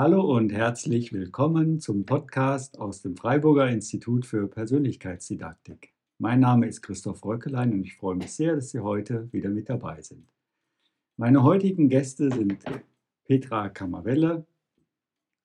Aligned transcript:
Hallo 0.00 0.20
und 0.36 0.52
herzlich 0.52 1.12
willkommen 1.12 1.80
zum 1.80 2.06
Podcast 2.06 2.78
aus 2.78 3.02
dem 3.02 3.16
Freiburger 3.16 3.68
Institut 3.68 4.26
für 4.26 4.46
Persönlichkeitsdidaktik. 4.46 5.92
Mein 6.18 6.38
Name 6.38 6.68
ist 6.68 6.82
Christoph 6.82 7.24
Röckelein 7.24 7.72
und 7.72 7.82
ich 7.82 7.96
freue 7.96 8.14
mich 8.14 8.32
sehr, 8.32 8.54
dass 8.54 8.70
Sie 8.70 8.78
heute 8.78 9.28
wieder 9.32 9.50
mit 9.50 9.68
dabei 9.68 10.00
sind. 10.00 10.32
Meine 11.16 11.42
heutigen 11.42 11.88
Gäste 11.88 12.30
sind 12.30 12.64
Petra 13.24 13.70
Kammerwelle 13.70 14.46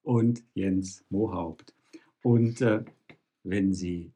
und 0.03 0.43
Jens 0.53 1.03
Mohaupt. 1.09 1.73
Und 2.21 2.61
äh, 2.61 2.83
wenn 3.41 3.73
Sie 3.73 4.11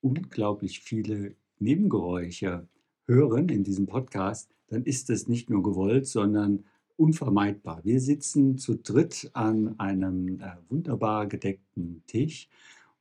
unglaublich 0.00 0.80
viele 0.80 1.34
Nebengeräusche 1.58 2.66
hören 3.06 3.50
in 3.50 3.62
diesem 3.62 3.84
Podcast, 3.84 4.50
dann 4.68 4.84
ist 4.84 5.10
es 5.10 5.28
nicht 5.28 5.50
nur 5.50 5.62
gewollt, 5.62 6.06
sondern 6.06 6.64
unvermeidbar. 6.96 7.80
Wir 7.84 8.00
sitzen 8.00 8.58
zu 8.58 8.76
dritt 8.76 9.30
an 9.34 9.78
einem 9.78 10.40
äh, 10.40 10.56
wunderbar 10.68 11.26
gedeckten 11.26 12.02
Tisch 12.06 12.48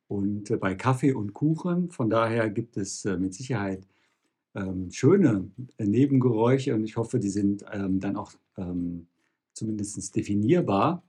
und 0.07 0.51
äh, 0.51 0.57
bei 0.57 0.75
Kaffee 0.75 1.13
und 1.13 1.33
Kuchen. 1.33 1.89
Von 1.89 2.09
daher 2.09 2.49
gibt 2.49 2.77
es 2.77 3.05
äh, 3.05 3.17
mit 3.17 3.33
Sicherheit 3.33 3.87
ähm, 4.53 4.91
schöne 4.91 5.49
Nebengeräusche 5.79 6.73
und 6.73 6.83
ich 6.83 6.97
hoffe, 6.97 7.19
die 7.19 7.29
sind 7.29 7.65
ähm, 7.71 7.99
dann 7.99 8.15
auch 8.15 8.33
ähm, 8.57 9.07
zumindest 9.53 10.15
definierbar. 10.15 11.03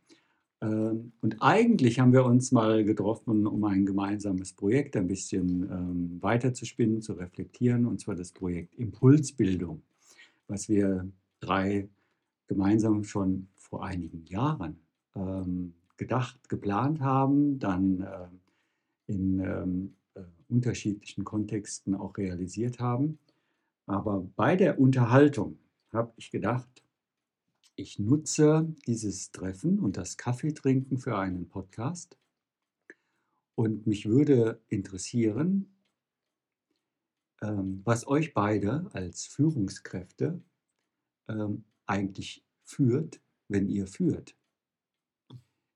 Ähm, 0.61 1.13
und 1.21 1.37
eigentlich 1.41 2.01
haben 2.01 2.13
wir 2.13 2.25
uns 2.25 2.53
mal 2.53 2.85
getroffen, 2.85 3.47
um 3.47 3.65
ein 3.65 3.87
gemeinsames 3.87 4.53
Projekt 4.53 4.97
ein 4.97 5.07
bisschen 5.07 5.63
ähm, 5.71 6.19
weiterzuspinnen, 6.21 7.03
zu 7.03 7.13
reflektieren, 7.15 7.87
und 7.87 8.01
zwar 8.01 8.15
das 8.15 8.33
Projekt 8.33 8.75
Impulsbildung, 8.75 9.83
was 10.49 10.69
wir 10.69 11.09
drei 11.41 11.89
gemeinsam 12.47 13.05
schon 13.05 13.49
vor 13.55 13.85
einigen 13.85 14.25
Jahren 14.27 14.81
ähm, 15.15 15.75
gedacht, 15.97 16.49
geplant 16.49 17.01
haben, 17.01 17.59
dann 17.59 18.03
äh, 18.03 18.29
in 19.07 19.41
ähm, 19.41 19.95
äh, 20.15 20.23
unterschiedlichen 20.49 21.25
Kontexten 21.25 21.95
auch 21.95 22.17
realisiert 22.17 22.81
haben. 22.81 23.19
Aber 23.87 24.27
bei 24.37 24.57
der 24.57 24.79
Unterhaltung 24.79 25.59
habe 25.93 26.13
ich 26.17 26.31
gedacht, 26.31 26.69
ich 27.77 27.99
nutze 27.99 28.75
dieses 28.87 29.31
Treffen 29.33 29.79
und 29.79 29.97
das 29.97 30.17
Kaffeetrinken 30.17 30.99
für 30.99 31.19
einen 31.19 31.49
Podcast. 31.49 32.17
Und 33.55 33.87
mich 33.87 34.07
würde 34.07 34.61
interessieren, 34.69 35.77
ähm, 37.43 37.83
was 37.85 38.07
euch 38.07 38.35
beide 38.35 38.89
als 38.93 39.27
Führungskräfte 39.27 40.43
ähm, 41.29 41.65
eigentlich 41.87 42.45
führt, 42.63 43.21
wenn 43.49 43.69
ihr 43.69 43.87
führt. 43.87 44.37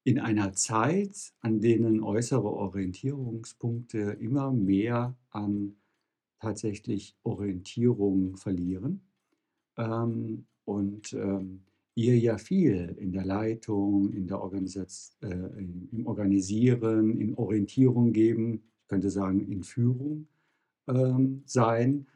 In 0.02 0.18
einer 0.18 0.52
Zeit, 0.54 1.32
an 1.40 1.60
denen 1.60 2.02
äußere 2.02 2.50
Orientierungspunkte 2.50 3.98
immer 4.18 4.50
mehr 4.50 5.16
an 5.30 5.76
tatsächlich 6.40 7.16
Orientierung 7.22 8.36
verlieren 8.36 9.02
ähm, 9.76 10.46
und 10.64 11.12
ähm, 11.12 11.62
ihr 11.94 12.18
ja 12.18 12.38
viel 12.38 12.96
in 12.98 13.12
der 13.12 13.24
Leitung, 13.24 14.12
in 14.12 14.26
der 14.26 14.40
Organisation, 14.40 15.30
äh, 15.30 15.62
im 15.92 16.06
Organisieren, 16.06 17.18
in 17.18 17.34
Orientierung 17.34 18.12
geben, 18.12 18.62
ich 18.82 18.88
könnte 18.88 19.10
sagen 19.10 19.40
in 19.40 19.62
Führung 19.62 20.26
ähm, 20.88 21.42
sein, 21.44 22.06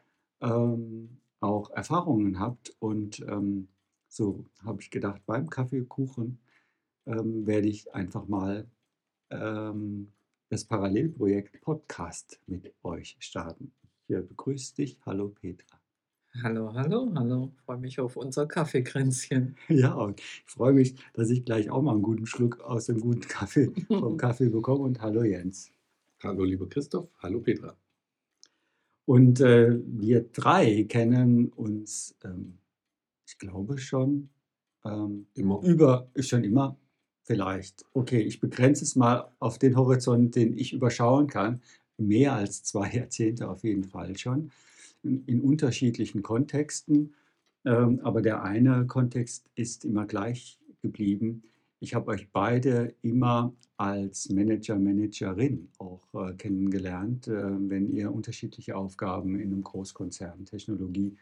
ähm, 0.40 1.18
auch 1.40 1.70
Erfahrungen 1.70 2.38
habt 2.40 2.74
und 2.78 3.20
ähm, 3.28 3.68
so 4.14 4.44
habe 4.64 4.80
ich 4.80 4.90
gedacht, 4.90 5.22
beim 5.26 5.50
Kaffeekuchen 5.50 6.38
ähm, 7.06 7.46
werde 7.46 7.66
ich 7.66 7.92
einfach 7.92 8.28
mal 8.28 8.66
ähm, 9.30 10.12
das 10.50 10.64
Parallelprojekt 10.64 11.60
Podcast 11.62 12.40
mit 12.46 12.72
euch 12.84 13.16
starten. 13.18 13.72
Ich 14.06 14.16
begrüße 14.16 14.76
dich. 14.76 15.00
Hallo 15.04 15.30
Petra. 15.30 15.80
Hallo, 16.42 16.72
hallo, 16.74 17.12
hallo. 17.14 17.50
Ich 17.56 17.62
freue 17.62 17.78
mich 17.78 17.98
auf 17.98 18.16
unser 18.16 18.46
Kaffeekränzchen. 18.46 19.56
Ja, 19.68 19.94
und 19.94 20.20
ich 20.20 20.44
freue 20.46 20.74
mich, 20.74 20.94
dass 21.14 21.30
ich 21.30 21.44
gleich 21.44 21.70
auch 21.70 21.82
mal 21.82 21.92
einen 21.92 22.02
guten 22.02 22.26
Schluck 22.26 22.60
aus 22.60 22.86
dem 22.86 23.00
guten 23.00 23.22
Kaffee 23.22 23.72
vom 23.88 24.16
Kaffee 24.16 24.48
bekomme. 24.48 24.84
Und 24.84 25.00
hallo 25.00 25.24
Jens. 25.24 25.72
Hallo 26.22 26.44
lieber 26.44 26.68
Christoph, 26.68 27.08
hallo 27.18 27.40
Petra. 27.40 27.76
Und 29.06 29.40
äh, 29.40 29.76
wir 29.86 30.22
drei 30.32 30.84
kennen 30.84 31.48
uns 31.48 32.16
ähm, 32.24 32.58
ich 33.26 33.38
glaube 33.38 33.78
schon. 33.78 34.30
Ähm, 34.84 35.26
immer. 35.34 35.62
Über, 35.62 36.10
schon 36.20 36.44
immer. 36.44 36.76
Vielleicht. 37.22 37.84
Okay, 37.94 38.20
ich 38.20 38.40
begrenze 38.40 38.84
es 38.84 38.96
mal 38.96 39.30
auf 39.38 39.58
den 39.58 39.76
Horizont, 39.76 40.36
den 40.36 40.58
ich 40.58 40.72
überschauen 40.72 41.26
kann. 41.26 41.62
Mehr 41.96 42.34
als 42.34 42.62
zwei 42.64 42.90
Jahrzehnte 42.92 43.48
auf 43.48 43.64
jeden 43.64 43.84
Fall 43.84 44.16
schon. 44.18 44.50
In, 45.02 45.24
in 45.26 45.40
unterschiedlichen 45.40 46.22
Kontexten. 46.22 47.14
Ähm, 47.64 48.00
aber 48.02 48.20
der 48.20 48.42
eine 48.42 48.86
Kontext 48.86 49.48
ist 49.54 49.84
immer 49.84 50.06
gleich 50.06 50.58
geblieben. 50.82 51.42
Ich 51.80 51.94
habe 51.94 52.10
euch 52.10 52.30
beide 52.30 52.94
immer 53.02 53.54
als 53.76 54.28
Manager, 54.30 54.78
Managerin 54.78 55.68
auch 55.78 56.06
äh, 56.14 56.34
kennengelernt, 56.34 57.28
äh, 57.28 57.68
wenn 57.68 57.90
ihr 57.90 58.12
unterschiedliche 58.12 58.76
Aufgaben 58.76 59.40
in 59.40 59.52
einem 59.52 59.62
Großkonzern, 59.62 60.44
Technologiekonzern 60.44 61.16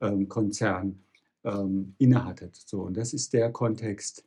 ähm, 0.00 0.98
ähm, 1.44 1.94
innehattet. 1.98 2.56
So, 2.56 2.82
und 2.82 2.96
das 2.96 3.12
ist 3.12 3.32
der 3.32 3.52
Kontext, 3.52 4.24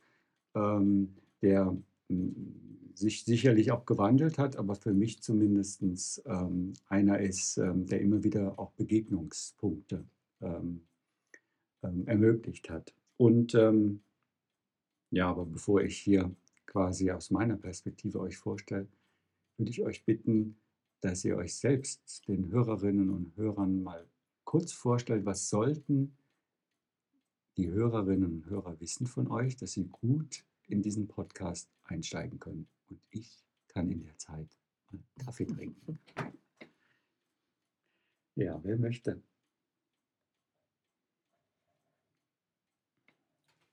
ähm, 0.54 1.14
der 1.40 1.76
hm, 2.08 2.72
sich 2.94 3.24
sicherlich 3.24 3.72
auch 3.72 3.86
gewandelt 3.86 4.38
hat, 4.38 4.56
aber 4.56 4.74
für 4.74 4.92
mich 4.92 5.22
zumindest 5.22 6.22
ähm, 6.26 6.74
einer 6.88 7.20
ist, 7.20 7.56
ähm, 7.56 7.86
der 7.86 8.00
immer 8.00 8.22
wieder 8.22 8.58
auch 8.58 8.72
Begegnungspunkte 8.72 10.04
ähm, 10.40 10.82
ähm, 11.82 12.06
ermöglicht 12.06 12.70
hat. 12.70 12.94
Und 13.16 13.52
ja, 15.12 15.28
aber 15.28 15.44
bevor 15.44 15.82
ich 15.82 15.98
hier 15.98 16.34
quasi 16.66 17.10
aus 17.10 17.30
meiner 17.30 17.56
Perspektive 17.56 18.18
euch 18.18 18.38
vorstelle, 18.38 18.88
würde 19.58 19.70
ich 19.70 19.82
euch 19.82 20.04
bitten, 20.04 20.56
dass 21.02 21.24
ihr 21.24 21.36
euch 21.36 21.54
selbst 21.54 22.26
den 22.26 22.50
Hörerinnen 22.50 23.10
und 23.10 23.36
Hörern 23.36 23.82
mal 23.82 24.06
kurz 24.44 24.72
vorstellt, 24.72 25.26
was 25.26 25.50
sollten 25.50 26.16
die 27.56 27.68
Hörerinnen 27.68 28.32
und 28.32 28.46
Hörer 28.46 28.80
wissen 28.80 29.06
von 29.06 29.30
euch, 29.30 29.56
dass 29.56 29.72
sie 29.72 29.84
gut 29.84 30.44
in 30.66 30.82
diesen 30.82 31.08
Podcast 31.08 31.68
einsteigen 31.84 32.38
können. 32.38 32.68
Und 32.88 33.00
ich 33.10 33.44
kann 33.68 33.90
in 33.90 34.02
der 34.02 34.16
Zeit 34.18 34.48
Kaffee 35.24 35.46
trinken. 35.46 35.98
Ja, 38.34 38.62
wer 38.62 38.76
möchte? 38.76 39.22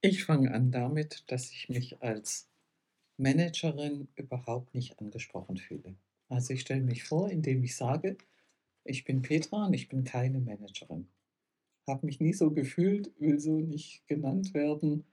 Ich 0.02 0.24
fange 0.24 0.54
an 0.54 0.72
damit, 0.72 1.24
dass 1.28 1.52
ich 1.52 1.70
mich 1.70 2.02
als 2.02 2.50
Managerin 3.18 4.08
überhaupt 4.16 4.74
nicht 4.74 5.00
angesprochen 5.00 5.58
fühle. 5.58 5.96
Also 6.30 6.54
ich 6.54 6.62
stelle 6.62 6.82
mich 6.82 7.04
vor, 7.04 7.30
indem 7.30 7.64
ich 7.64 7.76
sage, 7.76 8.18
ich 8.86 9.04
bin 9.04 9.22
Petra 9.22 9.68
und 9.68 9.74
ich 9.74 9.90
bin 9.90 10.06
keine 10.06 10.40
Managerin 10.40 11.10
habe 11.90 12.06
mich 12.06 12.20
nie 12.20 12.34
so 12.34 12.52
gefühlt, 12.52 13.12
will 13.20 13.40
so 13.40 13.60
nicht 13.60 14.08
genannt 14.08 14.54
werden, 14.54 15.06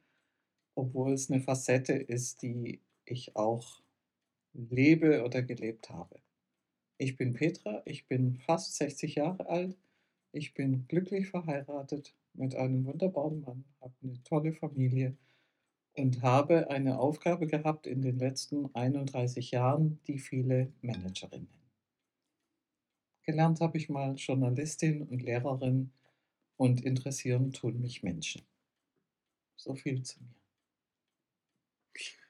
obwohl 0.74 1.12
es 1.12 1.30
eine 1.30 1.40
Facette 1.40 1.94
ist, 1.94 2.42
die 2.42 2.80
ich 3.04 3.34
auch 3.36 3.82
lebe 4.52 5.24
oder 5.24 5.42
gelebt 5.42 5.90
habe. 5.90 6.20
Ich 6.98 7.16
bin 7.16 7.34
Petra, 7.34 7.82
ich 7.84 8.06
bin 8.06 8.36
fast 8.36 8.76
60 8.76 9.16
Jahre 9.16 9.48
alt, 9.48 9.76
ich 10.32 10.54
bin 10.54 10.86
glücklich 10.88 11.28
verheiratet 11.28 12.14
mit 12.34 12.54
einem 12.54 12.84
wunderbaren 12.86 13.40
Mann, 13.40 13.64
habe 13.80 13.94
eine 14.02 14.22
tolle 14.22 14.52
Familie 14.52 15.16
und 15.94 16.22
habe 16.22 16.70
eine 16.70 16.98
Aufgabe 16.98 17.46
gehabt 17.46 17.86
in 17.86 18.02
den 18.02 18.18
letzten 18.18 18.74
31 18.74 19.50
Jahren, 19.50 19.98
die 20.06 20.18
viele 20.18 20.72
Managerinnen. 20.82 21.48
Gelernt 23.22 23.60
habe 23.60 23.76
ich 23.76 23.88
mal 23.88 24.14
Journalistin 24.14 25.02
und 25.02 25.22
Lehrerin 25.22 25.90
und 26.56 26.84
interessieren 26.84 27.52
tun 27.52 27.80
mich 27.80 28.02
Menschen. 28.02 28.42
So 29.56 29.74
viel 29.74 30.02
zu 30.02 30.20
mir. 30.20 30.36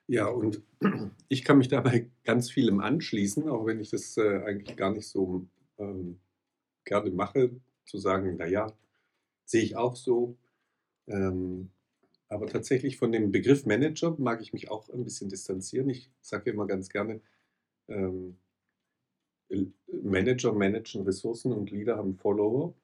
Ja, 0.08 0.28
und 0.28 0.62
ich 1.28 1.44
kann 1.44 1.58
mich 1.58 1.68
dabei 1.68 2.10
ganz 2.24 2.50
vielem 2.50 2.80
anschließen, 2.80 3.48
auch 3.48 3.66
wenn 3.66 3.80
ich 3.80 3.90
das 3.90 4.16
äh, 4.16 4.42
eigentlich 4.44 4.76
gar 4.76 4.92
nicht 4.92 5.08
so 5.08 5.46
ähm, 5.78 6.20
gerne 6.84 7.10
mache, 7.10 7.50
zu 7.84 7.98
sagen, 7.98 8.36
naja, 8.36 8.72
sehe 9.44 9.62
ich 9.62 9.76
auch 9.76 9.96
so. 9.96 10.36
Ähm, 11.08 11.70
aber 12.28 12.46
tatsächlich 12.48 12.96
von 12.98 13.12
dem 13.12 13.32
Begriff 13.32 13.66
Manager 13.66 14.16
mag 14.18 14.40
ich 14.42 14.52
mich 14.52 14.70
auch 14.70 14.88
ein 14.90 15.04
bisschen 15.04 15.28
distanzieren. 15.28 15.88
Ich 15.90 16.10
sage 16.20 16.50
immer 16.50 16.66
ganz 16.66 16.88
gerne, 16.88 17.20
ähm, 17.88 18.36
Manager 19.86 20.52
managen 20.52 21.02
Ressourcen 21.04 21.52
und 21.52 21.70
Leader 21.70 21.96
haben 21.96 22.16
Follower. 22.16 22.74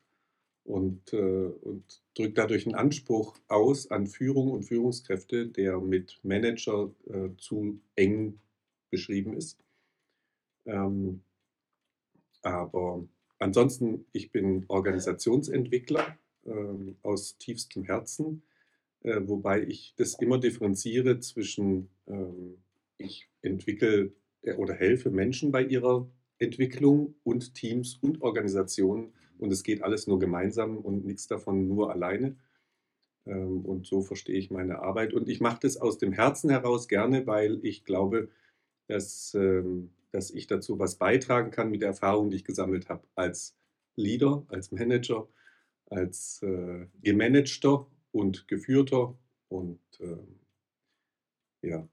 Und, 0.65 1.13
äh, 1.13 1.17
und 1.17 2.03
drückt 2.15 2.39
dadurch 2.39 2.67
einen 2.67 2.75
Anspruch 2.75 3.39
aus 3.49 3.91
an 3.91 4.07
Führung 4.07 4.51
und 4.51 4.65
Führungskräfte, 4.65 5.47
der 5.47 5.81
mit 5.81 6.21
Manager 6.23 6.93
äh, 7.09 7.31
zu 7.37 7.81
eng 7.97 8.39
beschrieben 8.91 9.35
ist. 9.35 9.59
Ähm, 10.67 11.23
aber 12.43 13.05
ansonsten, 13.39 14.07
ich 14.13 14.31
bin 14.31 14.65
Organisationsentwickler 14.69 16.17
ähm, 16.47 16.97
aus 17.03 17.39
tiefstem 17.39 17.85
Herzen, 17.85 18.43
äh, 19.03 19.21
wobei 19.25 19.63
ich 19.63 19.95
das 19.97 20.15
immer 20.21 20.39
differenziere 20.39 21.19
zwischen, 21.21 21.89
ähm, 22.07 22.63
ich 22.99 23.29
entwickle 23.43 24.13
äh, 24.43 24.55
oder 24.55 24.75
helfe 24.75 25.11
Menschen 25.11 25.51
bei 25.51 25.65
ihrer 25.65 26.09
Entwicklung 26.39 27.15
und 27.25 27.55
Teams 27.55 27.97
und 28.01 28.23
Organisationen 28.23 29.13
und 29.43 29.53
es 29.53 29.65
geht 29.65 29.83
alles 29.83 30.07
nur 30.07 30.21
gemeinsam 30.21 30.79
und 30.79 31.05
nichts 31.05 31.27
davon 31.27 31.67
nur 31.67 31.91
alleine. 31.91 32.37
Ähm, 33.27 33.65
und 33.65 33.87
so 33.87 34.01
verstehe 34.01 34.37
ich 34.37 34.53
meine 34.53 34.79
Arbeit. 34.79 35.15
Und 35.15 35.29
ich 35.29 35.41
mache 35.41 35.59
das 35.63 35.77
aus 35.77 35.99
dem 35.99 36.13
Herzen 36.13 36.49
heraus 36.49 36.87
gerne, 36.87 37.27
weil 37.27 37.59
ich 37.65 37.85
glaube, 37.85 38.29
dass, 38.87 39.35
ähm, 39.35 39.91
dass 40.13 40.31
ich 40.31 40.47
dazu 40.47 40.79
was 40.79 40.95
beitragen 40.95 41.51
kann 41.51 41.71
mit 41.73 41.81
der 41.83 41.89
Erfahrung, 41.89 42.31
die 42.31 42.37
ich 42.37 42.45
gesammelt 42.45 42.89
habe 42.89 43.03
als 43.17 43.57
Leader, 43.97 44.45
als 44.47 44.71
Manager, 44.71 45.29
als 45.87 46.41
äh, 46.43 46.87
gemanagter 47.03 47.89
und 48.13 48.47
geführter. 48.47 49.19
Und 49.49 49.81
äh, 49.99 51.67
ja, 51.67 51.89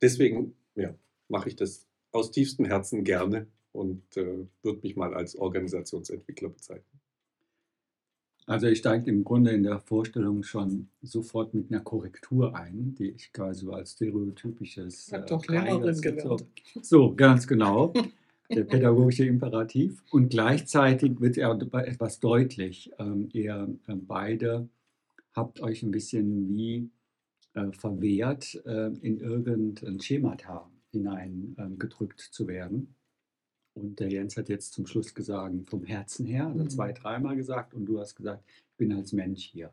deswegen 0.00 0.56
ja, 0.74 0.96
mache 1.28 1.48
ich 1.48 1.54
das 1.54 1.86
aus 2.10 2.32
tiefstem 2.32 2.64
Herzen 2.64 3.04
gerne 3.04 3.46
und 3.72 4.16
äh, 4.16 4.46
würde 4.62 4.80
mich 4.82 4.96
mal 4.96 5.14
als 5.14 5.36
Organisationsentwickler 5.36 6.50
bezeichnen. 6.50 7.00
Also 8.46 8.66
ich 8.66 8.78
steige 8.78 9.08
im 9.08 9.22
Grunde 9.22 9.52
in 9.52 9.62
der 9.62 9.78
Vorstellung 9.78 10.42
schon 10.42 10.88
sofort 11.00 11.54
mit 11.54 11.70
einer 11.70 11.80
Korrektur 11.80 12.56
ein, 12.56 12.94
die 12.96 13.10
ich 13.10 13.32
quasi 13.32 13.66
so 13.66 13.72
als 13.72 13.92
stereotypisches... 13.92 15.08
Ich 15.08 15.14
habe 15.14 15.24
äh, 15.24 15.28
doch 15.28 15.46
Lehrerin 15.46 16.00
gelernt. 16.00 16.44
So, 16.82 17.14
ganz 17.14 17.46
genau. 17.46 17.92
Der 18.50 18.64
pädagogische 18.64 19.24
Imperativ. 19.24 20.02
Und 20.10 20.30
gleichzeitig 20.30 21.20
wird 21.20 21.36
ja 21.36 21.56
etwas 21.56 22.20
deutlich. 22.20 22.90
Ähm, 22.98 23.28
ihr 23.32 23.74
äh, 23.86 23.94
beide 23.94 24.68
habt 25.34 25.60
euch 25.60 25.82
ein 25.82 25.92
bisschen 25.92 26.48
wie 26.48 26.90
äh, 27.54 27.72
verwehrt, 27.72 28.60
äh, 28.66 28.88
in 29.00 29.20
irgendein 29.20 30.00
Schemata 30.00 30.68
hineingedrückt 30.90 32.20
ähm, 32.20 32.32
zu 32.32 32.48
werden. 32.48 32.94
Und 33.74 34.00
der 34.00 34.10
Jens 34.10 34.36
hat 34.36 34.48
jetzt 34.48 34.72
zum 34.72 34.86
Schluss 34.86 35.14
gesagt, 35.14 35.54
vom 35.68 35.84
Herzen 35.84 36.26
her, 36.26 36.46
also 36.46 36.64
mhm. 36.64 36.70
zwei, 36.70 36.92
dreimal 36.92 37.36
gesagt, 37.36 37.74
und 37.74 37.86
du 37.86 37.98
hast 37.98 38.14
gesagt, 38.14 38.44
ich 38.46 38.76
bin 38.76 38.92
als 38.92 39.12
Mensch 39.12 39.44
hier. 39.44 39.72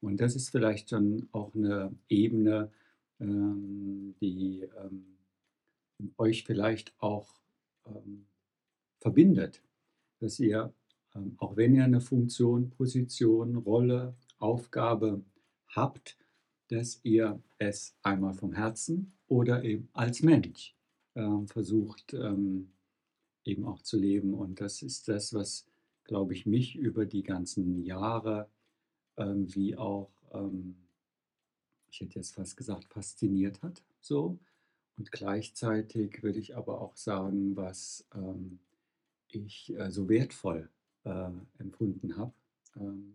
Und 0.00 0.20
das 0.20 0.36
ist 0.36 0.50
vielleicht 0.50 0.90
schon 0.90 1.28
auch 1.32 1.54
eine 1.54 1.94
Ebene, 2.08 2.70
ähm, 3.20 4.14
die 4.20 4.68
ähm, 4.82 5.18
euch 6.16 6.44
vielleicht 6.44 6.94
auch 6.98 7.28
ähm, 7.86 8.26
verbindet, 9.00 9.62
dass 10.20 10.38
ihr, 10.38 10.72
ähm, 11.14 11.34
auch 11.38 11.56
wenn 11.56 11.74
ihr 11.74 11.84
eine 11.84 12.00
Funktion, 12.00 12.70
Position, 12.70 13.56
Rolle, 13.56 14.14
Aufgabe 14.38 15.22
habt, 15.68 16.16
dass 16.68 17.00
ihr 17.02 17.40
es 17.58 17.96
einmal 18.02 18.34
vom 18.34 18.52
Herzen 18.52 19.12
oder 19.26 19.64
eben 19.64 19.88
als 19.92 20.22
Mensch 20.22 20.76
ähm, 21.14 21.48
versucht, 21.48 22.14
ähm, 22.14 22.70
eben 23.48 23.64
auch 23.64 23.82
zu 23.82 23.98
leben. 23.98 24.34
Und 24.34 24.60
das 24.60 24.82
ist 24.82 25.08
das, 25.08 25.34
was, 25.34 25.66
glaube 26.04 26.34
ich, 26.34 26.46
mich 26.46 26.76
über 26.76 27.06
die 27.06 27.22
ganzen 27.22 27.82
Jahre 27.84 28.48
ähm, 29.16 29.52
wie 29.54 29.76
auch, 29.76 30.10
ähm, 30.32 30.76
ich 31.90 32.00
hätte 32.00 32.16
jetzt 32.16 32.34
fast 32.34 32.56
gesagt, 32.56 32.92
fasziniert 32.92 33.62
hat. 33.62 33.82
So. 34.00 34.38
Und 34.96 35.12
gleichzeitig 35.12 36.22
würde 36.22 36.38
ich 36.38 36.56
aber 36.56 36.80
auch 36.80 36.96
sagen, 36.96 37.56
was 37.56 38.06
ähm, 38.14 38.58
ich 39.28 39.74
äh, 39.76 39.90
so 39.90 40.08
wertvoll 40.08 40.68
äh, 41.04 41.30
empfunden 41.58 42.16
habe. 42.16 42.32
Ähm, 42.76 43.14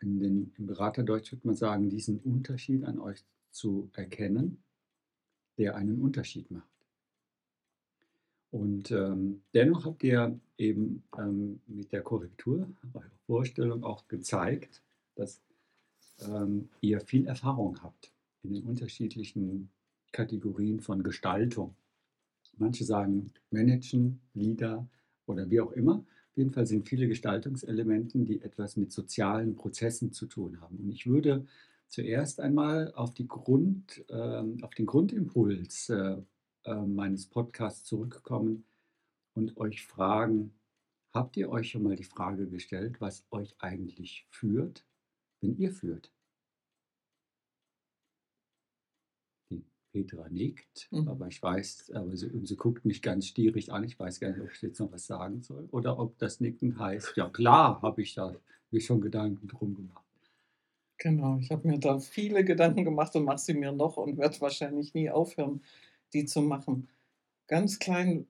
in 0.00 0.18
den, 0.18 0.52
Im 0.58 0.66
Beraterdeutsch 0.66 1.32
würde 1.32 1.46
man 1.46 1.56
sagen, 1.56 1.88
diesen 1.88 2.18
Unterschied 2.18 2.84
an 2.84 2.98
euch 2.98 3.24
zu 3.50 3.90
erkennen, 3.94 4.62
der 5.56 5.76
einen 5.76 6.00
Unterschied 6.00 6.50
macht. 6.50 6.73
Und 8.54 8.92
ähm, 8.92 9.42
dennoch 9.52 9.84
habt 9.84 10.04
ihr 10.04 10.38
eben 10.58 11.02
ähm, 11.18 11.58
mit 11.66 11.90
der 11.90 12.02
Korrektur 12.02 12.68
eurer 12.92 13.10
Vorstellung 13.26 13.82
auch 13.82 14.06
gezeigt, 14.06 14.80
dass 15.16 15.42
ähm, 16.20 16.68
ihr 16.80 17.00
viel 17.00 17.26
Erfahrung 17.26 17.82
habt 17.82 18.12
in 18.44 18.54
den 18.54 18.62
unterschiedlichen 18.62 19.70
Kategorien 20.12 20.78
von 20.78 21.02
Gestaltung. 21.02 21.74
Manche 22.56 22.84
sagen 22.84 23.32
Managen, 23.50 24.20
Leader 24.34 24.86
oder 25.26 25.50
wie 25.50 25.60
auch 25.60 25.72
immer. 25.72 26.04
Auf 26.30 26.36
jeden 26.36 26.52
Fall 26.52 26.68
sind 26.68 26.88
viele 26.88 27.08
Gestaltungselemente, 27.08 28.20
die 28.20 28.40
etwas 28.40 28.76
mit 28.76 28.92
sozialen 28.92 29.56
Prozessen 29.56 30.12
zu 30.12 30.26
tun 30.26 30.60
haben. 30.60 30.76
Und 30.76 30.90
ich 30.90 31.08
würde 31.08 31.44
zuerst 31.88 32.38
einmal 32.38 32.92
auf, 32.94 33.14
Grund, 33.26 34.04
äh, 34.08 34.62
auf 34.62 34.74
den 34.76 34.86
Grundimpuls 34.86 35.88
äh, 35.88 36.18
äh, 36.64 36.74
meines 36.74 37.26
Podcasts 37.26 37.84
zurückkommen 37.84 38.64
und 39.34 39.56
euch 39.56 39.86
fragen, 39.86 40.54
habt 41.12 41.36
ihr 41.36 41.50
euch 41.50 41.70
schon 41.70 41.82
mal 41.82 41.96
die 41.96 42.04
Frage 42.04 42.48
gestellt, 42.48 43.00
was 43.00 43.26
euch 43.30 43.54
eigentlich 43.58 44.26
führt, 44.30 44.86
wenn 45.40 45.56
ihr 45.56 45.72
führt? 45.72 46.10
Die 49.50 49.64
Petra 49.92 50.28
nickt, 50.28 50.88
mhm. 50.90 51.08
aber 51.08 51.28
ich 51.28 51.42
weiß, 51.42 51.92
aber 51.94 52.16
sie, 52.16 52.30
sie 52.44 52.56
guckt 52.56 52.84
mich 52.84 53.02
ganz 53.02 53.26
stierig 53.26 53.72
an. 53.72 53.84
Ich 53.84 53.98
weiß 53.98 54.20
gar 54.20 54.30
nicht, 54.30 54.40
ob 54.40 54.50
ich 54.50 54.62
jetzt 54.62 54.80
noch 54.80 54.90
was 54.90 55.06
sagen 55.06 55.42
soll 55.42 55.68
oder 55.70 55.98
ob 55.98 56.18
das 56.18 56.40
Nicken 56.40 56.78
heißt, 56.78 57.16
ja 57.16 57.28
klar, 57.28 57.80
habe 57.82 58.02
ich 58.02 58.14
da 58.14 58.34
mir 58.70 58.80
schon 58.80 59.00
Gedanken 59.00 59.46
drum 59.46 59.74
gemacht. 59.74 60.04
Genau, 60.98 61.38
ich 61.38 61.50
habe 61.50 61.66
mir 61.68 61.78
da 61.78 61.98
viele 61.98 62.44
Gedanken 62.44 62.84
gemacht 62.84 63.14
und 63.16 63.24
mache 63.24 63.38
sie 63.38 63.54
mir 63.54 63.72
noch 63.72 63.96
und 63.96 64.16
werde 64.16 64.40
wahrscheinlich 64.40 64.94
nie 64.94 65.10
aufhören, 65.10 65.60
die 66.14 66.24
zu 66.24 66.40
machen. 66.40 66.88
Ganz 67.46 67.78
kleiner 67.78 68.24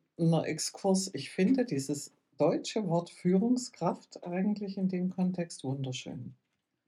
Exkurs. 0.45 1.11
Ich 1.15 1.31
finde 1.31 1.65
dieses 1.65 2.13
deutsche 2.39 2.87
Wort 2.89 3.11
Führungskraft 3.11 4.25
eigentlich 4.25 4.77
in 4.77 4.89
dem 4.89 5.11
Kontext 5.11 5.63
wunderschön. 5.65 6.35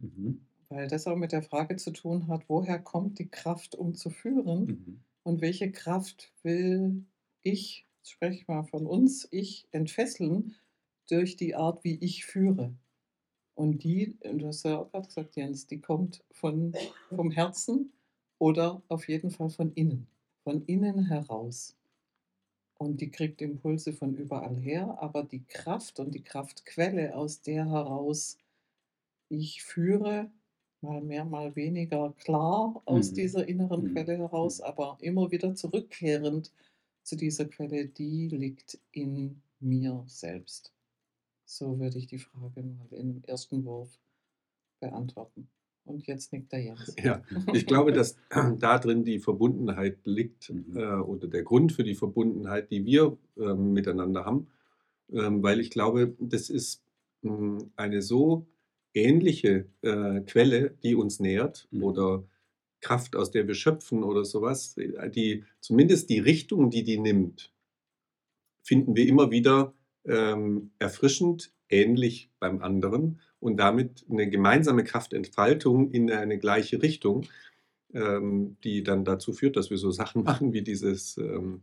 Mhm. 0.00 0.40
Weil 0.68 0.88
das 0.88 1.06
auch 1.06 1.16
mit 1.16 1.32
der 1.32 1.42
Frage 1.42 1.76
zu 1.76 1.92
tun 1.92 2.26
hat, 2.26 2.48
woher 2.48 2.80
kommt 2.80 3.20
die 3.20 3.28
Kraft, 3.28 3.76
um 3.76 3.94
zu 3.94 4.10
führen? 4.10 4.66
Mhm. 4.66 5.00
Und 5.22 5.40
welche 5.40 5.70
Kraft 5.70 6.32
will 6.42 7.04
ich, 7.42 7.86
spreche 8.02 8.40
ich 8.40 8.48
mal 8.48 8.64
von 8.64 8.86
uns, 8.86 9.28
ich 9.30 9.68
entfesseln 9.70 10.56
durch 11.08 11.36
die 11.36 11.54
Art, 11.54 11.84
wie 11.84 11.96
ich 12.00 12.24
führe? 12.24 12.74
Und 13.54 13.84
die, 13.84 14.18
du 14.20 14.48
hast 14.48 14.64
ja 14.64 14.80
auch 14.80 14.90
gerade 14.90 15.06
gesagt, 15.06 15.36
Jens, 15.36 15.66
die 15.66 15.80
kommt 15.80 16.24
von, 16.32 16.74
vom 17.14 17.30
Herzen 17.30 17.92
oder 18.38 18.82
auf 18.88 19.08
jeden 19.08 19.30
Fall 19.30 19.50
von 19.50 19.72
innen 19.72 20.08
von 20.46 20.64
innen 20.66 21.06
heraus. 21.06 21.74
Und 22.78 23.00
die 23.00 23.10
kriegt 23.10 23.42
Impulse 23.42 23.92
von 23.92 24.14
überall 24.14 24.54
her, 24.54 24.96
aber 25.00 25.24
die 25.24 25.42
Kraft 25.42 25.98
und 25.98 26.14
die 26.14 26.22
Kraftquelle, 26.22 27.16
aus 27.16 27.40
der 27.40 27.68
heraus 27.68 28.38
ich 29.28 29.64
führe, 29.64 30.30
mal 30.82 31.00
mehr, 31.00 31.24
mal 31.24 31.56
weniger 31.56 32.12
klar 32.12 32.80
aus 32.84 33.10
mhm. 33.10 33.14
dieser 33.16 33.48
inneren 33.48 33.82
mhm. 33.82 33.92
Quelle 33.92 34.18
heraus, 34.18 34.60
mhm. 34.60 34.66
aber 34.66 34.98
immer 35.00 35.32
wieder 35.32 35.52
zurückkehrend 35.56 36.52
zu 37.02 37.16
dieser 37.16 37.46
Quelle, 37.46 37.86
die 37.88 38.28
liegt 38.28 38.78
in 38.92 39.42
mir 39.58 40.04
selbst. 40.06 40.72
So 41.44 41.80
würde 41.80 41.98
ich 41.98 42.06
die 42.06 42.20
Frage 42.20 42.62
mal 42.62 42.86
im 42.92 43.20
ersten 43.24 43.64
Wurf 43.64 43.98
beantworten. 44.78 45.48
Und 45.86 46.06
jetzt 46.06 46.32
nickt 46.32 46.52
er 46.52 46.58
Jens. 46.60 46.94
Ja, 47.02 47.22
ich 47.52 47.64
glaube, 47.66 47.92
dass 47.92 48.16
da 48.58 48.78
drin 48.78 49.04
die 49.04 49.20
Verbundenheit 49.20 49.98
liegt 50.04 50.52
mhm. 50.52 50.76
äh, 50.76 50.96
oder 50.96 51.28
der 51.28 51.44
Grund 51.44 51.72
für 51.72 51.84
die 51.84 51.94
Verbundenheit, 51.94 52.70
die 52.70 52.84
wir 52.84 53.16
äh, 53.38 53.54
miteinander 53.54 54.24
haben, 54.24 54.48
ähm, 55.12 55.42
weil 55.42 55.60
ich 55.60 55.70
glaube, 55.70 56.16
das 56.18 56.50
ist 56.50 56.82
mh, 57.22 57.36
hm, 57.36 57.70
eine 57.76 58.02
so 58.02 58.46
ähnliche 58.94 59.66
äh, 59.82 60.20
Quelle, 60.22 60.74
die 60.82 60.96
uns 60.96 61.20
nährt 61.20 61.68
mhm. 61.70 61.84
oder 61.84 62.24
Kraft, 62.80 63.14
aus 63.14 63.30
der 63.30 63.46
wir 63.46 63.54
schöpfen 63.54 64.02
oder 64.02 64.24
sowas, 64.24 64.76
die 65.14 65.44
zumindest 65.60 66.10
die 66.10 66.18
Richtung, 66.18 66.70
die 66.70 66.82
die 66.82 66.98
nimmt, 66.98 67.52
finden 68.62 68.96
wir 68.96 69.06
immer 69.06 69.30
wieder 69.30 69.72
ähm, 70.04 70.72
erfrischend 70.78 71.52
ähnlich 71.68 72.30
beim 72.38 72.62
anderen 72.62 73.20
und 73.46 73.58
damit 73.58 74.04
eine 74.10 74.28
gemeinsame 74.28 74.82
Kraftentfaltung 74.82 75.92
in 75.92 76.10
eine 76.10 76.36
gleiche 76.36 76.82
Richtung, 76.82 77.26
ähm, 77.94 78.56
die 78.64 78.82
dann 78.82 79.04
dazu 79.04 79.32
führt, 79.32 79.56
dass 79.56 79.70
wir 79.70 79.78
so 79.78 79.92
Sachen 79.92 80.24
machen 80.30 80.52
wie 80.52 80.62
dieses 80.62 81.16
ähm, 81.16 81.62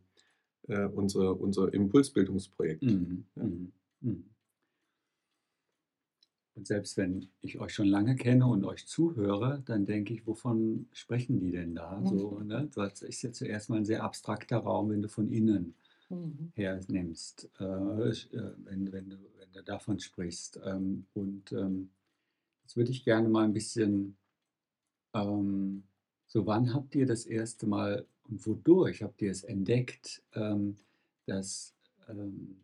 äh, 0.69 0.85
unser, 0.85 1.37
unser 1.39 1.73
Impulsbildungsprojekt. 1.73 2.83
Mhm. 2.83 3.25
Ja. 3.35 3.43
Mhm. 3.43 3.71
mhm. 3.99 4.23
Und 6.55 6.67
selbst 6.67 6.95
wenn 6.97 7.27
ich 7.41 7.59
euch 7.59 7.73
schon 7.73 7.87
lange 7.87 8.15
kenne 8.15 8.45
und 8.45 8.63
euch 8.63 8.85
zuhöre, 8.85 9.63
dann 9.65 9.85
denke 9.87 10.13
ich, 10.13 10.25
wovon 10.25 10.87
sprechen 10.93 11.39
die 11.39 11.51
denn 11.51 11.75
da? 11.75 11.99
Mhm. 11.99 12.07
So, 12.07 12.39
ne? 12.39 12.69
Das 12.75 13.01
ist 13.01 13.23
ja 13.23 13.31
zuerst 13.33 13.69
mal 13.69 13.77
ein 13.77 13.85
sehr 13.85 14.03
abstrakter 14.03 14.59
Raum, 14.59 14.91
wenn 14.91 15.01
du 15.01 15.09
von 15.09 15.29
innen 15.29 15.73
Mhm. 16.13 16.51
hernimmst, 16.53 17.49
äh, 17.59 17.63
äh, 17.63 18.51
wenn, 18.65 18.91
wenn, 18.91 19.09
du, 19.09 19.17
du 19.53 19.63
davon 19.63 19.99
sprichst. 19.99 20.59
Ähm, 20.63 21.05
und 21.13 21.51
ähm, 21.51 21.89
jetzt 22.63 22.75
würde 22.75 22.91
ich 22.91 23.05
gerne 23.05 23.29
mal 23.29 23.45
ein 23.45 23.53
bisschen, 23.53 24.17
ähm, 25.13 25.83
so 26.27 26.45
wann 26.45 26.73
habt 26.73 26.95
ihr 26.95 27.05
das 27.05 27.25
erste 27.25 27.67
Mal 27.67 28.05
und 28.23 28.45
wodurch 28.45 29.03
habt 29.03 29.21
ihr 29.21 29.31
es 29.31 29.43
entdeckt, 29.43 30.21
ähm, 30.33 30.77
dass 31.25 31.73
ähm, 32.09 32.61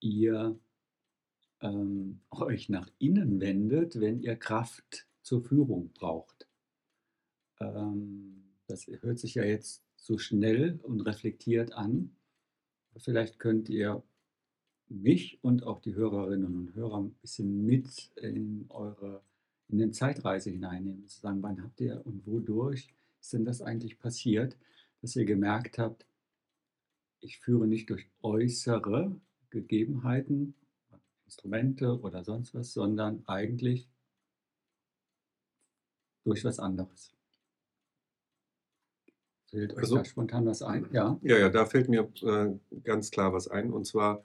ihr 0.00 0.58
ähm, 1.60 2.20
euch 2.30 2.68
nach 2.68 2.90
innen 2.98 3.40
wendet, 3.40 4.00
wenn 4.00 4.20
ihr 4.20 4.36
Kraft 4.36 5.06
zur 5.22 5.42
Führung 5.42 5.90
braucht? 5.92 6.46
Das 7.58 8.86
hört 8.86 9.18
sich 9.18 9.34
ja 9.36 9.44
jetzt 9.44 9.82
so 9.96 10.18
schnell 10.18 10.78
und 10.82 11.00
reflektiert 11.00 11.72
an. 11.72 12.14
Vielleicht 12.98 13.38
könnt 13.38 13.70
ihr 13.70 14.02
mich 14.88 15.38
und 15.42 15.64
auch 15.64 15.80
die 15.80 15.94
Hörerinnen 15.94 16.54
und 16.54 16.74
Hörer 16.74 16.98
ein 16.98 17.14
bisschen 17.14 17.64
mit 17.64 18.10
in 18.16 18.66
eure 18.68 19.22
in 19.68 19.78
den 19.78 19.92
Zeitreise 19.92 20.50
hineinnehmen, 20.50 21.08
zu 21.08 21.20
sagen, 21.20 21.42
wann 21.42 21.60
habt 21.62 21.80
ihr 21.80 22.00
und 22.06 22.24
wodurch 22.24 22.88
ist 23.20 23.32
denn 23.32 23.44
das 23.44 23.62
eigentlich 23.62 23.98
passiert, 23.98 24.56
dass 25.02 25.16
ihr 25.16 25.24
gemerkt 25.24 25.78
habt, 25.78 26.06
ich 27.20 27.38
führe 27.38 27.66
nicht 27.66 27.90
durch 27.90 28.06
äußere 28.22 29.16
Gegebenheiten, 29.50 30.54
Instrumente 31.24 32.00
oder 32.00 32.22
sonst 32.22 32.54
was, 32.54 32.72
sondern 32.72 33.24
eigentlich 33.26 33.88
durch 36.22 36.44
was 36.44 36.60
anderes. 36.60 37.12
Fällt 39.50 39.72
euch 39.72 39.78
Also- 39.78 39.96
da 39.96 40.04
spontan 40.04 40.46
was 40.46 40.62
ein? 40.62 40.86
Ja. 40.92 41.18
Ja, 41.22 41.38
ja, 41.38 41.48
da 41.48 41.66
fällt 41.66 41.88
mir 41.88 42.08
äh, 42.22 42.54
ganz 42.84 43.10
klar 43.10 43.32
was 43.32 43.48
ein. 43.48 43.72
Und 43.72 43.86
zwar, 43.86 44.22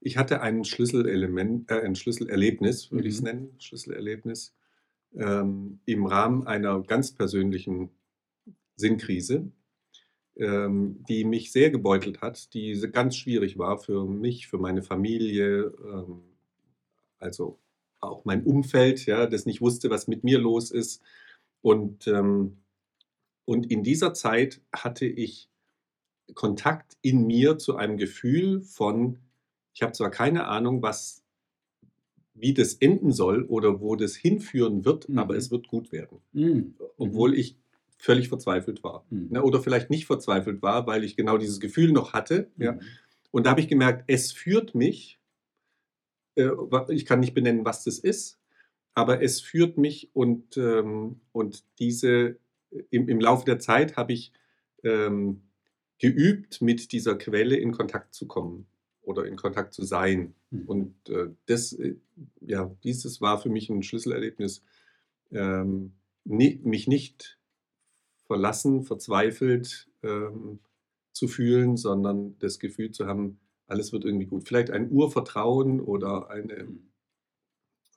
ich 0.00 0.16
hatte 0.16 0.40
ein 0.42 0.64
Schlüsselelement, 0.64 1.70
äh, 1.70 1.80
ein 1.82 1.94
Schlüsselerlebnis, 1.96 2.92
würde 2.92 3.08
ich 3.08 3.14
es 3.16 3.20
Mhm. 3.20 3.24
nennen, 3.24 3.54
Schlüsselerlebnis, 3.60 4.54
ähm, 5.16 5.80
im 5.86 6.06
Rahmen 6.06 6.46
einer 6.46 6.82
ganz 6.82 7.12
persönlichen 7.14 7.90
Sinnkrise, 8.76 9.52
ähm, 10.36 11.04
die 11.08 11.24
mich 11.24 11.52
sehr 11.52 11.70
gebeutelt 11.70 12.22
hat, 12.22 12.54
die 12.54 12.80
ganz 12.92 13.16
schwierig 13.16 13.58
war 13.58 13.78
für 13.78 14.06
mich, 14.06 14.48
für 14.48 14.58
meine 14.58 14.82
Familie, 14.82 15.72
ähm, 15.84 16.22
also 17.18 17.58
auch 18.00 18.24
mein 18.24 18.44
Umfeld, 18.44 19.06
ja, 19.06 19.26
das 19.26 19.46
nicht 19.46 19.60
wusste, 19.60 19.90
was 19.90 20.06
mit 20.08 20.24
mir 20.24 20.38
los 20.38 20.70
ist. 20.70 21.02
Und, 21.62 22.06
ähm, 22.06 22.58
und 23.46 23.70
in 23.70 23.82
dieser 23.84 24.14
Zeit 24.14 24.62
hatte 24.74 25.06
ich 25.06 25.50
Kontakt 26.34 26.96
in 27.02 27.26
mir 27.26 27.58
zu 27.58 27.76
einem 27.76 27.96
Gefühl 27.98 28.62
von, 28.62 29.18
ich 29.78 29.82
habe 29.82 29.92
zwar 29.92 30.10
keine 30.10 30.48
Ahnung, 30.48 30.82
was, 30.82 31.22
wie 32.34 32.52
das 32.52 32.74
enden 32.74 33.12
soll 33.12 33.44
oder 33.44 33.80
wo 33.80 33.94
das 33.94 34.16
hinführen 34.16 34.84
wird, 34.84 35.08
Mhm. 35.08 35.18
aber 35.20 35.36
es 35.36 35.52
wird 35.52 35.68
gut 35.68 35.92
werden. 35.92 36.18
Mhm. 36.32 36.74
Obwohl 36.96 37.38
ich 37.38 37.56
völlig 37.96 38.28
verzweifelt 38.28 38.82
war. 38.82 39.06
Mhm. 39.10 39.28
Ne, 39.30 39.42
Oder 39.44 39.60
vielleicht 39.62 39.88
nicht 39.88 40.06
verzweifelt 40.06 40.62
war, 40.62 40.88
weil 40.88 41.04
ich 41.04 41.14
genau 41.14 41.38
dieses 41.38 41.60
Gefühl 41.60 41.92
noch 41.92 42.12
hatte. 42.12 42.50
Ja. 42.56 42.72
Mhm. 42.72 42.80
Und 43.30 43.46
da 43.46 43.50
habe 43.50 43.60
ich 43.60 43.68
gemerkt, 43.68 44.02
es 44.08 44.32
führt 44.32 44.74
mich, 44.74 45.20
äh, 46.34 46.50
ich 46.88 47.06
kann 47.06 47.20
nicht 47.20 47.34
benennen, 47.34 47.64
was 47.64 47.84
das 47.84 48.00
ist, 48.00 48.40
aber 48.94 49.22
es 49.22 49.40
führt 49.40 49.78
mich 49.78 50.10
und, 50.12 50.56
ähm, 50.56 51.20
und 51.30 51.62
diese, 51.78 52.36
im, 52.90 53.08
im 53.08 53.20
Laufe 53.20 53.44
der 53.44 53.60
Zeit 53.60 53.96
habe 53.96 54.12
ich 54.12 54.32
ähm, 54.82 55.42
geübt, 56.00 56.62
mit 56.62 56.90
dieser 56.90 57.14
Quelle 57.16 57.56
in 57.56 57.70
Kontakt 57.70 58.12
zu 58.12 58.26
kommen 58.26 58.66
oder 59.08 59.24
in 59.24 59.36
Kontakt 59.36 59.72
zu 59.72 59.84
sein. 59.84 60.34
Mhm. 60.50 60.62
Und 60.66 61.08
äh, 61.08 61.30
das, 61.46 61.72
äh, 61.72 61.96
ja, 62.40 62.70
dieses 62.84 63.20
war 63.20 63.40
für 63.40 63.48
mich 63.48 63.70
ein 63.70 63.82
Schlüsselerlebnis, 63.82 64.62
ähm, 65.32 65.94
ni- 66.24 66.60
mich 66.62 66.86
nicht 66.86 67.38
verlassen, 68.26 68.82
verzweifelt 68.82 69.88
ähm, 70.02 70.58
zu 71.12 71.26
fühlen, 71.26 71.76
sondern 71.76 72.38
das 72.38 72.58
Gefühl 72.58 72.90
zu 72.90 73.06
haben, 73.06 73.40
alles 73.66 73.92
wird 73.92 74.04
irgendwie 74.04 74.26
gut. 74.26 74.46
Vielleicht 74.46 74.70
ein 74.70 74.90
Urvertrauen 74.90 75.80
oder 75.80 76.30
eine, 76.30 76.68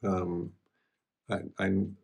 ähm, 0.01 0.53
ein, 1.27 1.53
ein 1.57 1.97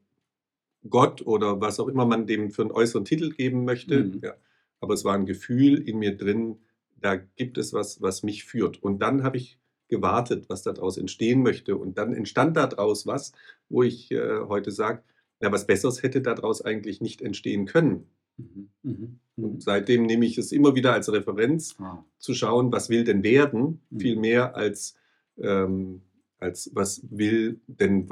Gott 0.90 1.26
oder 1.26 1.60
was 1.62 1.80
auch 1.80 1.88
immer 1.88 2.06
man 2.06 2.28
dem 2.28 2.52
für 2.52 2.64
einen 2.64 2.72
äußeren 2.72 3.06
Titel 3.06 3.32
geben 3.32 3.64
möchte. 3.64 4.04
Mhm. 4.04 4.20
Ja. 4.22 4.36
Aber 4.80 4.94
es 4.94 5.06
war 5.06 5.16
ein 5.16 5.26
Gefühl 5.26 5.82
in 5.88 5.98
mir 5.98 6.16
drin, 6.16 6.60
da 7.00 7.16
gibt 7.16 7.58
es 7.58 7.74
was, 7.74 8.02
was 8.02 8.24
mich 8.24 8.44
führt. 8.46 8.82
Und 8.82 9.00
dann 9.00 9.24
habe 9.24 9.38
ich 9.38 9.60
gewartet, 9.88 10.50
was 10.50 10.64
daraus 10.64 10.98
entstehen 10.98 11.44
möchte. 11.44 11.78
Und 11.78 11.98
dann 11.98 12.14
entstand 12.14 12.58
daraus 12.58 13.06
was, 13.08 13.32
wo 13.70 13.84
ich 13.84 14.12
äh, 14.12 14.40
heute 14.48 14.72
sage, 14.72 15.04
na, 15.40 15.52
was 15.52 15.68
Besseres 15.68 16.04
hätte 16.04 16.22
daraus 16.22 16.62
eigentlich 16.62 17.00
nicht 17.02 17.22
entstehen 17.22 17.66
können. 17.66 18.08
Mhm. 18.38 18.70
Mhm. 18.84 19.20
Mhm. 19.36 19.44
Und 19.46 19.64
seitdem 19.64 20.06
nehme 20.06 20.26
ich 20.26 20.38
es 20.38 20.52
immer 20.52 20.76
wieder 20.76 20.94
als 20.94 21.12
Referenz, 21.12 21.76
Ah. 21.80 22.04
zu 22.20 22.34
schauen, 22.34 22.72
was 22.72 22.90
will 22.90 23.04
denn 23.04 23.24
werden, 23.24 23.82
Mhm. 23.90 24.00
viel 24.00 24.16
mehr 24.16 24.56
als, 24.56 24.96
ähm, 25.38 26.02
als 26.40 26.70
was 26.74 27.02
will 27.10 27.60
denn 27.68 28.08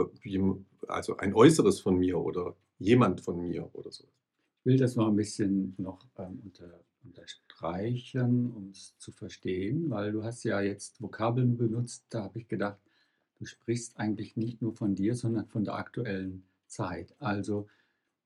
also 0.88 1.18
ein 1.18 1.34
Äußeres 1.34 1.80
von 1.80 1.98
mir 1.98 2.20
oder 2.20 2.56
jemand 2.80 3.22
von 3.22 3.42
mir 3.42 3.70
oder 3.74 3.92
so. 3.92 4.04
Ich 4.60 4.66
will 4.66 4.78
das 4.78 4.96
noch 4.96 5.08
ein 5.08 5.16
bisschen 5.16 5.74
noch 5.78 6.06
ähm, 6.18 6.42
unter, 6.44 6.80
unterstreichen, 7.06 8.52
um 8.52 8.70
es 8.72 8.98
zu 8.98 9.12
verstehen, 9.12 9.90
weil 9.90 10.12
du 10.12 10.24
hast 10.24 10.44
ja 10.44 10.62
jetzt 10.62 11.02
Vokabeln 11.02 11.58
benutzt, 11.58 12.06
da 12.10 12.24
habe 12.24 12.40
ich 12.40 12.48
gedacht, 12.48 12.80
du 13.38 13.46
sprichst 13.46 13.98
eigentlich 13.98 14.36
nicht 14.38 14.62
nur 14.62 14.74
von 14.74 14.96
dir, 14.96 15.16
sondern 15.16 15.48
von 15.48 15.64
der 15.64 15.76
aktuellen 15.76 16.44
Zeit. 16.68 17.16
Also 17.20 17.68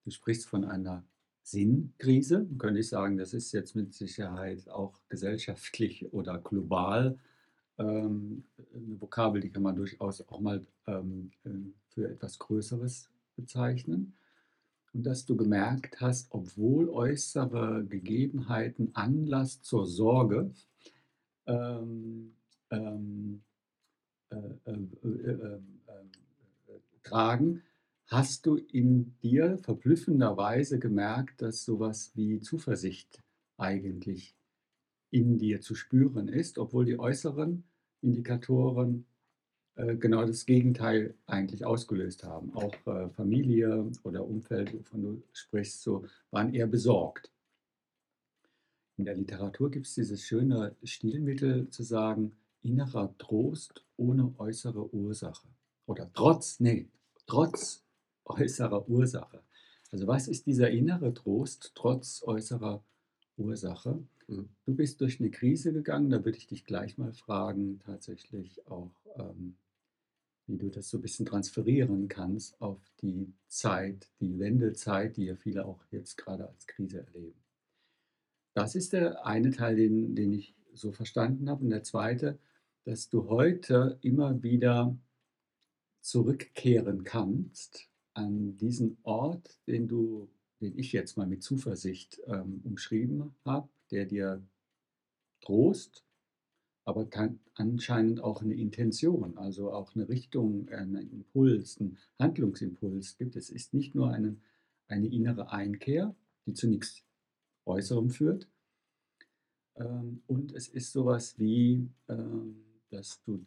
du 0.04 0.12
sprichst 0.12 0.48
von 0.48 0.66
einer 0.66 1.04
Sinnkrise, 1.44 2.48
könnte 2.58 2.80
ich 2.80 2.90
sagen, 2.90 3.18
das 3.18 3.34
ist 3.34 3.52
jetzt 3.52 3.76
mit 3.76 3.94
Sicherheit 3.94 4.70
auch 4.70 5.00
gesellschaftlich 5.10 6.06
oder 6.14 6.38
global 6.40 7.18
ähm, 7.80 8.44
eine 8.58 9.02
Vokabel, 9.02 9.42
die 9.42 9.50
kann 9.50 9.64
man 9.64 9.76
durchaus 9.76 10.22
auch 10.28 10.42
mal 10.42 10.66
ähm, 10.86 11.32
äh, 11.46 11.50
für 11.88 12.10
etwas 12.10 12.38
Größeres 12.38 13.10
bezeichnen. 13.36 14.14
Und 14.94 15.04
dass 15.04 15.26
du 15.26 15.36
gemerkt 15.38 16.02
hast, 16.02 16.32
obwohl 16.32 16.90
äußere 16.90 17.86
Gegebenheiten 17.86 18.90
Anlass 18.96 19.62
zur 19.62 19.86
Sorge 19.86 20.52
ähm, 21.46 22.34
ähm, 22.72 23.42
äh, 24.30 24.36
äh, 24.36 24.72
äh, 25.04 25.08
äh, 25.08 25.60
äh, 25.88 26.80
tragen, 27.04 27.64
hast 28.08 28.46
du 28.46 28.56
in 28.56 29.16
dir 29.22 29.58
verblüffenderweise 29.60 30.80
gemerkt, 30.80 31.42
dass 31.42 31.64
sowas 31.64 32.12
wie 32.16 32.40
Zuversicht 32.40 33.22
eigentlich 33.58 34.36
in 35.12 35.38
dir 35.38 35.62
zu 35.62 35.76
spüren 35.76 36.28
ist, 36.28 36.58
obwohl 36.58 36.86
die 36.86 37.00
äußeren 37.00 37.64
Indikatoren 38.02 39.06
genau 39.98 40.26
das 40.26 40.46
Gegenteil 40.46 41.16
eigentlich 41.26 41.66
ausgelöst 41.66 42.24
haben. 42.24 42.54
Auch 42.54 42.74
äh, 42.86 43.10
Familie 43.10 43.90
oder 44.04 44.26
Umfeld, 44.26 44.74
wovon 44.74 45.02
du 45.02 45.24
sprichst, 45.34 45.82
so, 45.82 46.06
waren 46.32 46.54
eher 46.54 46.68
besorgt. 46.68 47.32
In 48.98 49.06
der 49.06 49.16
Literatur 49.16 49.72
gibt 49.72 49.88
es 49.88 49.96
dieses 49.96 50.22
schöne 50.24 50.76
Stilmittel 50.84 51.70
zu 51.70 51.84
sagen, 51.84 52.34
innerer 52.62 53.16
Trost 53.18 53.86
ohne 53.96 54.34
äußere 54.38 54.94
Ursache. 54.94 55.48
Oder 55.86 56.12
trotz, 56.14 56.60
nee, 56.60 56.90
trotz 57.26 57.86
äußerer 58.26 58.90
Ursache. 58.90 59.42
Also 59.92 60.06
was 60.08 60.28
ist 60.28 60.46
dieser 60.46 60.70
innere 60.70 61.14
Trost 61.14 61.72
trotz 61.76 62.22
äußerer 62.24 62.84
Ursache? 63.38 64.04
Mhm. 64.28 64.50
Du 64.66 64.76
bist 64.76 65.02
durch 65.02 65.20
eine 65.20 65.32
Krise 65.32 65.74
gegangen, 65.74 66.10
da 66.10 66.24
würde 66.24 66.38
ich 66.38 66.48
dich 66.48 66.66
gleich 66.66 66.98
mal 66.98 67.14
fragen, 67.14 67.80
tatsächlich 67.86 68.68
auch, 68.68 68.92
ähm, 69.18 69.56
wie 70.50 70.58
du 70.58 70.70
das 70.70 70.90
so 70.90 70.98
ein 70.98 71.02
bisschen 71.02 71.26
transferieren 71.26 72.08
kannst 72.08 72.60
auf 72.62 72.82
die 73.02 73.32
Zeit, 73.48 74.10
die 74.20 74.40
Wendezeit, 74.40 75.16
die 75.16 75.26
ja 75.26 75.36
viele 75.36 75.66
auch 75.66 75.80
jetzt 75.92 76.18
gerade 76.18 76.48
als 76.48 76.66
Krise 76.66 77.06
erleben. 77.06 77.40
Das 78.56 78.76
ist 78.76 78.94
der 78.94 79.26
eine 79.26 79.52
Teil, 79.52 79.76
den, 79.76 80.16
den 80.16 80.34
ich 80.34 80.56
so 80.74 80.92
verstanden 80.92 81.50
habe. 81.50 81.64
Und 81.64 81.70
der 81.70 81.84
zweite, 81.84 82.40
dass 82.84 83.10
du 83.10 83.30
heute 83.30 84.00
immer 84.02 84.42
wieder 84.42 84.98
zurückkehren 86.02 87.04
kannst 87.04 87.88
an 88.14 88.58
diesen 88.58 88.98
Ort, 89.04 89.60
den 89.68 89.88
du, 89.88 90.30
den 90.62 90.78
ich 90.78 90.92
jetzt 90.92 91.16
mal 91.16 91.28
mit 91.28 91.44
Zuversicht 91.44 92.20
ähm, 92.26 92.62
umschrieben 92.64 93.36
habe, 93.46 93.70
der 93.92 94.06
dir 94.06 94.44
Trost, 95.42 96.04
aber 96.90 97.08
anscheinend 97.54 98.20
auch 98.22 98.42
eine 98.42 98.56
Intention, 98.56 99.38
also 99.38 99.72
auch 99.72 99.96
eine 99.96 100.10
Richtung, 100.10 100.68
äh, 100.70 100.78
einen 100.78 101.12
Impuls, 101.12 101.80
einen 101.80 102.00
Handlungsimpuls 102.18 103.18
gibt. 103.18 103.36
Es 103.36 103.52
ist 103.52 103.76
nicht 103.76 103.94
nur 103.94 104.12
eine, 104.12 104.38
eine 104.88 105.08
innere 105.08 105.52
Einkehr, 105.52 106.16
die 106.48 106.54
zu 106.54 106.68
nichts 106.68 107.06
Äußerem 107.66 108.10
führt. 108.10 108.50
Ähm, 109.76 110.24
und 110.26 110.52
es 110.54 110.68
ist 110.68 110.92
sowas 110.92 111.38
wie, 111.38 111.88
ähm, 112.08 112.66
dass 112.90 113.22
du, 113.24 113.46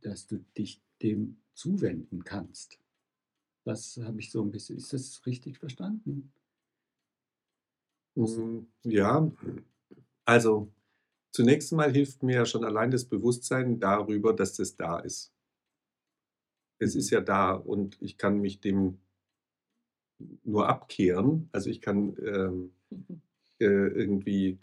dass 0.00 0.26
du 0.26 0.38
dich 0.56 0.80
dem 1.02 1.36
zuwenden 1.52 2.24
kannst. 2.24 2.78
Das 3.64 3.98
habe 3.98 4.18
ich 4.20 4.30
so 4.30 4.42
ein 4.42 4.50
bisschen, 4.50 4.78
ist 4.78 4.94
das 4.94 5.26
richtig 5.26 5.58
verstanden? 5.58 6.32
Mm, 8.16 8.66
Ja, 8.84 9.30
also 10.24 10.72
zunächst 11.32 11.72
mal 11.72 11.92
hilft 11.92 12.22
mir 12.22 12.36
ja 12.36 12.46
schon 12.46 12.64
allein 12.64 12.90
das 12.92 13.06
Bewusstsein 13.06 13.80
darüber, 13.80 14.32
dass 14.34 14.54
das 14.56 14.76
da 14.76 14.98
ist. 15.00 15.32
Es 16.78 16.94
ist 16.96 17.10
Mhm. 17.10 17.14
ja 17.14 17.20
da 17.22 17.52
und 17.54 17.96
ich 18.02 18.18
kann 18.18 18.38
mich 18.40 18.60
dem 18.60 18.98
nur 20.44 20.68
abkehren. 20.68 21.48
Also 21.52 21.70
ich 21.70 21.80
kann 21.80 22.16
ähm, 22.24 22.72
äh, 23.60 23.64
irgendwie 23.66 24.58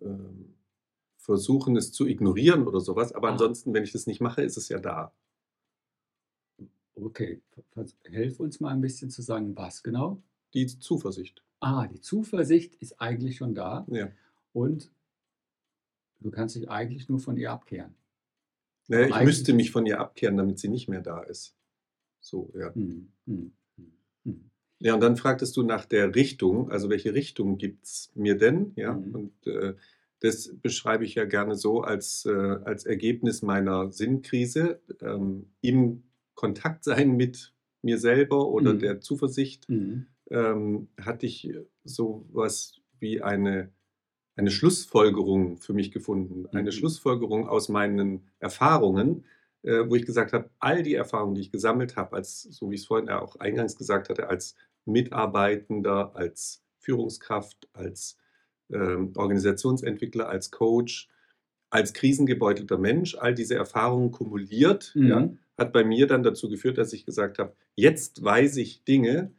ähm, 0.00 0.54
versuchen, 1.18 1.76
es 1.76 1.92
zu 1.92 2.06
ignorieren 2.06 2.66
oder 2.66 2.80
sowas, 2.80 3.12
aber 3.12 3.30
ansonsten, 3.30 3.74
wenn 3.74 3.84
ich 3.84 3.92
das 3.92 4.06
nicht 4.06 4.20
mache, 4.20 4.42
ist 4.42 4.56
es 4.56 4.68
ja 4.68 4.78
da. 4.78 5.12
Okay, 6.96 7.42
helf 8.04 8.38
uns 8.40 8.60
mal 8.60 8.70
ein 8.70 8.80
bisschen 8.80 9.10
zu 9.10 9.22
sagen, 9.22 9.56
was 9.56 9.82
genau? 9.82 10.22
Die 10.54 10.66
Zuversicht. 10.66 11.42
Ah, 11.60 11.86
die 11.88 12.00
Zuversicht 12.00 12.76
ist 12.76 13.00
eigentlich 13.00 13.36
schon 13.36 13.54
da 13.54 13.86
Ja. 13.90 14.10
und 14.52 14.92
du 16.20 16.30
kannst 16.30 16.56
dich 16.56 16.70
eigentlich 16.70 17.08
nur 17.08 17.20
von 17.20 17.36
ihr 17.36 17.50
abkehren. 17.52 17.94
Naja, 18.88 19.08
ich 19.08 19.20
müsste 19.20 19.52
mich 19.52 19.70
von 19.70 19.84
ihr 19.86 20.00
abkehren, 20.00 20.36
damit 20.38 20.58
sie 20.58 20.68
nicht 20.68 20.88
mehr 20.88 21.00
da 21.02 21.22
ist. 21.22 21.56
So, 22.20 22.52
ja. 22.56 22.74
Hm, 22.74 23.12
hm, 23.26 23.52
hm, 23.76 23.92
hm. 24.24 24.50
Ja, 24.80 24.94
und 24.94 25.00
dann 25.00 25.16
fragtest 25.16 25.56
du 25.56 25.62
nach 25.62 25.84
der 25.86 26.14
Richtung, 26.14 26.70
also 26.70 26.90
welche 26.90 27.14
Richtung 27.14 27.58
gibt 27.58 27.84
es 27.84 28.10
mir 28.14 28.36
denn? 28.36 28.72
Ja, 28.76 28.92
Mhm. 28.92 29.12
und 29.12 29.46
äh, 29.46 29.74
das 30.20 30.56
beschreibe 30.60 31.04
ich 31.04 31.14
ja 31.14 31.24
gerne 31.24 31.54
so 31.54 31.82
als, 31.82 32.24
äh, 32.26 32.30
als 32.32 32.84
Ergebnis 32.84 33.42
meiner 33.42 33.92
Sinnkrise, 33.92 34.80
ähm, 35.00 35.52
im 35.60 36.04
Kontakt 36.34 36.84
sein 36.84 37.12
mit 37.16 37.54
mir 37.82 37.98
selber 37.98 38.48
oder 38.48 38.74
Mhm. 38.74 38.74
der 38.74 39.00
Zuversicht, 39.00 39.68
Hm, 39.68 40.04
ähm, 40.30 40.88
hatte 41.00 41.26
ich 41.26 41.50
so 41.84 42.26
was 42.32 42.80
wie 43.00 43.22
eine, 43.22 43.72
eine 44.36 44.50
Schlussfolgerung 44.50 45.58
für 45.58 45.72
mich 45.74 45.92
gefunden. 45.92 46.46
Eine 46.52 46.70
Mhm. 46.70 46.72
Schlussfolgerung 46.72 47.48
aus 47.48 47.68
meinen 47.68 48.28
Erfahrungen, 48.40 49.24
äh, 49.62 49.88
wo 49.88 49.94
ich 49.94 50.06
gesagt 50.06 50.32
habe, 50.32 50.50
all 50.58 50.82
die 50.82 50.94
Erfahrungen, 50.94 51.34
die 51.34 51.42
ich 51.42 51.52
gesammelt 51.52 51.96
habe, 51.96 52.16
als, 52.16 52.42
so 52.42 52.70
wie 52.70 52.74
ich 52.74 52.82
es 52.82 52.86
vorhin 52.86 53.08
auch 53.08 53.36
eingangs 53.36 53.76
gesagt 53.76 54.08
hatte, 54.08 54.28
als 54.28 54.54
Mitarbeitender, 54.86 56.14
als 56.16 56.62
Führungskraft, 56.78 57.68
als 57.72 58.18
ähm, 58.72 59.12
Organisationsentwickler, 59.16 60.28
als 60.28 60.50
Coach, 60.50 61.08
als 61.70 61.92
krisengebeutelter 61.92 62.78
Mensch, 62.78 63.16
all 63.16 63.34
diese 63.34 63.54
Erfahrungen 63.54 64.10
kumuliert, 64.10 64.92
Mhm. 64.94 65.06
ja, 65.08 65.30
hat 65.58 65.72
bei 65.72 65.84
mir 65.84 66.06
dann 66.06 66.22
dazu 66.24 66.48
geführt, 66.48 66.78
dass 66.78 66.92
ich 66.92 67.04
gesagt 67.06 67.38
habe, 67.38 67.54
jetzt 67.76 68.22
weiß 68.24 68.56
ich 68.58 68.84
Dinge, 68.84 69.32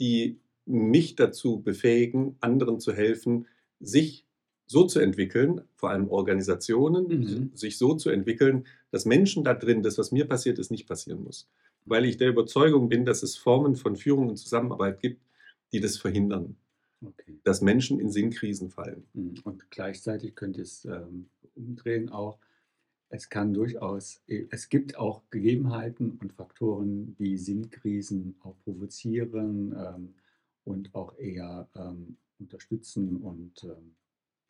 die 0.00 0.40
mich 0.66 1.16
dazu 1.16 1.62
befähigen, 1.62 2.36
anderen 2.40 2.78
zu 2.80 2.92
helfen, 2.92 3.46
sich 3.80 4.26
so 4.66 4.84
zu 4.86 5.00
entwickeln, 5.00 5.62
vor 5.74 5.90
allem 5.90 6.08
Organisationen, 6.08 7.08
Mhm. 7.08 7.50
sich 7.54 7.78
so 7.78 7.94
zu 7.94 8.10
entwickeln, 8.10 8.66
dass 8.90 9.04
Menschen 9.04 9.44
da 9.44 9.54
drin, 9.54 9.82
das, 9.82 9.98
was 9.98 10.12
mir 10.12 10.26
passiert 10.26 10.58
ist, 10.58 10.70
nicht 10.70 10.86
passieren 10.86 11.22
muss. 11.24 11.48
Weil 11.84 12.04
ich 12.04 12.16
der 12.16 12.28
Überzeugung 12.28 12.88
bin, 12.88 13.04
dass 13.04 13.22
es 13.22 13.36
Formen 13.36 13.76
von 13.76 13.96
Führung 13.96 14.28
und 14.28 14.36
Zusammenarbeit 14.36 15.00
gibt, 15.00 15.22
die 15.72 15.80
das 15.80 15.96
verhindern, 15.98 16.56
Okay. 17.04 17.38
dass 17.44 17.60
Menschen 17.62 17.98
in 17.98 18.10
Sinnkrisen 18.10 18.70
fallen. 18.70 19.04
Hm, 19.14 19.34
Und 19.44 19.70
gleichzeitig 19.70 20.34
könnte 20.36 20.62
es 20.62 20.84
ähm, 20.84 21.26
umdrehen 21.56 22.08
auch. 22.10 22.38
Es 23.08 23.28
kann 23.28 23.52
durchaus, 23.52 24.22
äh, 24.28 24.46
es 24.50 24.68
gibt 24.68 24.96
auch 24.96 25.22
Gegebenheiten 25.30 26.12
und 26.20 26.32
Faktoren, 26.32 27.14
die 27.18 27.36
Sinnkrisen 27.38 28.36
auch 28.42 28.56
provozieren 28.64 29.74
ähm, 29.76 30.14
und 30.64 30.94
auch 30.94 31.18
eher 31.18 31.68
ähm, 31.76 32.16
unterstützen 32.38 33.16
und 33.18 33.64
ähm, 33.64 33.94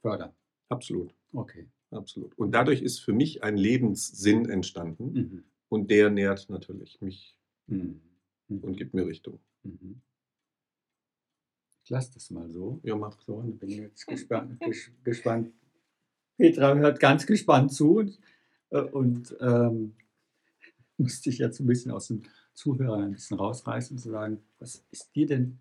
fördern. 0.03 0.33
Absolut, 0.69 1.15
Okay. 1.33 1.67
absolut. 1.91 2.37
Und 2.39 2.53
dadurch 2.53 2.83
ist 2.83 3.01
für 3.01 3.13
mich 3.13 3.43
ein 3.43 3.57
Lebenssinn 3.57 4.49
entstanden 4.49 5.13
Mhm. 5.13 5.45
und 5.71 5.91
der 5.91 6.11
nährt 6.11 6.49
natürlich 6.51 7.01
mich 7.01 7.37
Mhm. 7.69 8.01
Und 8.49 8.77
gibt 8.77 8.93
mir 8.93 9.07
Richtung. 9.07 9.39
Mhm. 9.63 10.03
Ich 11.85 11.91
lasse 11.91 12.13
das 12.15 12.31
mal 12.31 12.49
so. 12.51 12.81
Ja, 12.83 12.97
mach. 12.97 13.21
So, 13.23 13.37
und 13.37 13.59
bin 13.59 13.71
jetzt 13.71 14.07
gespannt. 14.07 14.61
ges 14.61 14.91
gespannt. 15.05 15.53
Petra 16.39 16.75
hört 16.75 17.01
ganz 17.01 17.27
gespannt 17.27 17.73
zu 17.73 17.97
und, 17.99 18.19
äh, 18.71 18.81
und 18.83 19.37
ähm, 19.41 19.95
musste 20.99 21.31
ich 21.31 21.39
jetzt 21.39 21.61
ein 21.61 21.67
bisschen 21.67 21.91
aus 21.93 22.09
dem 22.09 22.23
Zuhörer 22.55 22.99
ein 22.99 23.13
bisschen 23.13 23.39
rausreißen 23.39 23.97
und 23.97 24.03
zu 24.03 24.11
sagen, 24.11 24.43
was 24.59 24.85
ist 24.91 25.15
dir 25.15 25.27
denn 25.27 25.59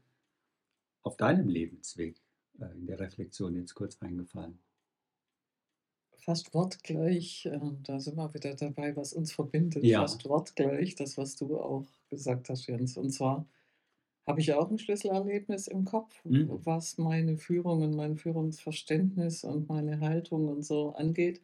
auf 1.04 1.18
deinem 1.18 1.48
Lebensweg 1.48 2.21
in 2.68 2.86
der 2.86 3.00
Reflexion 3.00 3.56
jetzt 3.56 3.74
kurz 3.76 3.98
eingefallen? 4.02 4.60
Fast 6.18 6.54
wortgleich, 6.54 7.48
äh, 7.48 7.60
da 7.84 8.00
sind 8.00 8.16
wir 8.18 8.32
wieder 8.34 8.54
dabei, 8.56 8.96
was 8.96 9.14
uns 9.14 9.32
verbindet. 9.32 9.84
Ja. 9.84 10.02
Fast 10.02 10.24
wortgleich, 10.30 10.94
das, 10.96 11.18
was 11.18 11.36
du 11.36 11.60
auch 11.60 11.88
gesagt 12.10 12.50
hast, 12.50 12.68
Jens. 12.68 12.96
Und 12.98 13.10
zwar 13.12 13.48
habe 14.28 14.40
ich 14.40 14.54
auch 14.54 14.70
ein 14.70 14.78
Schlüsselerlebnis 14.78 15.68
im 15.68 15.84
Kopf, 15.84 16.24
Mhm. 16.24 16.60
was 16.64 17.00
meine 17.00 17.38
Führung 17.38 17.82
und 17.82 17.96
mein 17.96 18.18
Führungsverständnis 18.18 19.44
und 19.44 19.68
meine 19.68 20.00
Haltung 20.00 20.48
und 20.48 20.64
so 20.64 20.94
angeht. 20.94 21.42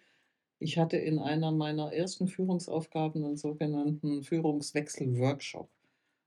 Ich 0.59 0.77
hatte 0.77 0.97
in 0.97 1.17
einer 1.19 1.51
meiner 1.51 1.91
ersten 1.93 2.27
Führungsaufgaben 2.27 3.25
einen 3.25 3.37
sogenannten 3.37 4.21
Führungswechsel-Workshop. 4.23 5.69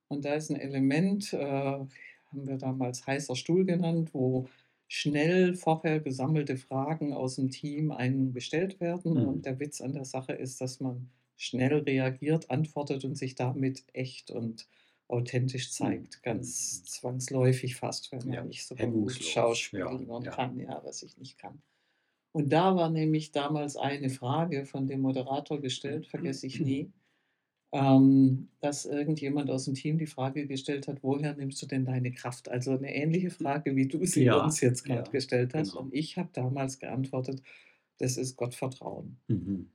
Und 0.08 0.24
da 0.24 0.34
ist 0.34 0.50
ein 0.50 0.56
Element, 0.60 1.32
äh, 1.32 1.38
haben 1.38 2.46
wir 2.46 2.58
damals 2.58 3.06
heißer 3.06 3.36
Stuhl 3.36 3.64
genannt, 3.64 4.12
wo 4.12 4.48
schnell 4.92 5.54
vorher 5.54 6.00
gesammelte 6.00 6.56
Fragen 6.56 7.12
aus 7.12 7.36
dem 7.36 7.50
Team 7.50 7.92
einem 7.92 8.32
gestellt 8.32 8.80
werden. 8.80 9.14
Mhm. 9.14 9.28
Und 9.28 9.46
der 9.46 9.60
Witz 9.60 9.80
an 9.80 9.92
der 9.94 10.04
Sache 10.04 10.32
ist, 10.32 10.60
dass 10.60 10.80
man 10.80 11.10
schnell 11.36 11.78
reagiert, 11.78 12.50
antwortet 12.50 13.04
und 13.04 13.16
sich 13.16 13.36
damit 13.36 13.84
echt 13.94 14.30
und 14.32 14.68
authentisch 15.08 15.72
zeigt. 15.72 16.22
Ganz 16.22 16.84
zwangsläufig 16.84 17.76
fast, 17.76 18.10
wenn 18.12 18.26
man 18.26 18.34
Ja, 18.34 18.44
nicht 18.44 18.66
so 18.66 18.74
gut 18.76 19.12
schauspielen 19.12 20.08
ja, 20.08 20.20
ja. 20.24 20.30
kann, 20.30 20.58
ja, 20.58 20.82
was 20.84 21.02
ich 21.02 21.16
nicht 21.18 21.38
kann. 21.38 21.62
Und 22.32 22.52
da 22.52 22.76
war 22.76 22.90
nämlich 22.90 23.32
damals 23.32 23.76
eine 23.76 24.10
Frage 24.10 24.64
von 24.66 24.86
dem 24.88 25.00
Moderator 25.00 25.60
gestellt, 25.60 26.06
vergesse 26.08 26.46
ich 26.46 26.60
nie, 26.60 26.92
ähm, 27.72 28.50
dass 28.60 28.84
irgendjemand 28.86 29.50
aus 29.50 29.64
dem 29.66 29.74
Team 29.74 29.98
die 29.98 30.06
Frage 30.06 30.46
gestellt 30.46 30.88
hat, 30.88 31.02
woher 31.02 31.34
nimmst 31.36 31.62
du 31.62 31.66
denn 31.66 31.84
deine 31.84 32.12
Kraft? 32.12 32.48
Also 32.48 32.72
eine 32.72 32.94
ähnliche 32.94 33.30
Frage, 33.30 33.76
wie 33.76 33.86
du 33.88 34.04
sie 34.06 34.24
Ja, 34.24 34.36
uns 34.36 34.60
jetzt 34.60 34.84
gerade 34.84 35.04
ja, 35.04 35.10
gestellt 35.10 35.54
hast. 35.54 35.74
genau. 35.74 35.76
Und 35.76 35.94
ich 35.94 36.16
habe 36.18 36.30
damals 36.32 36.78
geantwortet, 36.78 37.42
das 37.98 38.16
ist 38.16 38.36
Gottvertrauen. 38.36 39.20
Mhm. 39.28 39.70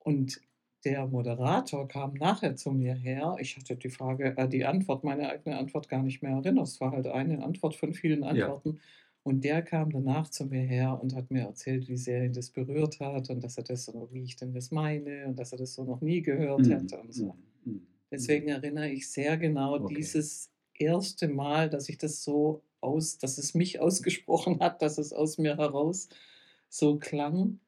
Und 0.00 0.40
der 0.84 1.06
Moderator 1.06 1.86
kam 1.88 2.14
nachher 2.14 2.56
zu 2.56 2.70
mir 2.72 2.94
her. 2.94 3.36
Ich 3.40 3.56
hatte 3.56 3.76
die 3.76 3.90
Frage, 3.90 4.36
äh, 4.36 4.48
die 4.48 4.64
Antwort, 4.64 5.04
meine 5.04 5.28
eigene 5.30 5.56
Antwort 5.58 5.88
gar 5.88 6.02
nicht 6.02 6.22
mehr 6.22 6.32
erinnert. 6.32 6.66
Es 6.68 6.80
war 6.80 6.92
halt 6.92 7.06
eine 7.08 7.42
Antwort 7.44 7.74
von 7.76 7.94
vielen 7.94 8.22
Ja. 8.30 8.56
Und 9.28 9.44
der 9.44 9.62
kam 9.62 9.90
danach 9.90 10.30
zu 10.30 10.46
mir 10.46 10.62
her 10.62 10.98
und 11.02 11.14
hat 11.14 11.30
mir 11.30 11.42
erzählt, 11.42 11.88
wie 11.88 11.96
sehr 11.98 12.24
ihn 12.24 12.32
das 12.32 12.50
berührt 12.50 13.00
hat 13.00 13.30
und 13.30 13.44
dass 13.44 13.58
er 13.58 13.64
das 13.64 13.84
so, 13.84 14.08
wie 14.12 14.22
ich 14.22 14.36
denn 14.36 14.52
das 14.54 14.70
meine 14.70 15.26
und 15.26 15.38
dass 15.38 15.52
er 15.52 15.58
das 15.58 15.74
so 15.74 15.84
noch 15.84 16.00
nie 16.00 16.22
gehört 16.22 16.68
Mhm. 16.68 16.70
hätte 16.70 16.98
und 17.00 17.12
so. 17.14 17.36
Mhm. 17.64 17.86
Mhm. 18.10 18.10
Deswegen 18.12 18.48
erinnere 18.48 18.90
ich 18.90 19.10
sehr 19.10 19.38
genau 19.38 19.78
Okay. 19.78 20.10
dieses 20.18 20.52
erste 20.74 21.28
Mal, 21.28 21.70
dass 21.70 21.88
ich 21.88 21.98
das 21.98 22.22
so 22.24 22.64
aus, 22.80 23.18
dass 23.18 23.38
es 23.38 23.54
mich 23.54 23.80
ausgesprochen 23.80 24.60
hat, 24.60 24.82
dass 24.82 24.98
es 24.98 25.12
aus 25.12 25.38
mir 25.38 25.56
heraus 25.58 26.08
so 26.68 26.98
klang. 26.98 27.60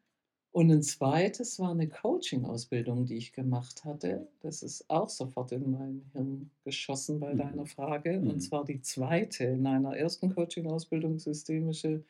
Und 0.53 0.71
ein 0.73 0.83
zweites 0.83 1.61
war 1.61 1.71
eine 1.71 1.89
Coaching-Ausbildung, 1.89 3.05
die 3.07 3.17
ich 3.17 3.33
gemacht 3.33 3.85
hatte. 3.85 4.29
Das 4.41 4.63
ist 4.63 4.91
auch 4.91 5.09
sofort 5.09 5.53
in 5.53 5.71
mein 5.71 6.11
Hirn 6.13 6.51
geschossen 6.65 7.21
bei 7.21 7.35
Mhm. 7.35 7.37
deiner 7.37 7.67
Frage. 7.67 8.21
Mhm. 8.23 8.31
Und 8.31 8.41
zwar 8.41 8.65
die 8.65 8.81
zweite 8.81 9.45
in 9.45 9.67
einer 9.67 9.97
ersten 9.97 10.35
Coaching-Ausbildung, 10.35 11.19
systemische 11.21 12.05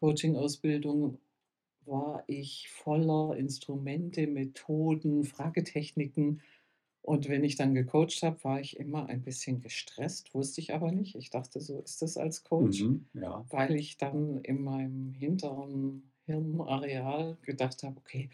Coaching-Ausbildung, 0.00 1.18
war 1.86 2.24
ich 2.28 2.70
voller 2.70 3.36
Instrumente, 3.36 4.26
Methoden, 4.28 5.24
Fragetechniken. 5.24 6.42
Und 7.02 7.28
wenn 7.28 7.44
ich 7.44 7.56
dann 7.56 7.74
gecoacht 7.74 8.22
habe, 8.22 8.44
war 8.44 8.60
ich 8.60 8.78
immer 8.78 9.06
ein 9.08 9.22
bisschen 9.22 9.60
gestresst, 9.60 10.34
wusste 10.34 10.60
ich 10.60 10.74
aber 10.74 10.92
nicht. 10.92 11.16
Ich 11.16 11.30
dachte, 11.30 11.60
so 11.60 11.80
ist 11.80 12.02
das 12.02 12.16
als 12.18 12.44
Coach 12.44 12.86
Mhm. 12.86 13.06
Ja. 13.14 13.46
weil 13.50 13.76
ich 13.76 13.96
dann 13.98 14.40
in 14.42 14.62
meinem 14.62 15.12
hinteren 15.14 16.11
Hirnareal 16.26 17.36
gedacht 17.42 17.82
habe, 17.82 17.96
okay, 17.98 18.30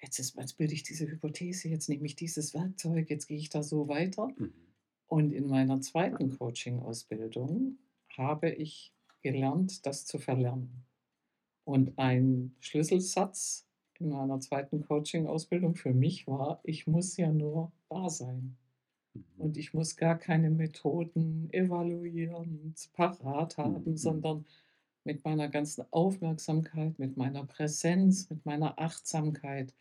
jetzt, 0.00 0.18
ist, 0.18 0.36
jetzt 0.36 0.56
bilde 0.56 0.74
ich 0.74 0.82
diese 0.82 1.06
Hypothese, 1.06 1.68
jetzt 1.68 1.88
nehme 1.88 2.06
ich 2.06 2.16
dieses 2.16 2.54
Werkzeug, 2.54 3.10
jetzt 3.10 3.26
gehe 3.26 3.38
ich 3.38 3.48
da 3.50 3.62
so 3.62 3.88
weiter. 3.88 4.28
Mhm. 4.36 4.52
Und 5.08 5.32
in 5.32 5.46
meiner 5.46 5.80
zweiten 5.80 6.36
Coaching-Ausbildung 6.36 7.78
habe 8.16 8.50
ich 8.50 8.92
gelernt, 9.22 9.86
das 9.86 10.04
zu 10.04 10.18
verlernen. 10.18 10.84
Und 11.64 11.98
ein 11.98 12.54
Schlüsselsatz 12.60 13.66
in 13.98 14.10
meiner 14.10 14.40
zweiten 14.40 14.82
Coaching-Ausbildung 14.82 15.74
für 15.74 15.94
mich 15.94 16.26
war, 16.26 16.60
ich 16.64 16.86
muss 16.86 17.16
ja 17.16 17.32
nur 17.32 17.72
da 17.88 18.08
sein. 18.08 18.56
Mhm. 19.14 19.24
Und 19.38 19.56
ich 19.56 19.74
muss 19.74 19.96
gar 19.96 20.18
keine 20.18 20.50
Methoden 20.50 21.48
evaluieren, 21.52 22.74
parat 22.92 23.56
haben, 23.58 23.92
Mhm. 23.92 23.96
sondern 23.96 24.46
mit 25.06 25.24
meiner 25.24 25.48
ganzen 25.48 25.84
Aufmerksamkeit, 25.92 26.98
mit 26.98 27.16
meiner 27.16 27.46
Präsenz, 27.46 28.28
mit 28.30 28.44
meiner 28.44 28.78
Achtsamkeit 28.80 29.74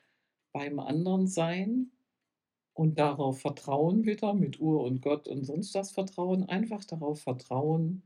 beim 0.53 0.79
anderen 0.79 1.27
sein 1.27 1.91
und 2.73 2.99
darauf 2.99 3.39
vertrauen 3.41 4.05
wieder, 4.05 4.33
mit 4.33 4.59
Ur 4.59 4.83
und 4.83 5.01
Gott 5.01 5.27
und 5.27 5.43
sonst 5.45 5.75
was 5.75 5.91
vertrauen, 5.91 6.43
einfach 6.49 6.85
darauf 6.85 7.21
vertrauen, 7.21 8.03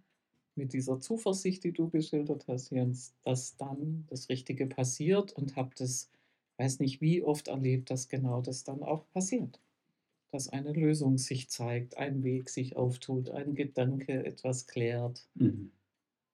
mit 0.56 0.74
dieser 0.74 1.00
Zuversicht, 1.00 1.64
die 1.64 1.74
du 1.74 1.90
geschildert 1.90 2.48
hast, 2.48 2.72
Jens, 2.72 3.16
dass 3.24 3.58
dann 3.58 4.06
das 4.10 4.30
Richtige 4.30 4.68
passiert 4.68 5.34
und 5.34 5.56
habe 5.56 5.72
das, 5.78 6.12
weiß 6.58 6.80
nicht 6.80 7.02
wie 7.02 7.24
oft 7.24 7.48
erlebt, 7.50 7.92
dass 7.92 8.10
genau 8.10 8.42
das 8.42 8.64
dann 8.64 8.84
auch 8.84 9.10
passiert. 9.12 9.62
Dass 10.32 10.50
eine 10.50 10.74
Lösung 10.74 11.18
sich 11.18 11.50
zeigt, 11.50 11.98
ein 11.98 12.24
Weg 12.24 12.50
sich 12.50 12.78
auftut, 12.78 13.30
ein 13.32 13.56
Gedanke 13.56 14.26
etwas 14.26 14.68
klärt 14.68 15.28
Mhm. 15.36 15.72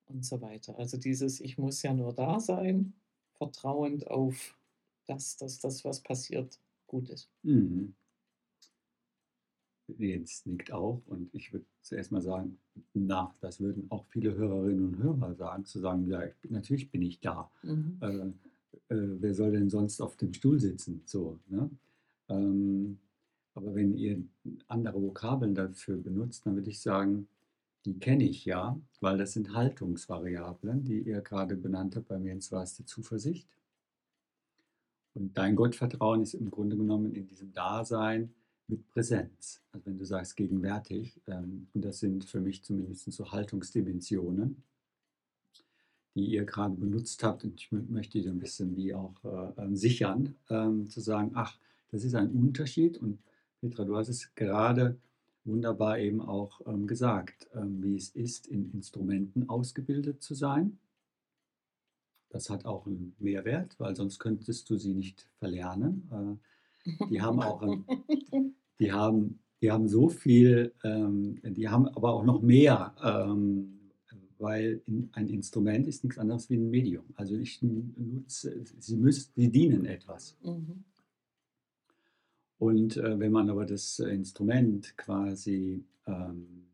Und 0.08 0.26
so 0.26 0.42
weiter. 0.42 0.78
Also 0.78 0.98
dieses, 0.98 1.40
ich 1.40 1.58
muss 1.58 1.82
ja 1.82 1.94
nur 1.94 2.14
da 2.14 2.40
sein, 2.40 2.94
vertrauend 3.38 4.08
auf 4.08 4.58
das, 5.08 5.38
dass 5.38 5.60
das, 5.60 5.86
was 5.86 6.02
passiert, 6.02 6.60
gut 6.88 7.10
ist. 7.10 7.30
Mhm. 7.44 7.96
Jens 9.88 10.46
nickt 10.46 10.72
auch 10.72 11.02
und 11.06 11.30
ich 11.34 11.54
würde 11.54 11.66
zuerst 11.82 12.12
mal 12.12 12.22
sagen, 12.22 12.58
na, 12.94 13.36
das 13.42 13.60
würden 13.60 13.86
auch 13.92 14.06
viele 14.08 14.34
Hörerinnen 14.34 14.86
und 14.86 14.98
Hörer 14.98 15.36
sagen, 15.36 15.66
zu 15.66 15.80
sagen, 15.80 16.08
ja, 16.10 16.24
bin, 16.42 16.54
natürlich 16.54 16.90
bin 16.90 17.04
ich 17.04 17.20
da. 17.20 17.52
Mhm. 17.62 17.98
Äh, 18.02 18.94
äh, 18.94 19.22
wer 19.22 19.34
soll 19.36 19.52
denn 19.52 19.70
sonst 19.70 20.02
auf 20.02 20.18
dem 20.18 20.34
Stuhl 20.34 20.60
sitzen? 20.60 21.04
So, 21.06 21.40
ne? 21.48 21.70
ähm, 22.30 22.98
aber 23.54 23.76
wenn 23.76 23.96
ihr 23.96 24.22
andere 24.68 25.02
Vokabeln 25.02 25.56
dafür 25.56 25.98
benutzt, 25.98 26.46
dann 26.46 26.56
würde 26.56 26.70
ich 26.70 26.82
sagen, 26.82 27.28
die 27.86 27.98
kenne 28.00 28.24
ich 28.28 28.46
ja, 28.46 28.80
weil 29.00 29.18
das 29.18 29.34
sind 29.34 29.54
Haltungsvariablen, 29.54 30.84
die 30.84 31.00
ihr 31.00 31.22
gerade 31.22 31.56
benannt 31.56 31.96
habt. 31.96 32.08
Bei 32.08 32.18
mir 32.18 32.36
war 32.52 32.64
es 32.64 32.76
die 32.76 32.86
Zuversicht. 32.86 33.48
Und 35.14 35.38
dein 35.38 35.56
Gottvertrauen 35.56 36.22
ist 36.22 36.34
im 36.34 36.52
Grunde 36.52 36.76
genommen 36.76 37.14
in 37.14 37.28
diesem 37.28 37.54
Dasein 37.54 38.34
mit 38.68 38.86
Präsenz. 38.88 39.62
Also 39.72 39.86
wenn 39.86 39.98
du 39.98 40.06
sagst 40.06 40.36
gegenwärtig, 40.36 41.22
ähm, 41.28 41.68
und 41.74 41.86
das 41.86 42.00
sind 42.00 42.26
für 42.26 42.42
mich 42.42 42.64
zumindest 42.64 43.12
so 43.12 43.32
Haltungsdimensionen, 43.32 44.64
die 46.16 46.26
ihr 46.26 46.46
gerade 46.46 46.76
benutzt 46.76 47.24
habt. 47.24 47.44
Und 47.44 47.62
ich 47.62 47.70
mö- 47.70 47.88
möchte 47.90 48.22
die 48.22 48.28
ein 48.28 48.40
bisschen 48.40 48.76
wie 48.76 48.94
auch 48.94 49.14
äh, 49.24 49.62
ähm, 49.62 49.76
sichern, 49.76 50.36
ähm, 50.50 50.90
zu 50.90 51.00
sagen, 51.00 51.32
ach, 51.36 51.58
das 51.92 52.04
ist 52.04 52.16
ein 52.16 52.32
Unterschied. 52.32 52.98
Und 52.98 53.20
Petra, 53.62 53.86
du 53.86 53.96
hast 53.96 54.10
es 54.10 54.34
gerade 54.36 54.98
wunderbar 55.46 56.00
eben 56.00 56.22
auch 56.22 56.62
ähm, 56.68 56.88
gesagt, 56.88 57.48
ähm, 57.54 57.82
wie 57.84 57.96
es 57.96 58.10
ist, 58.10 58.48
in 58.48 58.72
Instrumenten 58.72 59.50
ausgebildet 59.50 60.22
zu 60.22 60.34
sein. 60.34 60.80
Das 62.30 62.50
hat 62.50 62.66
auch 62.66 62.86
einen 62.86 63.16
Mehrwert, 63.20 63.80
weil 63.80 63.96
sonst 63.96 64.20
könntest 64.20 64.70
du 64.70 64.78
sie 64.78 64.94
nicht 64.94 65.30
verlernen. 65.40 66.40
Äh, 66.86 67.06
die 67.10 67.22
haben 67.22 67.42
auch, 67.42 67.62
ein, 67.62 67.86
die 68.80 68.92
haben, 68.92 69.40
die 69.62 69.72
haben 69.72 69.88
so 69.88 70.10
viel, 70.10 70.74
ähm, 70.84 71.40
die 71.44 71.70
haben 71.70 71.88
aber 71.88 72.14
auch 72.14 72.24
noch 72.24 72.42
mehr, 72.42 72.96
ähm, 73.04 73.76
weil 74.38 74.82
in, 74.86 75.10
ein 75.14 75.28
Instrument 75.28 75.88
ist 75.88 76.04
nichts 76.04 76.20
anderes 76.20 76.50
wie 76.50 76.58
ein 76.58 76.70
Medium. 76.70 77.06
Also 77.16 77.36
ich 77.36 77.62
nutze, 77.62 78.64
sie 78.80 78.98
müssen, 78.98 79.32
sie 79.36 79.50
dienen 79.50 79.86
etwas. 79.86 80.38
Mhm. 80.44 80.84
Und 82.58 82.98
äh, 82.98 83.20
wenn 83.20 83.32
man 83.32 83.50
aber 83.50 83.66
das 83.66 84.00
äh, 84.00 84.10
Instrument 84.10 84.98
quasi 84.98 85.84
ähm, 86.08 86.68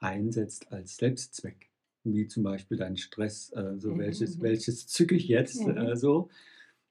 einsetzt 0.00 0.70
als 0.70 0.96
Selbstzweck, 0.96 1.70
wie 2.04 2.28
zum 2.28 2.42
Beispiel 2.42 2.76
dein 2.76 2.96
Stress, 2.96 3.50
äh, 3.52 3.78
so 3.78 3.96
welches, 3.96 4.40
welches 4.40 4.86
zücke 4.86 5.14
ich 5.14 5.28
jetzt 5.28 5.66
äh, 5.66 5.96
so, 5.96 6.28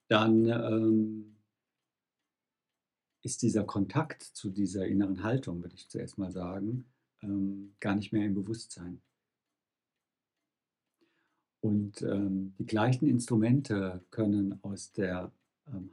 dann 0.08 0.48
ähm, 0.48 1.36
ist 3.22 3.42
dieser 3.42 3.64
Kontakt 3.64 4.24
zu 4.24 4.50
dieser 4.50 4.88
inneren 4.88 5.24
Haltung, 5.24 5.62
würde 5.62 5.76
ich 5.76 5.88
zuerst 5.88 6.18
mal 6.18 6.32
sagen, 6.32 6.86
ähm, 7.22 7.76
gar 7.80 7.96
nicht 7.96 8.12
mehr 8.12 8.26
im 8.26 8.34
Bewusstsein. 8.34 9.02
Und 11.62 12.02
ähm, 12.02 12.54
die 12.60 12.66
gleichen 12.66 13.08
Instrumente 13.08 14.04
können 14.12 14.60
aus 14.64 14.92
der 14.92 15.32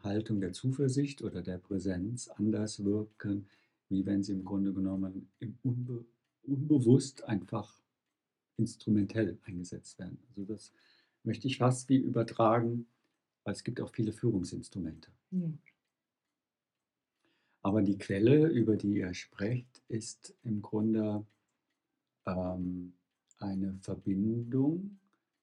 Haltung 0.02 0.40
der 0.40 0.52
Zuversicht 0.52 1.22
oder 1.22 1.42
der 1.42 1.58
Präsenz 1.58 2.28
anders 2.28 2.84
wirken, 2.84 3.46
wie 3.88 4.04
wenn 4.06 4.22
sie 4.22 4.32
im 4.32 4.44
Grunde 4.44 4.72
genommen 4.72 5.28
im 5.38 5.58
Unbe 5.62 6.04
unbewusst 6.42 7.24
einfach 7.24 7.80
instrumentell 8.56 9.38
eingesetzt 9.44 9.98
werden. 9.98 10.18
Also 10.28 10.44
das 10.44 10.72
möchte 11.22 11.46
ich 11.46 11.58
fast 11.58 11.88
wie 11.88 11.96
übertragen, 11.96 12.86
weil 13.44 13.54
es 13.54 13.64
gibt 13.64 13.80
auch 13.80 13.90
viele 13.90 14.12
Führungsinstrumente. 14.12 15.10
Ja. 15.30 15.52
Aber 17.62 17.82
die 17.82 17.98
Quelle, 17.98 18.48
über 18.48 18.76
die 18.76 18.96
ihr 18.96 19.12
sprecht, 19.12 19.82
ist 19.88 20.34
im 20.44 20.62
Grunde 20.62 21.26
ähm, 22.26 22.94
eine 23.38 23.78
Verbindung 23.82 24.98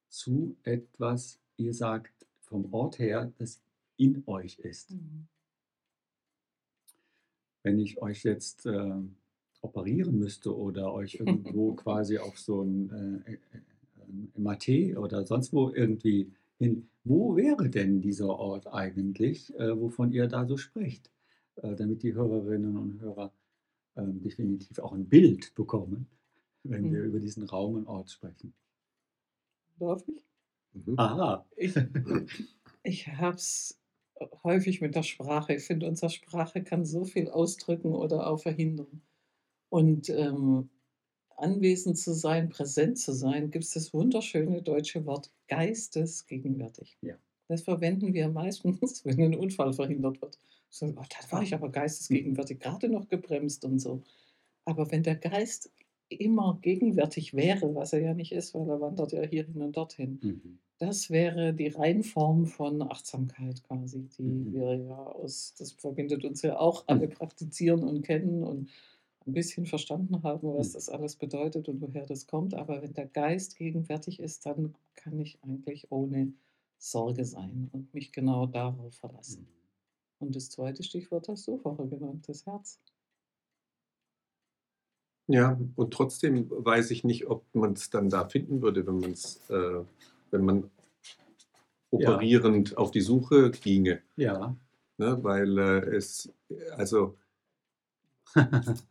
zu 0.09 0.55
etwas, 0.63 1.39
ihr 1.57 1.73
sagt 1.73 2.25
vom 2.39 2.73
Ort 2.73 2.97
her, 2.97 3.31
das 3.37 3.61
in 3.97 4.23
euch 4.27 4.59
ist. 4.59 4.97
Mhm. 4.97 5.27
Wenn 7.63 7.79
ich 7.79 8.01
euch 8.01 8.23
jetzt 8.23 8.65
äh, 8.65 8.93
operieren 9.61 10.17
müsste 10.19 10.55
oder 10.55 10.93
euch 10.93 11.15
irgendwo 11.19 11.73
quasi 11.75 12.17
auf 12.17 12.39
so 12.39 12.61
ein 12.63 13.23
äh, 13.25 13.33
äh, 13.33 13.39
MAT 14.39 14.95
oder 14.97 15.25
sonst 15.25 15.53
wo 15.53 15.69
irgendwie 15.71 16.31
hin, 16.57 16.89
wo 17.03 17.35
wäre 17.35 17.69
denn 17.69 18.01
dieser 18.01 18.29
Ort 18.29 18.67
eigentlich, 18.67 19.53
äh, 19.55 19.79
wovon 19.79 20.11
ihr 20.11 20.27
da 20.27 20.45
so 20.45 20.57
sprecht? 20.57 21.11
Äh, 21.55 21.75
damit 21.75 22.03
die 22.03 22.13
Hörerinnen 22.13 22.77
und 22.77 22.99
Hörer 23.01 23.33
ähm, 23.97 24.21
definitiv 24.21 24.79
auch 24.79 24.93
ein 24.93 25.09
Bild 25.09 25.55
bekommen, 25.55 26.07
wenn 26.63 26.91
wir 26.91 27.01
Mhm. 27.01 27.03
über 27.03 27.19
diesen 27.19 27.43
Raum 27.43 27.75
und 27.75 27.87
Ort 27.87 28.11
sprechen. 28.11 28.53
Darf 29.79 30.07
ich? 30.07 30.23
Mhm. 30.73 30.97
Aha, 30.97 31.45
Ich, 31.57 31.75
ich 32.83 33.07
habe 33.07 33.35
es 33.35 33.79
häufig 34.43 34.81
mit 34.81 34.95
der 34.95 35.03
Sprache. 35.03 35.55
Ich 35.55 35.63
finde, 35.63 35.87
unsere 35.87 36.09
Sprache 36.09 36.63
kann 36.63 36.85
so 36.85 37.05
viel 37.05 37.29
ausdrücken 37.29 37.93
oder 37.93 38.27
auch 38.27 38.39
verhindern. 38.39 39.01
Und 39.69 40.09
ähm, 40.09 40.69
anwesend 41.35 41.97
zu 41.97 42.13
sein, 42.13 42.49
präsent 42.49 42.97
zu 42.99 43.13
sein, 43.13 43.51
gibt 43.51 43.65
es 43.65 43.71
das 43.71 43.93
wunderschöne 43.93 44.61
deutsche 44.61 45.05
Wort 45.05 45.31
geistesgegenwärtig. 45.47 46.97
Ja. 47.01 47.15
Das 47.47 47.61
verwenden 47.61 48.13
wir 48.13 48.27
meistens, 48.29 49.05
wenn 49.05 49.21
ein 49.21 49.35
Unfall 49.35 49.73
verhindert 49.73 50.21
wird. 50.21 50.39
So, 50.69 50.87
oh, 50.87 50.91
da 50.93 51.31
war 51.31 51.43
ich 51.43 51.53
aber 51.53 51.69
geistesgegenwärtig, 51.69 52.59
gerade 52.59 52.89
noch 52.89 53.07
gebremst 53.07 53.63
und 53.65 53.79
so. 53.79 54.03
Aber 54.65 54.91
wenn 54.91 55.03
der 55.03 55.15
Geist 55.15 55.71
immer 56.09 56.59
gegenwärtig 56.61 57.33
wäre, 57.33 57.73
was 57.75 57.93
er 57.93 58.01
ja 58.01 58.13
nicht 58.13 58.31
ist, 58.31 58.53
weil 58.53 58.69
er 58.69 58.81
wandert 58.81 59.11
ja 59.13 59.21
hierhin 59.21 59.61
und 59.61 59.77
dorthin, 59.77 60.19
mhm. 60.21 60.59
Das 60.79 61.09
wäre 61.09 61.53
die 61.53 61.67
Reinform 61.69 62.45
von 62.45 62.81
Achtsamkeit 62.81 63.63
quasi, 63.63 64.07
die 64.17 64.45
Mhm. 64.45 64.51
wir 64.51 64.75
ja 64.75 64.97
aus, 64.97 65.53
das 65.57 65.71
verbindet 65.73 66.23
uns 66.25 66.41
ja 66.43 66.59
auch 66.59 66.85
alle 66.87 67.07
praktizieren 67.07 67.83
und 67.83 68.03
kennen 68.03 68.43
und 68.43 68.69
ein 69.25 69.33
bisschen 69.33 69.65
verstanden 69.65 70.23
haben, 70.23 70.53
was 70.55 70.69
Mhm. 70.69 70.73
das 70.73 70.89
alles 70.89 71.15
bedeutet 71.17 71.67
und 71.69 71.81
woher 71.81 72.05
das 72.05 72.27
kommt. 72.27 72.53
Aber 72.53 72.81
wenn 72.81 72.93
der 72.93 73.07
Geist 73.07 73.57
gegenwärtig 73.57 74.19
ist, 74.19 74.45
dann 74.45 74.75
kann 74.95 75.19
ich 75.19 75.39
eigentlich 75.43 75.91
ohne 75.91 76.33
Sorge 76.77 77.25
sein 77.25 77.69
und 77.73 77.93
mich 77.93 78.11
genau 78.11 78.45
darauf 78.47 78.95
verlassen. 78.95 79.41
Mhm. 79.41 79.47
Und 80.19 80.35
das 80.35 80.49
zweite 80.49 80.83
Stichwort 80.83 81.27
hast 81.29 81.47
du 81.47 81.57
vorher 81.57 81.87
genannt, 81.87 82.29
das 82.29 82.45
Herz. 82.45 82.79
Ja, 85.29 85.59
und 85.75 85.93
trotzdem 85.93 86.49
weiß 86.49 86.91
ich 86.91 87.03
nicht, 87.03 87.27
ob 87.27 87.43
man 87.53 87.73
es 87.73 87.89
dann 87.89 88.09
da 88.09 88.27
finden 88.29 88.61
würde, 88.61 88.87
wenn 88.87 88.99
man 88.99 89.11
es, 89.11 89.41
äh, 89.49 89.83
wenn 90.31 90.45
man 90.45 90.69
operierend 91.91 92.77
auf 92.77 92.91
die 92.91 93.01
Suche 93.01 93.51
ginge. 93.51 94.01
ja. 94.15 94.55
Ne? 94.99 95.23
Weil 95.23 95.57
äh, 95.59 95.95
es, 95.95 96.33
also 96.75 97.15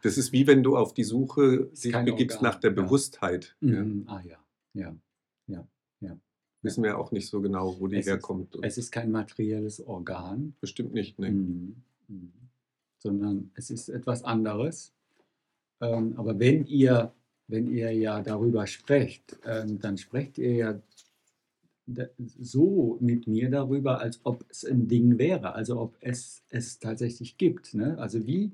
das 0.02 0.16
ist 0.18 0.30
wie 0.32 0.46
wenn 0.46 0.62
du 0.62 0.76
auf 0.76 0.94
die 0.94 1.02
Suche 1.02 1.68
kein 1.90 2.04
begibst 2.04 2.38
Organ, 2.38 2.52
nach 2.52 2.60
der 2.60 2.70
ja. 2.70 2.80
Bewusstheit. 2.82 3.56
Ja. 3.60 3.82
Mhm. 3.82 4.04
Ah 4.06 4.22
ja, 4.24 4.38
ja, 4.74 4.96
ja, 5.48 5.66
ja. 6.00 6.16
Wissen 6.62 6.84
wir 6.84 6.96
auch 6.98 7.10
nicht 7.10 7.28
so 7.28 7.40
genau, 7.40 7.78
wo 7.80 7.88
die 7.88 7.96
Es 7.96 8.06
ist- 8.06 8.12
herkommt. 8.12 8.54
Und 8.54 8.64
Es 8.64 8.78
ist 8.78 8.92
kein 8.92 9.10
materielles 9.10 9.84
Organ, 9.84 10.54
bestimmt 10.60 10.94
nicht. 10.94 11.18
Ne? 11.18 11.30
Mhm. 11.32 11.76
Mhm. 12.08 12.32
sondern 12.98 13.50
es 13.54 13.70
ist 13.70 13.88
etwas 13.88 14.22
anderes. 14.22 14.92
Ähm, 15.80 16.14
aber 16.16 16.38
wenn 16.38 16.66
ihr, 16.66 17.12
wenn 17.48 17.66
ihr 17.72 17.90
ja 17.92 18.22
darüber 18.22 18.66
sprecht, 18.68 19.36
ähm, 19.44 19.80
dann 19.80 19.98
sprecht 19.98 20.38
ihr 20.38 20.54
ja 20.54 20.80
so 21.86 22.98
mit 23.00 23.26
mir 23.26 23.50
darüber, 23.50 24.00
als 24.00 24.20
ob 24.24 24.44
es 24.50 24.64
ein 24.64 24.88
Ding 24.88 25.18
wäre, 25.18 25.54
also 25.54 25.80
ob 25.80 25.96
es 26.00 26.42
es 26.50 26.78
tatsächlich 26.78 27.36
gibt. 27.38 27.74
Ne? 27.74 27.96
Also 27.98 28.26
wie 28.26 28.52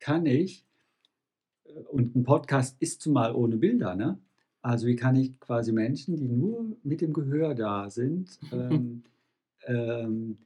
kann 0.00 0.26
ich, 0.26 0.64
äh, 1.64 1.72
und 1.90 2.14
ein 2.14 2.24
Podcast 2.24 2.76
ist 2.80 3.00
zumal 3.00 3.34
ohne 3.34 3.56
Bilder, 3.56 3.94
ne? 3.94 4.18
also 4.60 4.86
wie 4.86 4.96
kann 4.96 5.16
ich 5.16 5.38
quasi 5.40 5.72
Menschen, 5.72 6.16
die 6.16 6.28
nur 6.28 6.76
mit 6.82 7.00
dem 7.00 7.12
Gehör 7.12 7.54
da 7.54 7.88
sind, 7.90 8.38
ähm, 8.52 9.02
ähm, 9.66 10.38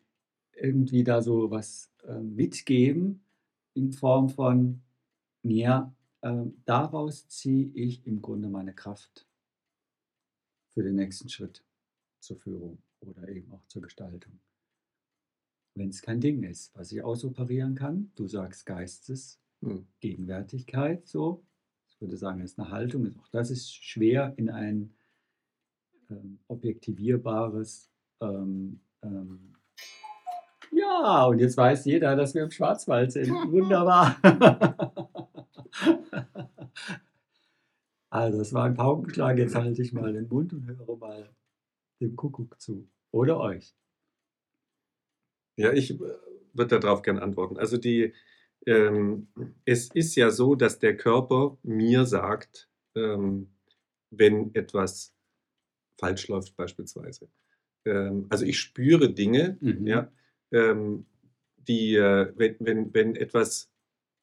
irgendwie 0.54 1.04
da 1.04 1.22
so 1.22 1.50
was 1.50 1.90
ähm, 2.06 2.34
mitgeben 2.36 3.20
in 3.74 3.92
Form 3.92 4.28
von, 4.28 4.80
ja, 5.42 5.92
ähm, 6.22 6.54
daraus 6.64 7.28
ziehe 7.28 7.70
ich 7.74 8.06
im 8.06 8.22
Grunde 8.22 8.48
meine 8.48 8.74
Kraft 8.74 9.26
für 10.70 10.82
den 10.82 10.96
nächsten 10.96 11.28
Schritt 11.28 11.62
zur 12.20 12.38
Führung 12.38 12.78
oder 13.00 13.28
eben 13.28 13.50
auch 13.52 13.66
zur 13.66 13.82
Gestaltung. 13.82 14.40
Wenn 15.74 15.90
es 15.90 16.02
kein 16.02 16.20
Ding 16.20 16.42
ist, 16.42 16.74
was 16.74 16.92
ich 16.92 17.02
ausoperieren 17.02 17.74
kann, 17.74 18.10
du 18.16 18.26
sagst 18.26 18.66
Geistes, 18.66 19.40
Hm. 19.62 19.86
Gegenwärtigkeit, 20.00 21.06
so. 21.06 21.44
Ich 21.88 22.00
würde 22.00 22.16
sagen, 22.16 22.40
das 22.40 22.52
ist 22.52 22.60
eine 22.60 22.70
Haltung. 22.70 23.14
Auch 23.18 23.28
das 23.28 23.50
ist 23.50 23.74
schwer 23.74 24.32
in 24.36 24.48
ein 24.50 24.94
ähm, 26.10 26.38
objektivierbares. 26.46 27.90
Ähm, 28.20 28.80
ähm, 29.02 29.56
ja, 30.70 31.24
und 31.24 31.40
jetzt 31.40 31.56
weiß 31.56 31.86
jeder, 31.86 32.14
dass 32.14 32.34
wir 32.34 32.44
im 32.44 32.52
Schwarzwald 32.52 33.10
sind. 33.12 33.30
Wunderbar. 33.50 34.16
also, 38.10 38.40
es 38.40 38.52
war 38.52 38.66
ein 38.66 38.74
Paukenschlag. 38.74 39.38
Jetzt 39.38 39.56
halte 39.56 39.82
ich 39.82 39.92
mal 39.92 40.12
den 40.12 40.28
Mund 40.28 40.52
und 40.52 40.66
höre 40.66 40.96
mal 40.96 41.28
dem 42.00 42.16
Kuckuck 42.16 42.60
zu. 42.60 42.88
Oder 43.10 43.40
euch. 43.40 43.74
Ja, 45.56 45.72
ich 45.72 45.90
äh, 45.90 45.98
würde 46.52 46.78
darauf 46.78 47.02
gerne 47.02 47.22
antworten. 47.22 47.58
Also 47.58 47.76
die, 47.76 48.12
ähm, 48.66 49.28
es 49.64 49.90
ist 49.92 50.14
ja 50.16 50.30
so, 50.30 50.54
dass 50.54 50.78
der 50.78 50.96
Körper 50.96 51.58
mir 51.62 52.04
sagt, 52.06 52.68
ähm, 52.94 53.50
wenn 54.10 54.54
etwas 54.54 55.14
falsch 55.98 56.28
läuft 56.28 56.56
beispielsweise. 56.56 57.28
Ähm, 57.84 58.26
also 58.30 58.44
ich 58.44 58.58
spüre 58.58 59.12
Dinge, 59.12 59.58
Mhm. 59.60 59.86
ja, 59.86 60.12
ähm, 60.52 61.06
die, 61.56 61.96
äh, 61.96 62.32
wenn, 62.36 62.56
wenn, 62.60 62.94
wenn, 62.94 63.16
etwas, 63.16 63.70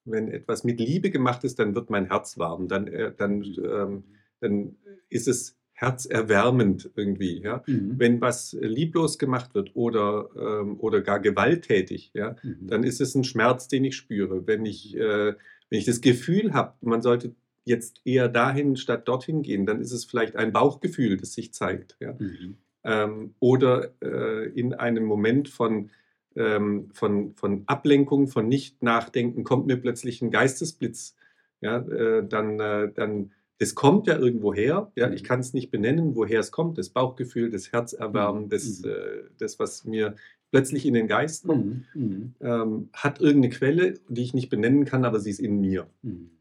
wenn 0.06 0.30
etwas 0.30 0.64
mit 0.64 0.80
Liebe 0.80 1.12
gemacht 1.12 1.44
ist, 1.44 1.60
dann 1.60 1.76
wird 1.76 1.90
mein 1.90 2.08
Herz 2.08 2.38
warm, 2.38 2.68
dann, 2.68 2.88
äh, 2.88 3.14
dann, 3.16 3.44
ähm, 3.44 4.04
dann 4.40 4.78
ist 5.10 5.28
es 5.28 5.58
herzerwärmend 5.76 6.90
irgendwie. 6.96 7.42
Ja? 7.42 7.62
Mhm. 7.68 7.96
Wenn 7.98 8.22
was 8.22 8.58
lieblos 8.60 9.20
gemacht 9.20 9.54
wird 9.54 9.72
oder, 9.76 10.30
ähm, 10.38 10.80
oder 10.80 11.02
gar 11.02 11.20
gewalttätig, 11.20 12.12
ja, 12.14 12.38
Mhm. 12.44 12.68
dann 12.68 12.84
ist 12.84 13.02
es 13.02 13.14
ein 13.14 13.26
Schmerz, 13.26 13.68
den 13.68 13.84
ich 13.84 13.96
spüre. 13.98 14.48
Wenn 14.48 14.66
ich, 14.66 14.96
äh, 14.96 15.34
wenn 15.70 15.80
ich 15.80 15.86
das 15.86 16.00
Gefühl 16.02 16.54
habe, 16.54 16.74
man 16.82 17.02
sollte 17.02 17.36
jetzt 17.66 18.02
eher 18.06 18.30
dahin 18.30 18.78
statt 18.78 19.08
dorthin 19.08 19.42
gehen, 19.42 19.66
dann 19.66 19.82
ist 19.82 19.92
es 19.92 20.06
vielleicht 20.06 20.36
ein 20.38 20.54
Bauchgefühl, 20.54 21.18
das 21.18 21.34
sich 21.34 21.54
zeigt. 21.54 21.98
Ja? 22.00 22.14
Mhm. 22.18 22.56
ähm, 22.84 23.34
oder 23.40 23.92
äh, 24.02 24.48
in 24.54 24.74
einem 24.74 25.04
Moment 25.04 25.50
von, 25.50 25.90
ähm, 26.38 26.90
von, 26.94 27.34
von 27.36 27.64
Ablenkung, 27.66 28.28
von 28.28 28.48
Nicht-Nachdenken 28.48 29.44
kommt 29.44 29.68
mir 29.68 29.78
plötzlich 29.78 30.22
ein 30.22 30.32
Geistesblitz. 30.32 31.16
Ja, 31.62 31.80
äh, 31.80 32.26
dann, 32.28 32.60
äh, 32.60 32.92
dann, 32.94 33.32
das 33.60 33.76
kommt 33.76 34.08
ja 34.08 34.18
irgendwo 34.18 34.54
her. 34.54 34.92
Ja, 34.96 35.12
ich 35.12 35.24
Mhm. 35.24 35.26
kann 35.26 35.40
es 35.40 35.54
nicht 35.54 35.72
benennen, 35.72 36.16
woher 36.16 36.40
es 36.42 36.52
kommt. 36.52 36.78
Das 36.78 36.90
Bauchgefühl, 36.90 37.50
das 37.50 37.72
Herzerwärmen, 37.72 38.46
Mhm. 38.46 38.50
das, 38.50 38.82
Mhm. 38.82 38.90
äh, 38.90 39.24
das, 39.38 39.60
was 39.60 39.86
mir 39.86 40.16
plötzlich 40.52 40.86
in 40.86 40.94
den 40.94 41.08
Geist 41.08 41.46
kommt, 41.46 41.66
Mhm. 41.66 41.86
Mhm. 41.94 42.36
ähm, 42.42 42.90
hat 42.94 43.22
irgendeine 43.22 43.54
Quelle, 43.54 43.96
die 44.10 44.24
ich 44.24 44.34
nicht 44.34 44.50
benennen 44.50 44.86
kann, 44.86 45.06
aber 45.06 45.20
sie 45.20 45.30
ist 45.32 45.40
in 45.40 45.60
mir. 45.62 45.90
Mhm. 46.04 46.32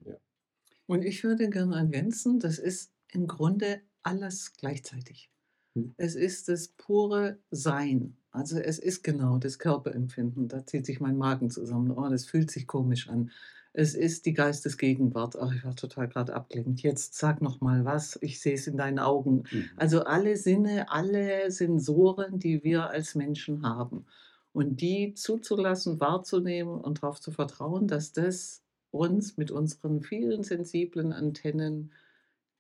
Und 0.87 1.05
ich 1.05 1.25
würde 1.25 1.49
gerne 1.51 1.77
ergänzen, 1.77 2.41
das 2.41 2.59
ist 2.59 2.93
im 3.09 3.27
Grunde 3.27 3.81
alles 4.03 4.53
gleichzeitig. 4.55 5.31
Hm. 5.77 5.95
Es 5.97 6.15
ist 6.17 6.49
das 6.49 6.69
pure 6.69 7.39
Sein. 7.51 8.17
Also 8.33 8.59
es 8.59 8.79
ist 8.79 9.03
genau 9.05 9.39
das 9.39 9.59
Körperempfinden. 9.59 10.49
Da 10.49 10.67
zieht 10.67 10.87
sich 10.87 11.01
mein 11.01 11.17
Magen 11.17 11.51
zusammen. 11.51 11.93
Oh, 11.93 12.09
das 12.09 12.27
fühlt 12.27 12.51
sich 12.51 12.67
komisch 12.67 13.09
an. 13.09 13.31
Es 13.77 13.97
ist 13.97 14.25
die 14.25 14.35
Geistesgegenwart. 14.35 15.35
Oh, 15.35 15.51
ich 15.53 15.65
war 15.65 15.75
total 15.75 16.07
gerade 16.07 16.35
abgelenkt. 16.35 16.83
Jetzt 16.83 17.15
sag 17.15 17.43
noch 17.43 17.61
mal 17.61 17.85
was. 17.85 18.17
Ich 18.23 18.41
sehe 18.41 18.55
es 18.55 18.69
in 18.69 18.77
deinen 18.77 19.01
Augen. 19.01 19.43
Mhm. 19.51 19.69
Also 19.75 20.05
alle 20.05 20.37
Sinne, 20.37 20.93
alle 20.93 21.51
Sensoren, 21.51 22.39
die 22.39 22.63
wir 22.63 22.91
als 22.91 23.17
Menschen 23.17 23.67
haben. 23.67 24.07
Und 24.53 24.81
die 24.81 25.15
zuzulassen, 25.15 25.99
wahrzunehmen 25.99 26.81
und 26.81 27.03
darauf 27.03 27.21
zu 27.21 27.33
vertrauen, 27.33 27.89
dass 27.89 28.13
das 28.13 28.63
uns 28.93 29.37
mit 29.37 29.51
unseren 29.51 30.03
vielen 30.03 30.45
sensiblen 30.45 31.13
Antennen 31.13 31.91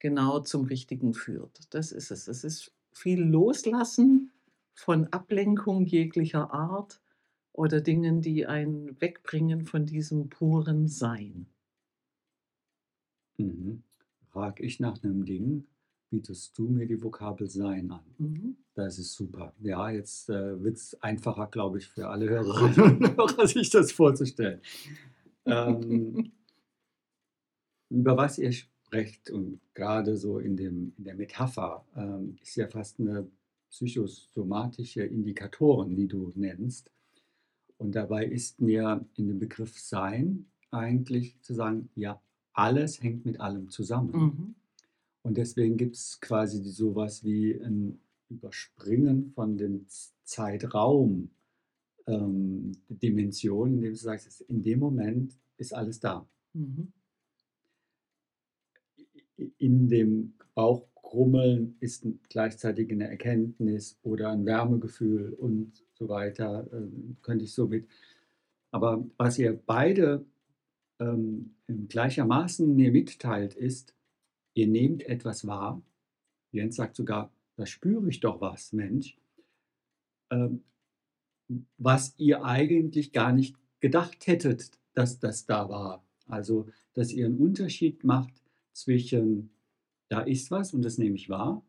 genau 0.01 0.41
zum 0.41 0.65
Richtigen 0.65 1.15
führt. 1.15 1.61
Das 1.71 1.93
ist 1.93 2.11
es. 2.11 2.27
Es 2.27 2.43
ist 2.43 2.73
viel 2.93 3.23
Loslassen 3.23 4.33
von 4.75 5.07
Ablenkung 5.13 5.87
jeglicher 5.87 6.53
Art 6.53 7.01
oder 7.55 7.81
Dingen, 7.81 8.21
die 8.21 8.47
einen 8.47 9.01
wegbringen 9.01 9.65
von 9.65 9.87
diesem 9.87 10.29
puren 10.29 10.89
Sein. 10.89 11.47
Mhm. 13.39 13.83
Frag 14.31 14.61
ich 14.61 14.81
nach 14.81 15.03
einem 15.03 15.25
Ding, 15.25 15.65
bietest 16.11 16.59
du 16.59 16.69
mir 16.69 16.87
die 16.87 17.01
Vokabel 17.01 17.49
Sein 17.49 17.91
an. 17.93 18.05
Mhm. 18.19 18.57
Das 18.75 18.99
ist 18.99 19.15
super. 19.15 19.55
Ja, 19.61 19.89
jetzt 19.89 20.29
äh, 20.29 20.63
wird 20.63 20.77
es 20.77 21.01
einfacher, 21.01 21.47
glaube 21.47 21.79
ich, 21.79 21.87
für 21.87 22.09
alle 22.09 22.29
Hörerinnen 22.29 23.05
und 23.05 23.17
Hörer, 23.17 23.47
sich 23.47 23.71
das 23.71 23.93
vorzustellen. 23.93 24.61
Ähm, 25.47 26.33
über 27.89 28.17
was 28.17 28.39
ihr 28.39 28.51
sprecht 28.51 29.31
und 29.31 29.61
gerade 29.75 30.17
so 30.17 30.41
in, 30.41 30.57
dem, 30.57 30.93
in 30.99 31.05
der 31.05 31.15
Metapher 31.15 31.87
ähm, 31.95 32.37
ist 32.43 32.57
ja 32.57 32.67
fast 32.67 32.99
eine 32.99 33.29
psychosomatische 33.71 35.05
Indikatoren, 35.05 35.95
die 35.95 36.09
du 36.09 36.33
nennst. 36.35 36.91
Und 37.79 37.95
dabei 37.95 38.27
ist 38.27 38.61
mir 38.61 39.05
in 39.17 39.29
dem 39.29 39.39
Begriff 39.39 39.79
Sein 39.79 40.47
eigentlich 40.71 41.41
zu 41.41 41.55
sagen, 41.55 41.89
ja, 41.95 42.21
alles 42.53 43.03
hängt 43.03 43.25
mit 43.27 43.41
allem 43.41 43.69
zusammen. 43.71 44.13
Mhm. 44.13 44.55
Und 45.23 45.37
deswegen 45.37 45.77
gibt 45.77 45.97
es 45.97 46.21
quasi 46.21 46.63
sowas 46.63 47.25
wie 47.25 47.55
ein 47.55 47.99
Überspringen 48.29 49.33
von 49.35 49.57
den 49.57 49.89
Z- 49.89 50.13
Zeitraum 50.25 51.31
ähm, 52.07 52.73
Dimensionen, 52.89 53.75
indem 53.77 53.93
du 53.93 53.99
sagst, 53.99 54.41
in 54.43 54.63
dem 54.63 54.79
Moment 54.79 55.37
ist 55.59 55.75
alles 55.75 56.01
da. 56.01 56.27
Mhm. 56.53 56.93
In 59.59 59.89
dem 59.89 60.35
Bauchkrummeln 61.15 61.77
ist 61.81 62.07
gleichzeitig 62.29 62.91
eine 62.91 63.09
Erkenntnis 63.09 63.99
oder 64.03 64.31
ein 64.31 64.45
Wärmegefühl 64.45 65.33
und 65.33 65.85
so 65.93 66.09
weiter, 66.09 66.67
ähm, 66.73 67.17
könnte 67.23 67.45
ich 67.45 67.53
so 67.53 67.69
mit. 67.69 67.87
Aber 68.73 69.05
was 69.17 69.39
ihr 69.39 69.53
beide 69.55 70.25
ähm, 70.99 71.55
gleichermaßen 71.89 72.75
mir 72.75 72.91
mitteilt, 72.91 73.55
ist, 73.55 73.95
ihr 74.55 74.67
nehmt 74.67 75.05
etwas 75.05 75.47
wahr. 75.47 75.81
Jens 76.51 76.77
sagt 76.77 76.97
sogar, 76.97 77.31
da 77.57 77.65
spüre 77.65 78.09
ich 78.09 78.19
doch 78.19 78.41
was, 78.41 78.73
Mensch, 78.73 79.17
ähm, 80.31 80.65
was 81.79 82.15
ihr 82.19 82.45
eigentlich 82.45 83.13
gar 83.13 83.33
nicht 83.33 83.57
gedacht 83.79 84.27
hättet, 84.27 84.73
dass 84.95 85.21
das 85.21 85.47
da 85.47 85.69
war. 85.69 86.05
Also, 86.27 86.67
dass 86.95 87.13
ihr 87.13 87.27
einen 87.27 87.39
Unterschied 87.39 88.03
macht 88.03 88.43
zwischen, 88.73 89.51
da 90.15 90.21
ist 90.21 90.51
was 90.51 90.73
und 90.73 90.83
das 90.83 90.99
nehme 90.99 91.17
ich 91.17 91.29
wahr, 91.29 91.65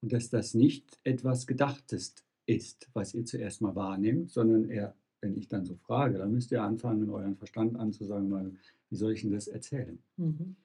und 0.00 0.12
dass 0.12 0.30
das 0.30 0.54
nicht 0.54 0.98
etwas 1.04 1.46
Gedachtes 1.46 2.14
ist, 2.46 2.88
was 2.92 3.14
ihr 3.14 3.24
zuerst 3.24 3.60
mal 3.60 3.74
wahrnehmt, 3.74 4.30
sondern 4.30 4.68
eher, 4.70 4.96
wenn 5.20 5.36
ich 5.36 5.48
dann 5.48 5.64
so 5.64 5.76
frage, 5.76 6.18
dann 6.18 6.32
müsst 6.32 6.50
ihr 6.50 6.62
anfangen, 6.62 7.10
euren 7.10 7.36
Verstand 7.36 7.76
anzusagen, 7.76 8.58
wie 8.90 8.96
soll 8.96 9.12
ich 9.12 9.22
denn 9.22 9.32
das 9.32 9.48
erzählen? 9.48 9.98
Mhm. 10.16 10.56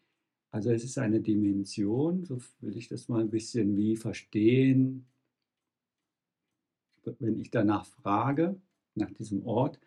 Also 0.52 0.72
es 0.72 0.84
ist 0.84 0.98
eine 1.00 1.20
Dimension, 1.20 2.26
so 2.26 2.40
will 2.62 2.78
ich 2.78 2.88
das 2.88 3.10
mal 3.10 3.22
ein 3.22 3.32
bisschen 3.32 3.76
wie 3.76 3.96
verstehen, 3.96 5.06
wenn 7.20 7.40
ich 7.40 7.50
danach 7.50 7.86
frage, 7.86 8.56
nach 8.96 9.12
diesem 9.12 9.46
Ort, 9.46 9.80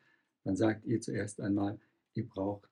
dann 0.45 0.57
sagt 0.57 0.85
ihr 0.85 1.01
zuerst 1.01 1.41
einmal, 1.41 1.79
ihr 2.15 2.29
braucht, 2.29 2.69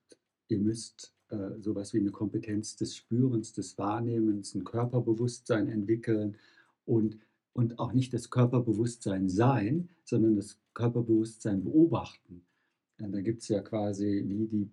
ihr 0.49 0.59
müsst 0.59 1.14
äh, 1.29 1.59
sowas 1.59 1.93
wie 1.93 1.99
eine 1.99 2.11
Kompetenz 2.11 2.75
des 2.75 2.95
Spürens, 2.95 3.53
des 3.53 3.77
Wahrnehmens, 3.77 4.55
ein 4.55 4.63
Körperbewusstsein 4.63 5.67
entwickeln 5.69 6.37
und 6.85 7.17
und 7.55 7.79
auch 7.79 7.93
nicht 7.93 8.13
das 8.13 8.29
Körperbewusstsein 8.29 9.29
sein, 9.29 9.89
sondern 10.03 10.35
das 10.35 10.59
Körperbewusstsein 10.73 11.63
beobachten. 11.63 12.45
Ja, 12.99 13.07
da 13.07 13.21
gibt 13.21 13.43
es 13.43 13.47
ja 13.47 13.61
quasi 13.61 14.25
wie 14.27 14.47
die 14.47 14.69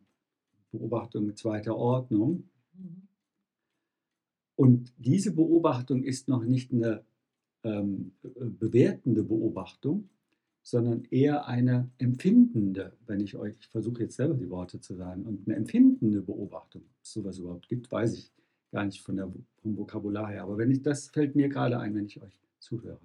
Beobachtung 0.72 1.34
zweiter 1.36 1.76
Ordnung. 1.76 2.48
Mhm. 2.74 3.02
Und 4.56 4.92
diese 4.98 5.32
Beobachtung 5.32 6.02
ist 6.02 6.26
noch 6.26 6.42
nicht 6.42 6.72
eine 6.72 7.04
ähm, 7.62 8.12
bewertende 8.22 9.22
Beobachtung, 9.22 10.08
sondern 10.62 11.04
eher 11.10 11.46
eine 11.46 11.90
empfindende, 11.98 12.96
wenn 13.06 13.20
ich 13.20 13.36
euch, 13.36 13.56
ich 13.58 13.68
versuche 13.68 14.02
jetzt 14.02 14.16
selber 14.16 14.34
die 14.34 14.50
Worte 14.50 14.80
zu 14.80 14.94
sagen, 14.94 15.24
und 15.24 15.46
eine 15.46 15.56
empfindende 15.56 16.22
Beobachtung, 16.22 16.82
ob 16.82 17.02
es 17.02 17.12
sowas 17.12 17.38
überhaupt 17.38 17.68
gibt, 17.68 17.90
weiß 17.90 18.14
ich 18.14 18.32
gar 18.70 18.84
nicht 18.84 19.02
von 19.02 19.16
der, 19.16 19.30
vom 19.60 19.76
Vokabular 19.76 20.30
her. 20.30 20.44
Aber 20.44 20.58
wenn 20.58 20.70
ich, 20.70 20.82
das 20.82 21.08
fällt 21.08 21.36
mir 21.36 21.48
gerade 21.48 21.78
ein, 21.78 21.94
wenn 21.94 22.06
ich 22.06 22.20
euch 22.22 22.40
zuhöre. 22.58 23.00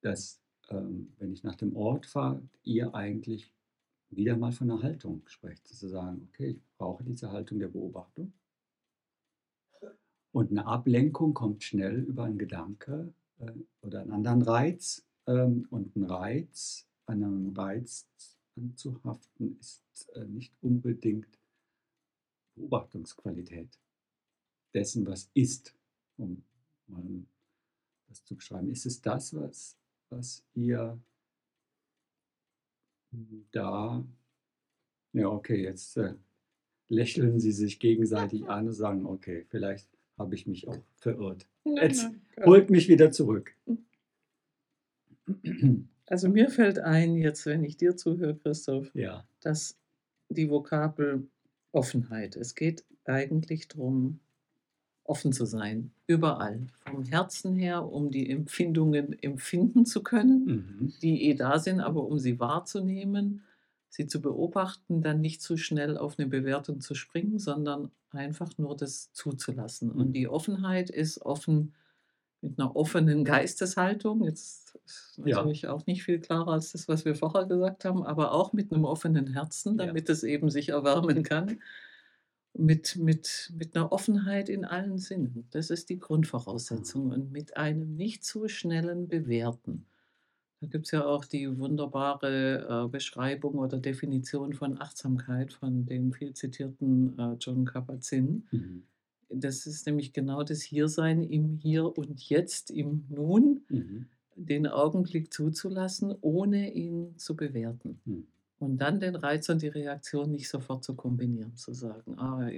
Dass, 0.00 0.40
ähm, 0.70 1.12
wenn 1.18 1.32
ich 1.32 1.44
nach 1.44 1.54
dem 1.54 1.76
Ort 1.76 2.06
fahre, 2.06 2.42
ihr 2.64 2.94
eigentlich 2.94 3.52
wieder 4.10 4.36
mal 4.36 4.52
von 4.52 4.70
einer 4.70 4.82
Haltung 4.82 5.22
sprecht, 5.26 5.66
zu 5.68 5.88
sagen, 5.88 6.28
okay, 6.28 6.50
ich 6.50 6.60
brauche 6.78 7.04
diese 7.04 7.30
Haltung 7.30 7.58
der 7.58 7.68
Beobachtung. 7.68 8.32
Und 10.32 10.50
eine 10.50 10.66
Ablenkung 10.66 11.32
kommt 11.32 11.62
schnell 11.62 12.00
über 12.00 12.24
einen 12.24 12.38
Gedanke 12.38 13.12
äh, 13.38 13.52
oder 13.82 14.00
einen 14.00 14.12
anderen 14.12 14.42
Reiz. 14.42 15.05
Ähm, 15.26 15.66
und 15.70 15.96
ein 15.96 16.04
Reiz, 16.04 16.86
an 17.06 17.22
einem 17.22 17.52
Reiz 17.52 18.08
anzuhaften, 18.56 19.58
ist 19.58 19.82
äh, 20.14 20.24
nicht 20.24 20.54
unbedingt 20.60 21.38
Beobachtungsqualität 22.54 23.78
dessen, 24.74 25.06
was 25.06 25.30
ist, 25.34 25.74
um 26.16 26.42
mal 26.86 27.02
das 28.08 28.24
zu 28.24 28.36
beschreiben. 28.36 28.70
Ist 28.70 28.86
es 28.86 29.00
das, 29.00 29.34
was, 29.34 29.76
was 30.10 30.44
ihr 30.54 31.00
da, 33.52 34.04
ja, 35.12 35.28
okay, 35.28 35.62
jetzt 35.62 35.96
äh, 35.96 36.14
lächeln 36.88 37.40
sie 37.40 37.52
sich 37.52 37.78
gegenseitig 37.78 38.48
an 38.48 38.68
und 38.68 38.74
sagen, 38.74 39.06
okay, 39.06 39.46
vielleicht 39.48 39.88
habe 40.18 40.34
ich 40.34 40.46
mich 40.46 40.68
auch 40.68 40.78
verirrt. 40.96 41.46
Jetzt 41.64 42.08
holt 42.44 42.70
mich 42.70 42.88
wieder 42.88 43.10
zurück. 43.10 43.54
Also 46.08 46.28
mir 46.28 46.50
fällt 46.50 46.78
ein, 46.78 47.16
jetzt 47.16 47.46
wenn 47.46 47.64
ich 47.64 47.76
dir 47.76 47.96
zuhöre, 47.96 48.36
Christoph, 48.36 48.94
Ja, 48.94 49.26
dass 49.40 49.76
die 50.28 50.48
Vokabel 50.50 51.26
Offenheit, 51.72 52.36
es 52.36 52.54
geht 52.54 52.84
eigentlich 53.04 53.68
darum, 53.68 54.20
offen 55.04 55.32
zu 55.32 55.44
sein, 55.44 55.92
überall, 56.06 56.66
vom 56.84 57.04
Herzen 57.04 57.54
her, 57.54 57.84
um 57.84 58.10
die 58.10 58.28
Empfindungen 58.28 59.20
empfinden 59.22 59.86
zu 59.86 60.02
können, 60.02 60.44
mhm. 60.44 60.92
die 61.02 61.28
eh 61.28 61.34
da 61.34 61.58
sind, 61.58 61.80
aber 61.80 62.04
um 62.04 62.18
sie 62.18 62.40
wahrzunehmen, 62.40 63.42
sie 63.88 64.06
zu 64.06 64.20
beobachten, 64.20 65.02
dann 65.02 65.20
nicht 65.20 65.42
zu 65.42 65.56
schnell 65.56 65.96
auf 65.96 66.18
eine 66.18 66.28
Bewertung 66.28 66.80
zu 66.80 66.94
springen, 66.94 67.38
sondern 67.38 67.90
einfach 68.10 68.58
nur 68.58 68.76
das 68.76 69.12
zuzulassen. 69.12 69.90
Mhm. 69.90 70.00
Und 70.00 70.12
die 70.12 70.28
Offenheit 70.28 70.90
ist 70.90 71.22
offen 71.22 71.72
mit 72.46 72.58
einer 72.58 72.74
offenen 72.76 73.24
Geisteshaltung. 73.24 74.24
Jetzt 74.24 74.76
ist 74.84 75.18
Ja. 75.24 75.36
natürlich 75.36 75.66
auch 75.68 75.86
nicht 75.86 76.02
viel 76.04 76.20
klarer 76.20 76.52
als 76.52 76.72
das, 76.72 76.88
was 76.88 77.04
wir 77.04 77.14
vorher 77.14 77.46
gesagt 77.46 77.84
haben, 77.84 78.04
aber 78.04 78.32
auch 78.32 78.52
mit 78.52 78.72
einem 78.72 78.84
offenen 78.84 79.26
Herzen, 79.28 79.78
Ja. 79.78 79.86
damit 79.86 80.08
es 80.08 80.22
eben 80.22 80.50
sich 80.50 80.68
erwärmen 80.70 81.22
kann. 81.22 81.58
Mit, 82.58 82.96
mit, 82.96 83.52
mit 83.54 83.76
einer 83.76 83.92
Offenheit 83.92 84.48
in 84.48 84.64
allen 84.64 84.96
Sinnen. 84.96 85.46
Das 85.50 85.68
ist 85.68 85.90
die 85.90 85.98
Grundvoraussetzung. 85.98 87.10
Und 87.10 87.30
mit 87.30 87.56
einem 87.58 87.96
nicht 87.96 88.24
zu 88.24 88.48
schnellen 88.48 89.08
Bewerten. 89.08 89.84
Da 90.62 90.68
gibt 90.68 90.86
es 90.86 90.92
ja 90.92 91.04
auch 91.04 91.26
die 91.26 91.58
wunderbare 91.58 92.84
äh, 92.86 92.88
Beschreibung 92.88 93.56
oder 93.56 93.78
Definition 93.78 94.54
von 94.54 94.80
Achtsamkeit 94.80 95.52
von 95.52 95.84
dem 95.84 96.14
viel 96.14 96.32
zitierten 96.32 97.18
äh, 97.18 97.34
John 97.38 97.66
Kabat-Zinn. 97.66 98.46
Mhm. 98.50 98.82
Das 99.28 99.66
ist 99.66 99.86
nämlich 99.86 100.12
genau 100.12 100.42
das 100.42 100.62
Hiersein 100.62 101.22
im 101.22 101.56
Hier 101.56 101.96
und 101.96 102.28
Jetzt, 102.28 102.70
im 102.70 103.04
Nun, 103.08 103.64
Mhm. 103.68 104.06
den 104.36 104.66
Augenblick 104.66 105.32
zuzulassen, 105.32 106.14
ohne 106.20 106.72
ihn 106.72 107.18
zu 107.18 107.36
bewerten. 107.36 108.00
Mhm. 108.04 108.26
Und 108.58 108.78
dann 108.78 109.00
den 109.00 109.16
Reiz 109.16 109.48
und 109.48 109.62
die 109.62 109.68
Reaktion 109.68 110.30
nicht 110.30 110.48
sofort 110.48 110.84
zu 110.84 110.94
kombinieren, 110.94 111.56
zu 111.56 111.74
sagen, 111.74 112.18
ah, 112.18 112.48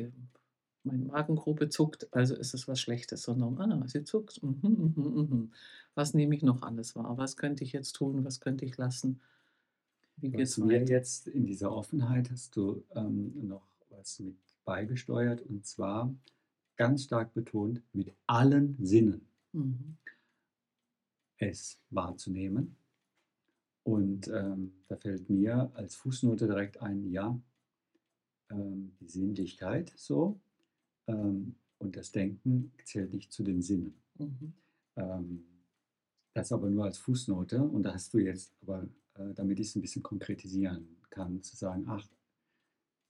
meine 0.85 1.05
Magengrube 1.05 1.69
zuckt, 1.69 2.09
also 2.13 2.35
ist 2.35 2.55
es 2.55 2.69
was 2.69 2.81
Schlechtes, 2.81 3.23
sondern, 3.23 3.61
ah, 3.61 3.89
sie 3.89 4.05
zuckt, 4.05 4.43
mhm, 4.43 4.59
mhm, 4.63 5.27
mhm. 5.31 5.53
was 5.95 6.15
nehme 6.15 6.35
ich 6.35 6.43
noch 6.43 6.63
alles 6.63 6.95
wahr, 6.97 7.19
was 7.19 7.37
könnte 7.37 7.65
ich 7.65 7.73
jetzt 7.73 7.93
tun, 7.95 8.25
was 8.25 8.41
könnte 8.41 8.65
ich 8.65 8.77
lassen, 8.77 9.21
wie 10.17 10.31
geht 10.31 10.41
Was 10.41 10.59
mir 10.59 10.85
jetzt 10.85 11.29
in 11.29 11.47
dieser 11.47 11.73
Offenheit 11.73 12.31
hast 12.31 12.57
du 12.57 12.85
ähm, 12.95 13.47
noch 13.49 13.67
was 13.91 14.21
mit 14.21 14.37
beigesteuert 14.65 15.43
und 15.43 15.67
zwar 15.67 16.15
ganz 16.79 17.05
stark 17.05 17.35
betont 17.35 17.83
mit 17.93 18.15
allen 18.27 18.79
Sinnen 18.85 19.27
Mhm. 19.53 19.97
es 21.39 21.81
wahrzunehmen. 21.91 22.77
Und 23.85 24.29
ähm, 24.29 24.73
da 24.89 24.97
fällt 24.97 25.31
mir 25.31 25.71
als 25.75 25.97
Fußnote 25.97 26.47
direkt 26.47 26.83
ein, 26.83 27.11
ja, 27.11 27.41
ähm, 28.51 28.93
die 29.01 29.09
Sinnlichkeit 29.09 29.93
so 29.97 30.41
ähm, 31.07 31.55
und 31.79 31.97
das 31.97 32.13
Denken 32.13 32.73
zählt 32.85 33.13
nicht 33.13 33.33
zu 33.33 33.43
den 33.43 33.63
Sinnen. 33.63 33.95
Mhm. 34.19 34.53
Ähm, 34.97 35.45
das 36.35 36.53
aber 36.53 36.69
nur 36.71 36.85
als 36.85 36.99
Fußnote 36.99 37.63
und 37.63 37.83
da 37.83 37.95
hast 37.95 38.13
du 38.15 38.19
jetzt 38.19 38.55
aber, 38.63 38.87
äh, 39.15 39.35
damit 39.35 39.59
ich 39.59 39.69
es 39.69 39.77
ein 39.77 39.83
bisschen 39.83 40.03
konkretisieren 40.03 40.97
kann, 41.11 41.43
zu 41.43 41.57
sagen, 41.57 41.85
ach, 41.89 42.07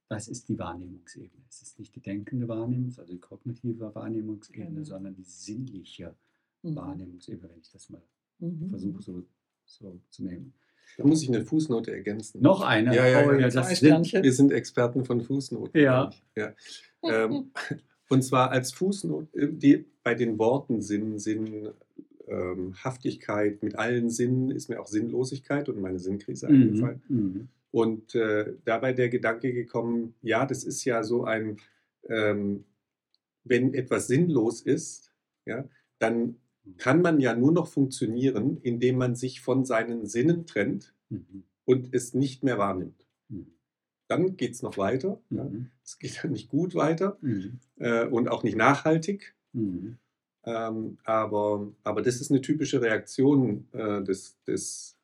das 0.08 0.28
ist 0.28 0.48
die 0.48 0.58
Wahrnehmungsebene. 0.58 1.42
Es 1.48 1.62
ist 1.62 1.78
nicht 1.78 1.94
die 1.94 2.00
denkende 2.00 2.48
Wahrnehmung, 2.48 2.86
also 2.96 3.04
die 3.12 3.18
kognitive 3.18 3.94
Wahrnehmungsebene, 3.94 4.70
Genau. 4.70 4.84
sondern 4.84 5.14
die 5.14 5.24
sinnliche 5.24 6.14
Mhm. 6.62 6.76
Wahrnehmungsebene, 6.76 7.50
wenn 7.50 7.60
ich 7.60 7.70
das 7.70 7.88
mal 7.90 8.02
Mhm. 8.40 8.70
versuche 8.70 9.02
so, 9.02 9.24
so 9.66 10.00
zu 10.10 10.24
nehmen. 10.24 10.54
Da 10.96 11.04
muss 11.04 11.22
ich 11.22 11.28
eine 11.28 11.44
Fußnote 11.44 11.92
ergänzen. 11.92 12.40
Noch 12.40 12.62
eine? 12.62 12.94
Ja, 12.96 13.06
ja, 13.06 13.26
oh, 13.26 13.32
ja. 13.32 13.48
das 13.50 13.66
sind, 13.68 13.76
Sternchen. 13.76 14.22
Wir 14.22 14.32
sind 14.32 14.50
Experten 14.52 15.04
von 15.04 15.20
Fußnoten. 15.20 15.78
Ja. 15.80 16.10
ja. 16.34 16.54
Ähm, 17.04 17.50
und 18.08 18.22
zwar 18.22 18.50
als 18.50 18.72
Fußnote, 18.72 19.52
die 19.52 19.84
bei 20.02 20.14
den 20.14 20.38
Worten 20.38 20.80
Sinn, 20.80 21.18
Sinn, 21.18 21.68
ähm, 22.26 22.74
Haftigkeit, 22.82 23.62
mit 23.62 23.76
allen 23.76 24.08
Sinnen 24.10 24.50
ist 24.50 24.68
mir 24.68 24.80
auch 24.80 24.86
Sinnlosigkeit 24.86 25.68
und 25.68 25.80
meine 25.80 25.98
Sinnkrise 25.98 26.48
eingefallen. 26.48 27.02
mhm, 27.08 27.16
mhm, 27.18 27.48
Und 27.70 28.14
äh, 28.14 28.54
dabei 28.64 28.92
der 28.94 29.08
Gedanke 29.08 29.52
gekommen, 29.52 30.14
ja, 30.22 30.46
das 30.46 30.64
ist 30.64 30.84
ja 30.84 31.02
so 31.02 31.24
ein, 31.24 31.58
ähm, 32.08 32.64
wenn 33.44 33.74
etwas 33.74 34.06
sinnlos 34.06 34.62
ist, 34.62 35.12
ja, 35.46 35.68
dann 35.98 36.36
kann 36.76 37.02
man 37.02 37.20
ja 37.20 37.34
nur 37.34 37.52
noch 37.52 37.66
funktionieren, 37.68 38.58
indem 38.62 38.98
man 38.98 39.14
sich 39.14 39.40
von 39.40 39.64
seinen 39.64 40.06
Sinnen 40.06 40.46
trennt 40.46 40.94
mhm, 41.08 41.44
und 41.64 41.94
es 41.94 42.14
nicht 42.14 42.44
mehr 42.44 42.58
wahrnimmt. 42.58 43.06
mhm, 43.28 43.46
Dann 44.08 44.36
geht 44.36 44.52
es 44.52 44.62
noch 44.62 44.76
weiter. 44.78 45.20
Ja. 45.30 45.44
mhm, 45.44 45.70
Es 45.84 45.98
geht 45.98 46.22
dann 46.22 46.32
nicht 46.32 46.48
gut 46.50 46.74
weiter 46.74 47.18
mhm, 47.20 47.60
äh, 47.76 48.06
und 48.06 48.28
auch 48.28 48.42
nicht 48.42 48.56
nachhaltig. 48.56 49.34
mhm, 49.52 49.98
Ähm, 50.44 50.98
aber, 51.04 51.72
aber 51.84 52.02
das 52.02 52.20
ist 52.20 52.30
eine 52.30 52.40
typische 52.40 52.80
Reaktion 52.80 53.68
äh, 53.72 54.02
des, 54.02 54.42
des 54.44 54.97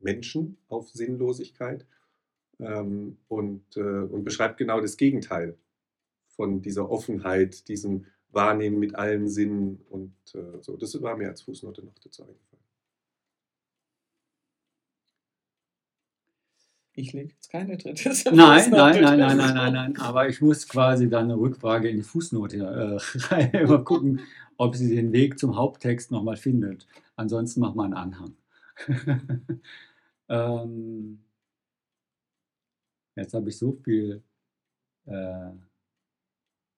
Menschen 0.00 0.56
auf 0.68 0.90
Sinnlosigkeit 0.90 1.86
ähm, 2.60 3.18
und, 3.28 3.76
äh, 3.76 3.80
und 3.80 4.24
beschreibt 4.24 4.58
genau 4.58 4.80
das 4.80 4.96
Gegenteil 4.96 5.56
von 6.28 6.62
dieser 6.62 6.90
Offenheit, 6.90 7.68
diesem 7.68 8.06
Wahrnehmen 8.30 8.78
mit 8.78 8.94
allen 8.94 9.28
Sinnen 9.28 9.80
und 9.88 10.14
äh, 10.34 10.60
so. 10.60 10.76
Das 10.76 11.00
war 11.02 11.16
mir 11.16 11.28
als 11.28 11.42
Fußnote 11.42 11.84
noch 11.84 11.98
dazu 11.98 12.22
eingefallen. 12.22 12.48
Ich 16.92 17.12
lege 17.12 17.32
jetzt 17.32 17.48
keine 17.48 17.76
dritte 17.76 18.08
Nein, 18.34 18.64
Fußnote 18.64 19.00
nein, 19.00 19.02
nein, 19.02 19.18
nein, 19.18 19.36
nein, 19.36 19.54
nein, 19.54 19.72
nein. 19.72 19.96
Aber 19.98 20.28
ich 20.28 20.40
muss 20.40 20.66
quasi 20.66 21.08
dann 21.08 21.24
eine 21.24 21.38
Rückfrage 21.38 21.88
in 21.88 21.96
die 21.96 22.02
Fußnote 22.02 22.56
äh, 22.56 23.18
rein. 23.32 23.68
Mal 23.68 23.84
gucken, 23.84 24.20
ob 24.56 24.74
sie 24.74 24.94
den 24.94 25.12
Weg 25.12 25.38
zum 25.38 25.56
Haupttext 25.56 26.10
nochmal 26.10 26.36
findet. 26.36 26.86
Ansonsten 27.14 27.60
machen 27.60 27.76
wir 27.76 27.84
einen 27.84 27.94
Anhang. 27.94 28.34
ähm, 30.28 31.24
jetzt 33.16 33.34
habe 33.34 33.48
ich 33.48 33.58
so 33.58 33.72
viel 33.72 34.22
äh, 35.06 35.52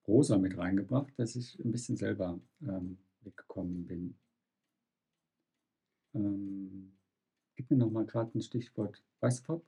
Prosa 0.05 0.39
mit 0.39 0.57
reingebracht, 0.57 1.13
dass 1.19 1.37
ich 1.37 1.59
ein 1.65 1.71
bisschen 1.71 1.97
selber 1.97 2.41
ähm, 2.63 2.99
weggekommen 3.23 3.87
bin. 3.87 4.15
Ähm, 6.15 6.93
gib 7.57 7.71
mir 7.71 7.77
nochmal 7.77 8.07
gerade 8.07 8.37
ein 8.37 8.43
Stichwort. 8.43 9.03
Weißt 9.21 9.47
du, 9.49 9.63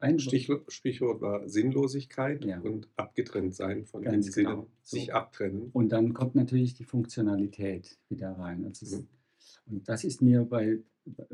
ein 0.00 0.18
Stichwort, 0.18 0.70
Stichwort 0.72 1.20
war 1.20 1.48
Sinnlosigkeit 1.48 2.44
Ja. 2.44 2.60
und 2.60 2.88
abgetrennt 2.96 3.54
sein 3.54 3.86
von 3.86 4.02
Ganz 4.02 4.26
den 4.26 4.34
genau. 4.34 4.50
Sinnen, 4.56 4.66
So. 4.82 4.96
sich 4.96 5.14
abtrennen. 5.14 5.70
Und 5.72 5.90
dann 5.90 6.14
kommt 6.14 6.34
natürlich 6.34 6.74
die 6.74 6.84
Funktionalität 6.84 7.98
wieder 8.08 8.32
rein. 8.32 8.64
Also 8.64 8.96
Mhm. 8.96 9.08
Und 9.66 9.88
das 9.88 10.04
ist 10.04 10.22
mir 10.22 10.44
bei, 10.44 10.80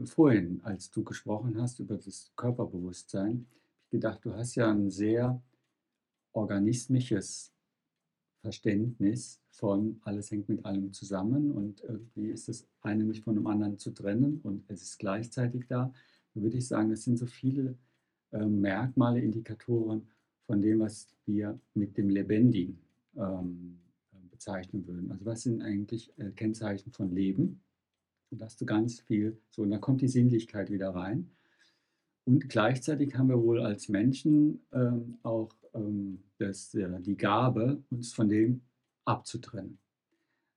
vorhin, 0.05 0.61
als 0.63 0.91
du 0.91 1.03
gesprochen 1.03 1.61
hast 1.61 1.79
über 1.81 1.97
das 1.97 2.33
Körperbewusstsein, 2.37 3.47
ich 3.85 3.91
gedacht, 3.91 4.25
du 4.25 4.35
hast 4.35 4.55
ja 4.55 4.71
ein 4.71 4.91
sehr 4.91 5.41
organismisches 6.33 7.53
Verständnis 8.41 9.41
von 9.51 10.01
alles 10.05 10.31
hängt 10.31 10.49
mit 10.49 10.65
allem 10.65 10.93
zusammen 10.93 11.51
und 11.51 11.81
irgendwie 11.83 12.29
ist 12.29 12.49
das 12.49 12.67
eine 12.81 13.05
nicht 13.05 13.25
von 13.25 13.35
dem 13.35 13.47
anderen 13.47 13.79
zu 13.79 13.91
trennen 13.91 14.41
und 14.43 14.65
es 14.69 14.83
ist 14.83 14.99
gleichzeitig 14.99 15.67
da. 15.69 15.93
Dann 16.35 16.43
würde 16.43 16.59
ich 16.59 16.69
sagen, 16.69 16.93
es 16.93 17.03
sind 17.03 17.19
so 17.19 17.27
viele 17.27 17.77
äh, 18.31 18.45
Merkmale, 18.45 19.21
Indikatoren 19.21 20.09
von 20.47 20.63
dem, 20.63 20.81
was 20.81 21.09
wir 21.27 21.59
mit 21.75 21.97
dem 21.99 22.09
Lebendigen 22.11 22.79
ähm, 23.17 23.81
bezeichnen 24.31 24.87
würden. 24.87 25.11
Also 25.11 25.27
was 25.27 25.43
sind 25.43 25.61
eigentlich 25.63 26.13
äh, 26.19 26.31
Kennzeichen 26.31 26.93
von 26.93 27.11
Leben? 27.11 27.61
Und 28.31 28.41
da 28.41 28.47
hast 28.47 28.61
du 28.61 28.67
ganz 28.67 29.01
viel, 29.01 29.39
so, 29.51 29.63
und 29.63 29.71
da 29.71 29.79
kommt 29.79 30.01
die 30.01 30.09
Sinnlichkeit 30.09 30.71
wieder 30.71 30.91
rein. 30.91 31.31
Und 32.25 32.49
gleichzeitig 32.49 33.17
haben 33.17 33.29
wir 33.29 33.43
wohl 33.43 33.61
als 33.61 33.89
Menschen 33.89 34.61
ähm, 34.73 35.19
auch 35.23 35.55
ähm, 35.75 36.23
das, 36.39 36.75
äh, 36.75 37.01
die 37.01 37.17
Gabe, 37.17 37.83
uns 37.91 38.13
von 38.13 38.29
dem 38.29 38.61
abzutrennen. 39.07 39.79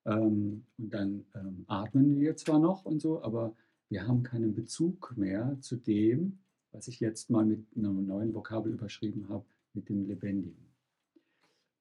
Ähm, 0.06 0.66
und 0.78 0.94
dann 0.94 1.26
ähm, 1.36 1.64
atmen 1.68 2.20
wir 2.20 2.36
zwar 2.36 2.60
noch 2.60 2.86
und 2.86 3.02
so, 3.02 3.24
aber 3.24 3.56
wir 3.90 4.08
haben 4.08 4.24
keinen 4.24 4.54
Bezug 4.54 5.14
mehr 5.16 5.58
zu 5.62 5.76
dem, 5.76 6.40
was 6.72 6.88
ich 6.88 7.00
jetzt 7.00 7.30
mal 7.30 7.46
mit 7.46 7.66
einem 7.76 8.06
neuen 8.06 8.34
Vokabel 8.34 8.74
überschrieben 8.74 9.30
habe, 9.30 9.46
mit 9.74 9.90
dem 9.90 10.08
Lebendigen. 10.08 10.72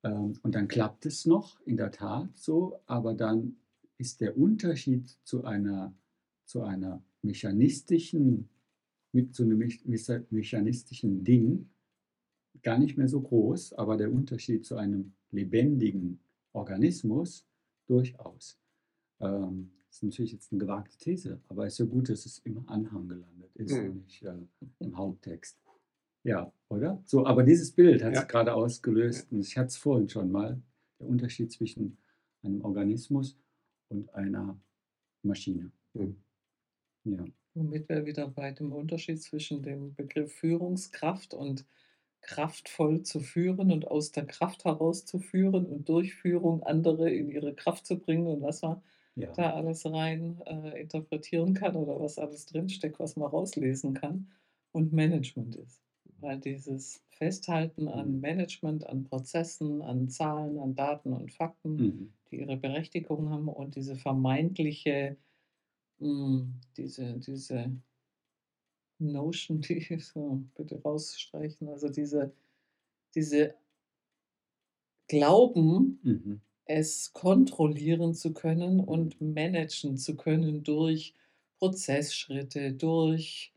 Ähm, 0.03 0.35
und 0.43 0.55
dann 0.55 0.69
klappt 0.69 1.07
es 1.07 1.27
noch, 1.27 1.61
in 1.67 1.77
der 1.77 1.91
Tat 1.91 2.29
so, 2.37 2.81
aber 2.87 3.15
dann 3.15 3.57
ist 4.01 4.21
der 4.21 4.37
Unterschied 4.37 5.19
zu 5.25 5.45
einer, 5.45 5.95
zu 6.47 6.63
einer 6.63 7.05
mechanistischen, 7.23 8.49
mit 9.13 9.35
zu 9.35 9.43
einem 9.43 9.59
mechanistischen 10.31 11.23
Ding 11.23 11.69
gar 12.63 12.79
nicht 12.79 12.97
mehr 12.97 13.09
so 13.09 13.21
groß, 13.21 13.75
aber 13.75 13.97
der 13.97 14.11
Unterschied 14.11 14.65
zu 14.65 14.77
einem 14.77 15.13
lebendigen 15.31 16.19
Organismus 16.53 17.47
durchaus. 17.87 18.59
Ähm, 19.21 19.71
das 19.89 19.97
ist 19.97 20.03
natürlich 20.03 20.33
jetzt 20.33 20.53
eine 20.53 20.61
gewagte 20.61 20.97
These, 20.97 21.41
aber 21.49 21.67
es 21.67 21.75
ist 21.75 21.79
ja 21.81 21.85
gut, 21.85 22.09
dass 22.09 22.25
es 22.25 22.39
im 22.39 22.67
Anhang 22.69 23.09
gelandet 23.09 23.55
ist 23.57 23.73
mhm. 23.73 23.91
und 23.91 24.05
nicht 24.05 24.23
äh, 24.23 24.35
im 24.79 24.97
Haupttext. 24.97 25.59
Ja, 26.23 26.53
oder? 26.69 27.03
So, 27.05 27.27
aber 27.27 27.43
dieses 27.43 27.73
Bild 27.73 28.03
hat 28.03 28.13
es 28.13 28.21
ja. 28.21 28.25
gerade 28.25 28.55
ausgelöst 28.55 29.31
und 29.31 29.41
ich 29.41 29.57
hatte 29.59 29.69
es 29.69 29.77
vorhin 29.77 30.09
schon 30.09 30.31
mal, 30.31 30.61
der 30.99 31.09
Unterschied 31.09 31.51
zwischen 31.53 31.99
einem 32.43 32.63
Organismus 32.63 33.37
und 33.91 34.13
einer 34.15 34.59
Maschine. 35.23 35.71
Mhm. 35.95 36.17
Ja. 37.05 37.25
Womit 37.55 37.89
wir 37.89 38.07
wieder 38.07 38.29
bei 38.29 38.53
dem 38.53 38.73
Unterschied 38.73 39.23
zwischen 39.23 39.63
dem 39.63 39.95
Begriff 39.95 40.33
Führungskraft 40.33 41.35
und 41.35 41.67
kraftvoll 42.23 43.03
zu 43.03 43.21
führen 43.21 43.73
und 43.73 43.89
aus 43.89 44.13
der 44.13 44.27
Kraft 44.27 44.65
herauszuführen 44.65 45.67
und 45.67 45.89
durch 45.89 46.15
Führung 46.15 46.63
andere 46.63 47.11
in 47.11 47.29
ihre 47.29 47.55
Kraft 47.55 47.87
zu 47.87 47.99
bringen 47.99 48.27
und 48.27 48.43
was 48.43 48.63
man 48.63 48.83
ja. 49.17 49.33
da 49.33 49.55
alles 49.55 49.85
rein 49.87 50.41
äh, 50.47 50.81
interpretieren 50.81 51.55
kann 51.55 51.77
oder 51.77 51.99
was 51.99 52.19
alles 52.19 52.47
drinsteckt, 52.47 53.01
was 53.01 53.17
man 53.17 53.29
rauslesen 53.29 53.95
kann 53.95 54.31
und 54.73 54.93
Management 54.93 55.57
ist. 55.57 55.83
Weil 56.21 56.39
dieses 56.39 57.03
Festhalten 57.11 57.89
an 57.89 58.15
mhm. 58.15 58.21
Management, 58.21 58.87
an 58.87 59.05
Prozessen, 59.05 59.83
an 59.83 60.09
Zahlen, 60.09 60.59
an 60.59 60.75
Daten 60.75 61.13
und 61.13 61.33
Fakten, 61.33 61.77
mhm. 61.77 62.13
die 62.31 62.41
ihre 62.41 62.57
Berechtigung 62.57 63.31
haben 63.31 63.49
und 63.49 63.77
diese 63.77 63.97
vermeintliche, 63.97 65.17
mh, 65.99 66.09
hm, 66.09 66.55
diese, 66.77 67.19
diese 67.19 67.71
Notion, 68.99 69.61
die 69.61 69.99
so 69.99 70.43
bitte 70.55 70.81
rausstreichen, 70.83 71.69
also 71.69 71.89
diese, 71.89 72.33
diese 73.15 73.55
Glauben, 75.09 75.99
mhm. 76.03 76.41
es 76.67 77.13
kontrollieren 77.13 78.15
zu 78.15 78.33
können 78.33 78.81
und 78.81 79.21
managen 79.21 79.97
zu 79.97 80.17
können 80.17 80.63
durch 80.63 81.15
Prozessschritte, 81.59 82.73
durch 82.73 83.53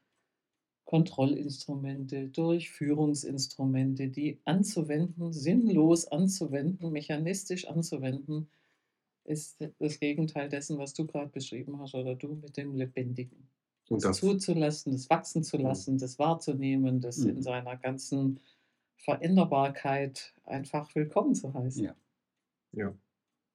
Kontrollinstrumente, 0.93 2.27
durch 2.27 2.69
Führungsinstrumente, 2.69 4.09
die 4.09 4.37
anzuwenden, 4.45 5.33
sinnlos 5.33 6.05
anzuwenden, 6.05 6.91
mechanistisch 6.91 7.67
anzuwenden, 7.67 8.47
ist 9.23 9.57
das 9.79 9.99
Gegenteil 9.99 10.49
dessen, 10.49 10.77
was 10.77 10.93
du 10.93 11.07
gerade 11.07 11.31
beschrieben 11.31 11.79
hast 11.79 11.95
oder 11.95 12.13
du 12.13 12.35
mit 12.35 12.57
dem 12.57 12.75
Lebendigen. 12.75 13.49
Und 13.89 14.05
das, 14.05 14.19
zuzulassen, 14.19 14.91
das 14.91 15.09
wachsen 15.09 15.43
zu 15.43 15.57
lassen, 15.57 15.97
das 15.97 16.19
wahrzunehmen, 16.19 17.01
das 17.01 17.17
mhm. 17.17 17.29
in 17.29 17.41
seiner 17.41 17.75
ganzen 17.75 18.39
Veränderbarkeit 18.95 20.35
einfach 20.43 20.93
willkommen 20.93 21.33
zu 21.33 21.55
heißen. 21.55 21.85
Ja. 21.85 21.95
ja. 22.73 22.93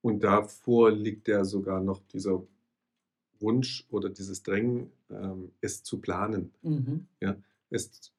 Und 0.02 0.24
davor 0.24 0.90
liegt 0.90 1.28
ja 1.28 1.44
sogar 1.44 1.80
noch 1.80 2.02
dieser 2.08 2.42
Wunsch 3.40 3.86
oder 3.90 4.08
dieses 4.08 4.42
Drängen, 4.42 4.90
ähm, 5.10 5.52
es 5.60 5.82
zu 5.82 5.98
planen. 5.98 6.52
Mhm. 6.62 7.06
Ja, 7.20 7.36
es 7.70 8.12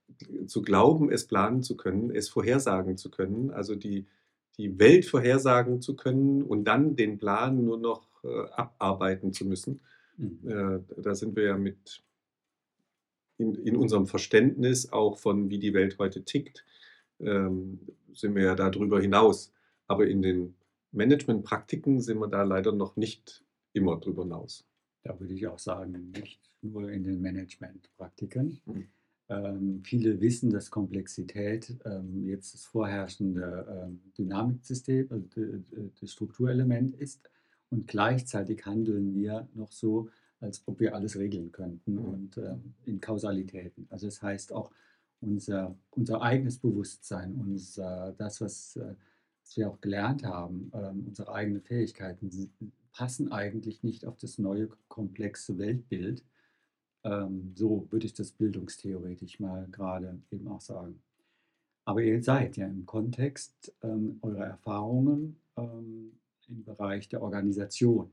zu 0.48 0.62
glauben, 0.62 1.12
es 1.12 1.26
planen 1.26 1.64
zu 1.64 1.78
können, 1.78 2.12
es 2.12 2.30
vorhersagen 2.30 2.98
zu 2.98 3.10
können, 3.10 3.52
also 3.52 3.76
die, 3.76 4.06
die 4.58 4.80
Welt 4.80 5.06
vorhersagen 5.06 5.82
zu 5.82 5.96
können 5.96 6.44
und 6.44 6.66
dann 6.66 6.96
den 6.96 7.18
Plan 7.18 7.64
nur 7.64 7.78
noch 7.78 8.08
äh, 8.24 8.50
abarbeiten 8.52 9.34
zu 9.34 9.46
müssen. 9.46 9.80
Mhm. 10.18 10.40
Äh, 10.46 11.02
da 11.02 11.16
sind 11.16 11.36
wir 11.36 11.44
ja 11.44 11.58
mit 11.58 12.04
in, 13.38 13.56
in, 13.56 13.78
unserem 13.78 14.06
Verständnis 14.06 14.92
auch 14.92 15.18
von, 15.18 15.50
wie 15.50 15.60
die 15.60 15.74
Welt 15.74 15.98
heute 15.98 16.24
tickt, 16.24 16.66
ähm, 17.22 17.80
sind 18.14 18.36
wir 18.36 18.44
ja 18.44 18.56
darüber 18.56 19.00
hinaus. 19.00 19.54
Aber 19.88 20.08
in 20.08 20.22
den 20.22 20.56
Managementpraktiken 20.92 22.02
sind 22.02 22.20
wir 22.20 22.28
da 22.28 22.44
leider 22.44 22.74
noch 22.74 22.98
nicht 22.98 23.44
immer 23.74 23.98
drüber 23.98 24.24
hinaus. 24.24 24.66
Da 25.04 25.20
würde 25.20 25.34
ich 25.34 25.48
auch 25.48 25.60
sagen, 25.60 26.12
nicht 26.12 26.42
nur 26.62 26.92
in 26.92 27.04
den 27.04 27.22
Managementpraktiken. 27.22 28.60
Mhm. 28.66 28.88
Ähm, 29.30 29.82
viele 29.84 30.20
wissen, 30.22 30.50
dass 30.50 30.72
Komplexität 30.72 31.78
ähm, 31.86 32.26
jetzt 32.26 32.54
das 32.54 32.66
vorherrschende 32.66 33.86
ähm, 33.86 34.02
Dynamiksystem, 34.18 35.30
äh, 35.36 35.90
das 36.02 36.12
Strukturelement 36.12 36.96
ist. 36.96 37.30
Und 37.70 37.88
gleichzeitig 37.88 38.66
handeln 38.66 39.14
wir 39.14 39.48
noch 39.54 39.72
so, 39.72 40.10
als 40.40 40.64
ob 40.68 40.80
wir 40.80 40.96
alles 40.96 41.18
regeln 41.18 41.52
könnten 41.52 41.94
mhm. 41.94 42.06
und 42.06 42.38
äh, 42.38 42.56
in 42.86 43.00
Kausalitäten. 43.00 43.86
Also 43.90 44.08
das 44.08 44.22
heißt 44.22 44.52
auch 44.52 44.72
unser, 45.22 45.76
unser 45.92 46.22
eigenes 46.22 46.58
Bewusstsein, 46.58 47.36
unser, 47.36 48.14
das, 48.18 48.42
was, 48.42 48.78
äh, 48.78 48.96
was 49.44 49.58
wir 49.58 49.70
auch 49.70 49.80
gelernt 49.82 50.24
haben, 50.24 50.72
äh, 50.74 50.90
unsere 51.08 51.32
eigenen 51.32 51.62
Fähigkeiten 51.62 52.30
passen 52.94 53.32
eigentlich 53.32 53.84
nicht 53.84 54.06
auf 54.06 54.18
das 54.18 54.38
neue 54.38 54.70
komplexe 54.88 55.58
Weltbild. 55.58 56.24
Ähm, 57.04 57.54
so 57.56 57.88
würde 57.92 58.06
ich 58.06 58.14
das 58.14 58.32
bildungstheoretisch 58.32 59.40
mal 59.40 59.68
gerade 59.72 60.22
eben 60.32 60.48
auch 60.48 60.62
sagen. 60.62 61.02
Aber 61.86 62.02
ihr 62.02 62.22
seid 62.22 62.58
ja 62.58 62.68
im 62.68 62.86
Kontext 62.86 63.74
ähm, 63.82 64.20
eurer 64.22 64.46
Erfahrungen 64.46 65.38
ähm, 65.58 66.12
im 66.48 66.64
Bereich 66.64 67.10
der 67.10 67.22
Organisation 67.22 68.12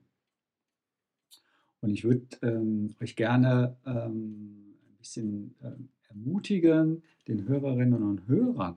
und 1.87 1.93
ich 1.93 2.05
würde 2.05 2.27
ähm, 2.43 2.95
euch 3.01 3.17
gerne 3.17 3.77
ähm, 3.87 4.75
ein 4.89 4.97
bisschen 4.99 5.55
ähm, 5.63 5.89
ermutigen, 6.09 7.03
den 7.29 7.47
Hörerinnen 7.47 8.03
und 8.03 8.27
Hörern 8.27 8.77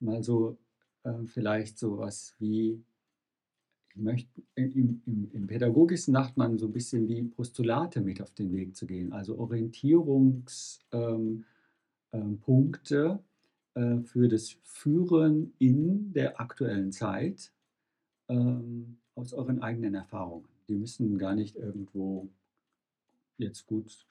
mal 0.00 0.22
so 0.22 0.58
äh, 1.04 1.24
vielleicht 1.24 1.78
so 1.78 1.96
was 1.96 2.34
wie, 2.38 2.82
möchte 3.94 4.42
im, 4.54 5.02
im, 5.06 5.30
im 5.32 5.46
pädagogischen 5.46 6.14
sagt 6.14 6.36
man 6.36 6.58
so 6.58 6.66
ein 6.66 6.72
bisschen 6.72 7.08
wie 7.08 7.22
Postulate 7.22 8.00
mit 8.00 8.20
auf 8.20 8.32
den 8.32 8.52
Weg 8.52 8.76
zu 8.76 8.86
gehen, 8.86 9.12
also 9.12 9.38
Orientierungspunkte 9.38 10.84
ähm, 10.92 11.44
ähm, 12.12 13.18
äh, 13.74 14.02
für 14.02 14.28
das 14.28 14.56
Führen 14.62 15.54
in 15.58 16.12
der 16.12 16.40
aktuellen 16.40 16.92
Zeit 16.92 17.52
ähm, 18.28 18.98
aus 19.14 19.32
euren 19.32 19.62
eigenen 19.62 19.94
Erfahrungen. 19.94 20.48
Die 20.68 20.74
müssen 20.74 21.18
gar 21.18 21.34
nicht 21.34 21.56
irgendwo 21.56 22.28
jetzt 23.38 23.66
gut 23.66 24.06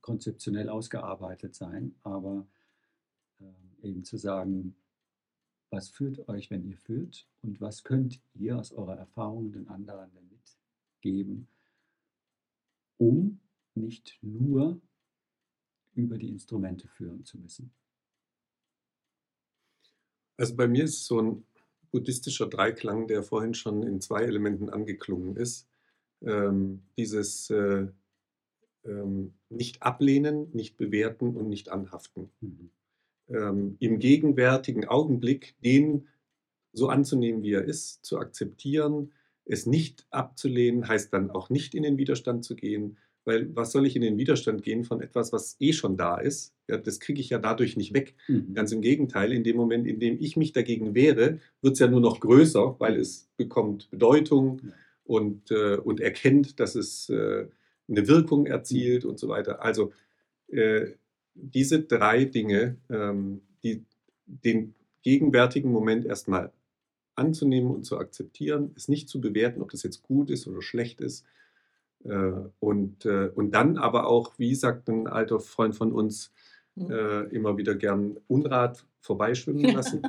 konzeptionell 0.00 0.68
ausgearbeitet 0.68 1.54
sein, 1.54 1.94
aber 2.02 2.46
eben 3.82 4.04
zu 4.04 4.16
sagen, 4.16 4.74
was 5.70 5.88
führt 5.88 6.28
euch, 6.28 6.50
wenn 6.50 6.64
ihr 6.68 6.76
führt 6.76 7.28
und 7.42 7.60
was 7.60 7.84
könnt 7.84 8.20
ihr 8.34 8.58
aus 8.58 8.72
eurer 8.72 8.96
Erfahrung 8.96 9.52
den 9.52 9.68
anderen 9.68 10.10
damit 10.14 10.58
geben, 11.00 11.48
um 12.98 13.40
nicht 13.74 14.18
nur 14.20 14.80
über 15.94 16.18
die 16.18 16.28
Instrumente 16.28 16.88
führen 16.88 17.24
zu 17.24 17.38
müssen. 17.38 17.72
Also 20.36 20.56
bei 20.56 20.66
mir 20.66 20.84
ist 20.84 21.06
so 21.06 21.20
ein 21.20 21.44
buddhistischer 21.90 22.46
Dreiklang, 22.46 23.06
der 23.06 23.22
vorhin 23.22 23.54
schon 23.54 23.82
in 23.82 24.00
zwei 24.00 24.22
Elementen 24.22 24.70
angeklungen 24.70 25.36
ist. 25.36 25.68
ähm, 26.22 26.82
dieses 26.96 27.48
äh, 27.50 27.88
ähm, 28.84 29.34
nicht 29.48 29.82
ablehnen, 29.82 30.50
nicht 30.52 30.76
bewerten 30.76 31.36
und 31.36 31.48
nicht 31.48 31.70
anhaften. 31.70 32.30
Mhm. 32.40 32.70
Ähm, 33.30 33.76
Im 33.78 33.98
gegenwärtigen 33.98 34.86
Augenblick 34.86 35.54
den 35.62 36.08
so 36.72 36.88
anzunehmen, 36.88 37.42
wie 37.42 37.52
er 37.52 37.64
ist, 37.64 38.04
zu 38.04 38.18
akzeptieren, 38.18 39.12
es 39.44 39.66
nicht 39.66 40.06
abzulehnen, 40.10 40.86
heißt 40.86 41.12
dann 41.12 41.30
auch 41.30 41.50
nicht 41.50 41.74
in 41.74 41.82
den 41.82 41.96
Widerstand 41.98 42.44
zu 42.44 42.54
gehen, 42.54 42.98
weil 43.24 43.54
was 43.54 43.72
soll 43.72 43.86
ich 43.86 43.96
in 43.96 44.02
den 44.02 44.16
Widerstand 44.18 44.62
gehen 44.62 44.84
von 44.84 45.00
etwas, 45.02 45.32
was 45.32 45.56
eh 45.60 45.72
schon 45.72 45.96
da 45.96 46.16
ist? 46.18 46.54
Ja, 46.68 46.76
das 46.78 47.00
kriege 47.00 47.20
ich 47.20 47.30
ja 47.30 47.38
dadurch 47.38 47.76
nicht 47.76 47.92
weg. 47.92 48.14
Mhm. 48.28 48.54
Ganz 48.54 48.72
im 48.72 48.80
Gegenteil, 48.80 49.32
in 49.32 49.44
dem 49.44 49.56
Moment, 49.56 49.86
in 49.86 50.00
dem 50.00 50.16
ich 50.20 50.36
mich 50.36 50.52
dagegen 50.52 50.94
wehre, 50.94 51.38
wird 51.60 51.74
es 51.74 51.80
ja 51.80 51.88
nur 51.88 52.00
noch 52.00 52.20
größer, 52.20 52.76
weil 52.78 52.96
es 52.96 53.28
bekommt 53.36 53.90
Bedeutung 53.90 54.60
Ja. 54.64 54.72
und, 55.04 55.50
äh, 55.50 55.76
und 55.76 56.00
erkennt, 56.00 56.60
dass 56.60 56.74
es 56.76 57.08
äh, 57.10 57.46
eine 57.88 58.08
Wirkung 58.08 58.46
erzielt 58.46 59.04
und 59.04 59.18
so 59.18 59.28
weiter. 59.28 59.62
Also 59.62 59.92
äh, 60.48 60.92
diese 61.34 61.80
drei 61.80 62.24
Dinge, 62.24 62.76
ähm, 62.88 63.42
die, 63.62 63.84
den 64.26 64.74
gegenwärtigen 65.02 65.70
Moment 65.70 66.04
erstmal 66.04 66.52
anzunehmen 67.14 67.70
und 67.70 67.84
zu 67.84 67.98
akzeptieren, 67.98 68.72
es 68.76 68.88
nicht 68.88 69.08
zu 69.08 69.20
bewerten, 69.20 69.62
ob 69.62 69.70
das 69.70 69.82
jetzt 69.82 70.02
gut 70.02 70.30
ist 70.30 70.46
oder 70.46 70.62
schlecht 70.62 71.00
ist. 71.00 71.24
Äh, 72.04 72.32
und, 72.60 73.04
äh, 73.04 73.30
und 73.34 73.52
dann 73.52 73.76
aber 73.76 74.06
auch, 74.06 74.38
wie 74.38 74.54
sagt 74.54 74.88
ein 74.88 75.06
alter 75.06 75.40
Freund 75.40 75.76
von 75.76 75.92
uns, 75.92 76.32
Mhm. 76.76 76.90
äh, 76.90 77.20
immer 77.34 77.56
wieder 77.56 77.74
gern 77.74 78.16
Unrat 78.28 78.84
vorbeischwimmen 79.00 79.64
lassen. 79.74 80.02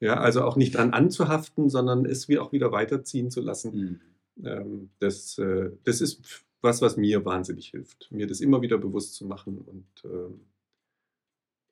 ja, 0.00 0.14
also 0.14 0.42
auch 0.42 0.56
nicht 0.56 0.76
dran 0.76 0.92
anzuhaften, 0.92 1.68
sondern 1.68 2.06
es 2.06 2.28
wie 2.28 2.38
auch 2.38 2.52
wieder 2.52 2.72
weiterziehen 2.72 3.30
zu 3.30 3.40
lassen. 3.40 4.00
Mhm. 4.36 4.46
Ähm, 4.46 4.90
das, 4.98 5.38
äh, 5.38 5.70
das 5.84 6.00
ist 6.00 6.44
was, 6.60 6.82
was 6.82 6.96
mir 6.96 7.24
wahnsinnig 7.24 7.68
hilft, 7.68 8.10
mir 8.10 8.26
das 8.26 8.40
immer 8.40 8.62
wieder 8.62 8.78
bewusst 8.78 9.14
zu 9.14 9.26
machen 9.26 9.58
und, 9.58 9.86
ähm, 10.04 10.40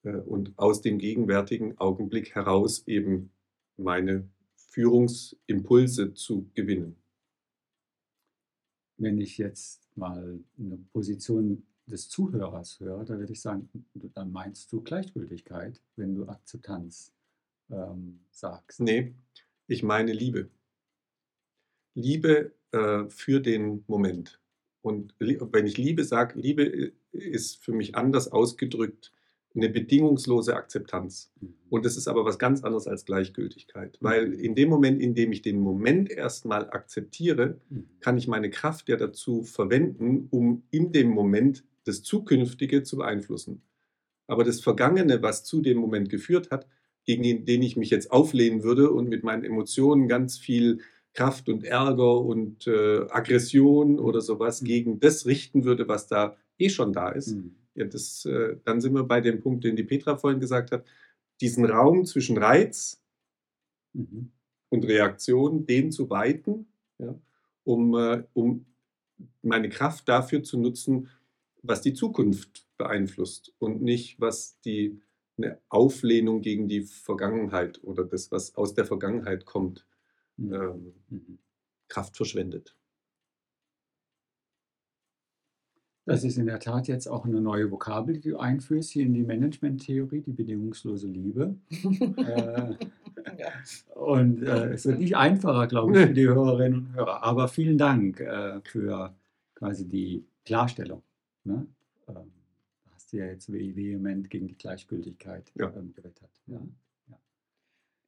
äh, 0.03 0.21
und 0.21 0.59
aus 0.59 0.81
dem 0.81 0.99
gegenwärtigen 0.99 1.77
Augenblick 1.79 2.35
heraus 2.35 2.87
eben 2.87 3.31
meine 3.77 4.29
Führungsimpulse 4.57 6.15
zu 6.15 6.51
gewinnen. 6.55 6.97
Wenn 8.97 9.21
ich 9.21 9.39
jetzt 9.39 9.89
mal 9.97 10.41
eine 10.59 10.79
Position 10.93 11.67
des 11.87 12.09
Zuhörers 12.09 12.81
höre, 12.81 13.05
da 13.05 13.19
würde 13.19 13.33
ich 13.33 13.41
sagen, 13.41 13.69
dann 14.15 14.33
meinst 14.33 14.73
du 14.73 14.83
Gleichgültigkeit, 14.83 15.81
wenn 15.97 16.15
du 16.15 16.29
Akzeptanz 16.29 17.13
ähm, 17.71 18.21
sagst. 18.31 18.81
Nee, 18.81 19.15
ich 19.67 19.83
meine 19.83 20.13
Liebe. 20.13 20.51
Liebe 21.95 22.53
äh, 22.73 23.09
für 23.09 23.41
den 23.41 23.85
Moment. 23.87 24.41
Und 24.83 25.15
wenn 25.19 25.67
ich 25.67 25.77
Liebe 25.77 26.05
sage, 26.05 26.39
Liebe 26.39 26.65
i- 26.65 26.93
ist 27.13 27.63
für 27.65 27.73
mich 27.73 27.95
anders 27.97 28.31
ausgedrückt 28.31 29.13
eine 29.55 29.71
bedingungslose 29.71 30.55
Akzeptanz. 30.55 31.33
Mhm. 31.41 31.55
Und 31.71 31.85
das 31.85 31.97
ist 31.97 32.07
aber 32.07 32.25
was 32.25 32.39
ganz 32.39 32.63
anderes 32.63 32.87
als 32.87 33.05
Gleichgültigkeit. 33.05 33.97
Weil 34.01 34.35
in 34.35 34.55
dem 34.55 34.69
Moment, 34.69 35.01
in 35.01 35.15
dem 35.15 35.33
ich 35.33 35.43
den 35.43 35.59
Moment 35.61 36.11
erstmal 36.11 36.71
akzeptiere, 36.71 37.59
Mhm. 37.71 37.89
kann 38.01 38.19
ich 38.19 38.29
meine 38.29 38.51
Kraft 38.51 38.89
ja 38.89 38.97
dazu 38.97 39.43
verwenden, 39.43 40.29
um 40.31 40.63
in 40.71 40.93
dem 40.93 41.09
Moment 41.09 41.65
das 41.85 42.03
Zukünftige 42.03 42.83
zu 42.83 42.99
beeinflussen. 42.99 43.63
Aber 44.27 44.45
das 44.45 44.61
Vergangene, 44.61 45.23
was 45.23 45.43
zu 45.45 45.63
dem 45.63 45.79
Moment 45.79 46.11
geführt 46.11 46.51
hat, 46.51 46.67
gegen 47.05 47.47
den 47.47 47.63
ich 47.63 47.77
mich 47.79 47.89
jetzt 47.89 48.13
auflehnen 48.13 48.63
würde 48.63 48.91
und 48.91 49.09
mit 49.09 49.25
meinen 49.25 49.43
Emotionen 49.45 50.07
ganz 50.09 50.37
viel 50.37 50.81
Kraft 51.15 51.49
und 51.49 51.65
Ärger 51.65 52.21
und 52.21 52.67
äh, 52.67 53.07
Aggression 53.11 53.99
oder 53.99 54.21
sowas 54.21 54.63
Mhm. 54.63 54.67
gegen 54.67 55.01
das 55.01 55.27
richten 55.27 55.65
würde, 55.65 55.89
was 55.89 56.07
da 56.07 56.37
eh 56.59 56.69
schon 56.71 56.93
da 56.93 57.11
ist, 57.11 57.37
Mhm. 57.37 57.57
ja, 57.75 57.87
das, 57.87 58.25
äh, 58.25 58.57
dann 58.65 58.81
sind 58.81 58.95
wir 58.95 59.05
bei 59.05 59.21
dem 59.21 59.41
Punkt, 59.41 59.65
den 59.65 59.77
die 59.77 59.85
Petra 59.85 60.17
vorhin 60.17 60.41
gesagt 60.41 60.73
hat, 60.73 60.87
diesen 61.41 61.65
Raum 61.67 62.05
zwischen 62.05 62.37
Reiz 62.39 63.03
Mhm. 63.95 64.33
und 64.71 64.85
Reaktion, 64.85 65.67
den 65.67 65.91
zu 65.93 66.11
weiten, 66.11 66.69
ja, 66.99 67.19
um, 67.65 67.95
äh, 67.97 68.25
um 68.35 68.67
meine 69.43 69.71
Kraft 69.71 70.09
dafür 70.09 70.45
zu 70.45 70.59
nutzen, 70.61 71.11
was 71.63 71.83
die 71.83 71.95
Zukunft 71.95 72.67
beeinflusst 72.79 73.55
und 73.61 73.83
nicht, 73.83 74.21
was 74.21 74.61
die 74.63 75.01
eine 75.39 75.61
Auflehnung 75.71 76.43
gegen 76.43 76.69
die 76.69 76.83
Vergangenheit 76.83 77.83
oder 77.85 78.05
das, 78.07 78.33
was 78.33 78.57
aus 78.57 78.75
der 78.75 78.87
Vergangenheit 78.87 79.47
kommt. 79.47 79.87
Ähm, 80.39 80.93
Mhm. 81.11 81.39
Kraft 81.89 82.17
verschwendet. 82.17 82.75
Das 86.05 86.25
ist 86.25 86.39
in 86.39 86.47
der 86.47 86.59
Tat 86.59 86.89
jetzt 86.89 87.07
auch 87.07 87.27
eine 87.27 87.41
neue 87.41 87.71
Vokabel, 87.71 88.19
die 88.19 88.31
du 88.31 88.39
einführst 88.39 88.91
hier 88.91 89.05
in 89.05 89.13
die 89.13 89.23
Management-Theorie, 89.25 90.23
die 90.23 90.33
bedingungslose 90.33 91.07
Liebe. 91.07 91.55
Äh, 92.19 92.77
Ja. 93.37 93.49
Und 93.95 94.43
äh, 94.43 94.71
es 94.73 94.87
wird 94.87 95.01
nicht 95.01 95.17
einfacher, 95.17 95.67
glaube 95.67 95.93
ich, 95.93 96.07
für 96.07 96.15
die 96.15 96.27
Hörerinnen 96.27 96.79
und 96.87 96.95
Hörer. 96.95 97.23
Aber 97.23 97.47
vielen 97.49 97.77
Dank 97.77 98.21
äh, 98.21 98.61
für 98.63 99.15
quasi 99.55 99.87
die 99.87 100.25
Klarstellung. 100.47 101.03
Ne? 101.45 101.67
Ähm, 102.09 102.31
hast 102.95 103.13
du 103.13 103.19
ja 103.19 103.27
jetzt 103.27 103.53
ve- 103.53 103.77
vehement 103.77 104.31
gegen 104.31 104.49
die 104.49 104.57
Gleichgültigkeit 104.57 105.53
Ja. 105.57 105.71
ähm, 105.77 105.93
gewettert. 105.95 106.31
Ja. 106.47 106.59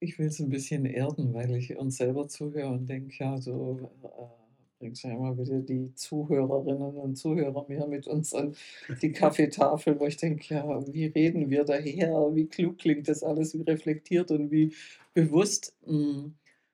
Ich 0.00 0.18
will 0.18 0.26
es 0.26 0.40
ein 0.40 0.48
bisschen 0.48 0.86
erden, 0.86 1.34
weil 1.34 1.54
ich 1.54 1.76
uns 1.76 1.96
selber 1.98 2.26
zuhöre 2.26 2.70
und 2.70 2.88
denke, 2.88 3.14
ja, 3.18 3.38
so 3.40 3.90
äh, 4.02 4.40
bringst 4.80 5.04
ja 5.04 5.12
immer 5.12 5.36
wieder 5.38 5.60
die 5.60 5.94
Zuhörerinnen 5.94 6.96
und 6.96 7.16
Zuhörer 7.16 7.66
mehr 7.68 7.86
mit 7.86 8.06
uns 8.08 8.34
an 8.34 8.56
die 9.02 9.12
Kaffeetafel, 9.12 10.00
wo 10.00 10.06
ich 10.06 10.16
denke, 10.16 10.54
ja, 10.54 10.92
wie 10.92 11.06
reden 11.06 11.50
wir 11.50 11.64
daher, 11.64 12.34
wie 12.34 12.46
klug 12.46 12.78
klingt 12.78 13.06
das 13.08 13.22
alles, 13.22 13.56
wie 13.56 13.62
reflektiert 13.62 14.30
und 14.30 14.50
wie 14.50 14.72
bewusst. 15.14 15.76
Mm, 15.86 16.30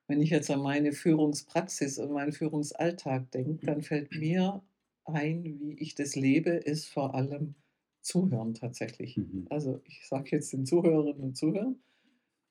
Wenn 0.07 0.21
ich 0.21 0.29
jetzt 0.29 0.49
an 0.49 0.61
meine 0.61 0.93
Führungspraxis 0.93 1.99
und 1.99 2.13
meinen 2.13 2.31
Führungsalltag 2.31 3.29
denke, 3.31 3.65
dann 3.65 3.81
fällt 3.81 4.11
mir 4.17 4.63
ein, 5.03 5.43
wie 5.43 5.73
ich 5.79 5.95
das 5.95 6.15
lebe, 6.15 6.51
ist 6.51 6.87
vor 6.87 7.13
allem 7.13 7.55
Zuhören 8.01 8.53
tatsächlich. 8.53 9.17
Mhm. 9.17 9.47
Also 9.49 9.81
ich 9.85 10.07
sage 10.07 10.29
jetzt 10.31 10.53
den 10.53 10.65
Zuhörerinnen 10.65 11.21
und 11.21 11.37
Zuhörern, 11.37 11.75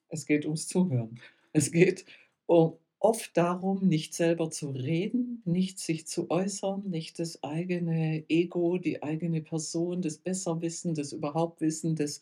es 0.09 0.27
geht 0.27 0.45
ums 0.45 0.69
Zuhören. 0.69 1.21
Es 1.53 1.71
geht 1.73 2.05
um, 2.47 2.75
oft 2.99 3.37
darum, 3.37 3.87
nicht 3.87 4.15
selber 4.15 4.51
zu 4.51 4.71
reden, 4.71 5.43
nicht 5.45 5.79
sich 5.79 6.07
zu 6.07 6.31
äußern, 6.31 6.89
nicht 6.89 7.19
das 7.19 7.43
eigene 7.43 8.25
Ego, 8.29 8.79
die 8.79 9.03
eigene 9.03 9.43
Person, 9.43 10.03
das 10.03 10.19
Besserwissen, 10.19 10.95
das 10.95 11.13
Überhauptwissen, 11.13 11.97
das 11.97 12.21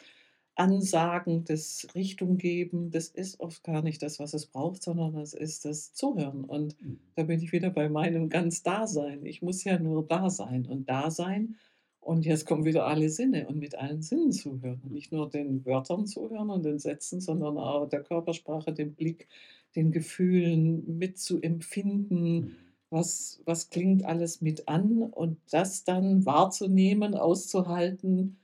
Ansagen, 0.56 1.44
das 1.44 1.88
Richtung 1.94 2.36
geben. 2.38 2.90
Das 2.90 3.08
ist 3.08 3.40
oft 3.40 3.64
gar 3.64 3.82
nicht 3.82 4.02
das, 4.02 4.18
was 4.20 4.34
es 4.34 4.46
braucht, 4.46 4.82
sondern 4.82 5.16
es 5.16 5.34
ist 5.34 5.64
das 5.64 5.92
Zuhören. 5.94 6.44
Und 6.44 6.76
Mhm. 6.80 6.98
da 7.16 7.24
bin 7.24 7.40
ich 7.40 7.52
wieder 7.52 7.70
bei 7.70 7.88
meinem 7.88 8.28
ganz 8.28 8.62
Dasein. 8.62 9.24
Ich 9.26 9.42
muss 9.42 9.64
ja 9.64 9.78
nur 9.78 10.06
da 10.06 10.30
sein 10.30 10.66
und 10.66 10.88
da 10.88 11.10
sein. 11.10 11.56
Und 12.04 12.26
jetzt 12.26 12.44
kommen 12.44 12.66
wieder 12.66 12.86
alle 12.86 13.08
Sinne 13.08 13.46
und 13.48 13.58
mit 13.58 13.76
allen 13.76 14.02
Sinnen 14.02 14.30
zuhören. 14.30 14.80
Und 14.84 14.92
nicht 14.92 15.10
nur 15.10 15.30
den 15.30 15.64
Wörtern 15.64 16.06
zuhören 16.06 16.50
und 16.50 16.62
den 16.62 16.78
Sätzen, 16.78 17.20
sondern 17.20 17.56
auch 17.56 17.88
der 17.88 18.02
Körpersprache, 18.02 18.74
dem 18.74 18.94
Blick, 18.94 19.26
den 19.74 19.90
Gefühlen 19.90 20.98
mitzuempfinden. 20.98 22.34
Mhm. 22.34 22.56
Was, 22.90 23.40
was 23.46 23.70
klingt 23.70 24.04
alles 24.04 24.42
mit 24.42 24.68
an 24.68 25.02
und 25.02 25.38
das 25.50 25.84
dann 25.84 26.26
wahrzunehmen, 26.26 27.14
auszuhalten 27.14 28.36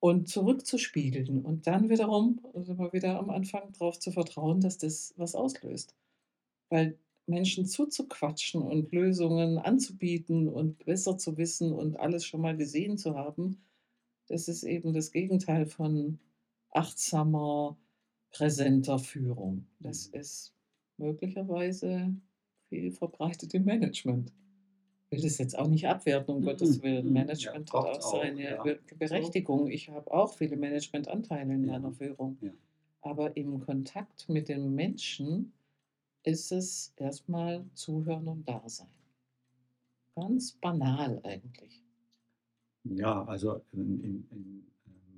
und 0.00 0.28
zurückzuspiegeln. 0.28 1.44
Und 1.44 1.66
dann 1.66 1.90
wiederum, 1.90 2.40
sind 2.54 2.78
wir 2.78 2.92
wieder 2.92 3.18
am 3.18 3.30
Anfang, 3.30 3.72
darauf 3.78 3.98
zu 3.98 4.12
vertrauen, 4.12 4.60
dass 4.60 4.78
das 4.78 5.12
was 5.16 5.34
auslöst. 5.34 5.94
Weil 6.70 6.96
Menschen 7.28 7.66
zuzuquatschen 7.66 8.62
und 8.62 8.92
Lösungen 8.92 9.58
anzubieten 9.58 10.48
und 10.48 10.84
besser 10.84 11.18
zu 11.18 11.36
wissen 11.38 11.72
und 11.72 11.98
alles 12.00 12.24
schon 12.24 12.40
mal 12.40 12.56
gesehen 12.56 12.96
zu 12.98 13.14
haben, 13.16 13.62
das 14.28 14.48
ist 14.48 14.64
eben 14.64 14.92
das 14.94 15.12
Gegenteil 15.12 15.66
von 15.66 16.20
achtsamer, 16.70 17.78
präsenter 18.30 18.98
Führung. 18.98 19.68
Das 19.80 20.06
Mhm. 20.06 20.12
ist 20.14 20.54
möglicherweise 20.98 22.14
viel 22.68 22.92
verbreitet 22.92 23.54
im 23.54 23.64
Management. 23.64 24.32
Ich 25.10 25.18
will 25.18 25.22
das 25.22 25.38
jetzt 25.38 25.58
auch 25.58 25.68
nicht 25.68 25.86
abwerten, 25.88 26.34
um 26.34 26.42
Mhm, 26.42 26.46
Gottes 26.46 26.82
Willen. 26.82 27.06
mhm. 27.06 27.12
Ja, 27.38 27.52
Management 27.52 27.72
hat 27.74 27.84
braucht's 27.84 27.98
auch 27.98 28.02
auch, 28.04 28.12
seine 28.20 28.42
ja. 28.48 28.62
Be- 28.62 28.80
Berechtigung. 28.96 29.68
Ich 29.68 29.88
habe 29.88 30.10
auch 30.12 30.34
viele 30.34 30.56
Managementanteile 30.56 31.54
in 31.54 31.64
Ja. 31.64 31.66
meiner 31.66 31.92
Führung. 31.92 32.38
Ja. 32.40 32.52
Aber 33.02 33.36
im 33.36 33.60
Kontakt 33.60 34.28
mit 34.28 34.48
den 34.48 34.74
Menschen 34.74 35.57
ist 36.28 36.52
es 36.52 36.92
erstmal 36.96 37.64
Zuhören 37.74 38.28
und 38.28 38.48
Dasein. 38.48 38.88
Ganz 40.14 40.52
banal 40.52 41.20
eigentlich. 41.24 41.82
Ja, 42.84 43.24
also 43.24 43.62
in, 43.72 44.00
in, 44.02 44.28
in 44.30 44.66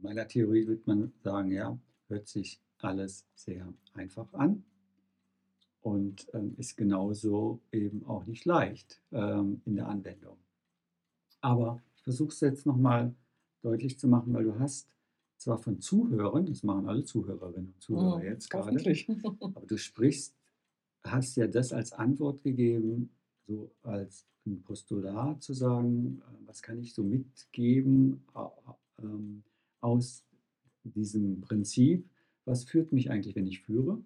meiner 0.03 0.27
Theorie 0.29 0.67
würde 0.67 0.83
man 0.87 1.13
sagen, 1.23 1.51
ja, 1.53 1.79
hört 2.09 2.29
sich 2.29 2.61
alles 2.79 3.27
sehr 3.35 3.73
einfach 3.95 4.33
an. 4.35 4.65
und 5.83 6.27
ähm, 6.35 6.55
ist 6.59 6.77
genauso 6.77 7.61
eben 7.73 8.05
auch 8.07 8.27
nicht 8.27 8.45
leicht 8.45 9.01
ähm, 9.13 9.63
in 9.65 9.77
der 9.77 9.89
Anwendung. 9.89 10.37
Aber 11.41 11.83
ich 11.97 12.03
versuche 12.03 12.31
es 12.31 12.41
jetzt 12.41 12.67
nochmal 12.67 13.15
deutlich 13.63 13.99
zu 13.99 14.09
machen, 14.09 14.33
weil 14.35 14.45
du 14.45 14.59
hast 14.59 14.89
zwar 15.39 15.59
von 15.59 15.81
Zuhörern, 15.81 16.47
das 16.47 16.63
machen 16.63 16.87
alle 16.89 17.05
Zuhörerinnen 17.05 17.73
und 17.73 17.83
Zuhörer 17.83 18.17
Oh, 18.17 18.21
jetzt 18.21 18.51
gerade, 18.51 18.69
aber 19.41 19.67
du 19.67 19.79
sprichst, 19.79 20.35
hast 21.05 21.37
ja 21.37 21.47
das 21.47 21.73
als 21.73 21.93
Antwort 21.93 22.43
gegeben, 22.43 23.11
so 23.47 23.71
als 23.83 24.27
ein 24.47 24.63
Postulat 24.63 25.43
zu 25.43 25.53
sagen, 25.53 26.21
äh, 26.21 26.47
was 26.47 26.63
kann 26.63 26.79
ich 26.79 26.95
so 26.95 27.03
mitgeben 27.03 28.25
ähm, 28.99 29.43
aus 29.81 30.25
diesem 30.85 31.41
Prinzip, 31.41 32.09
was 32.45 32.65
führt 32.65 32.93
mich 32.93 33.11
eigentlich, 33.11 33.37
wenn 33.37 33.47
ich 33.47 33.61
führe? 33.61 34.03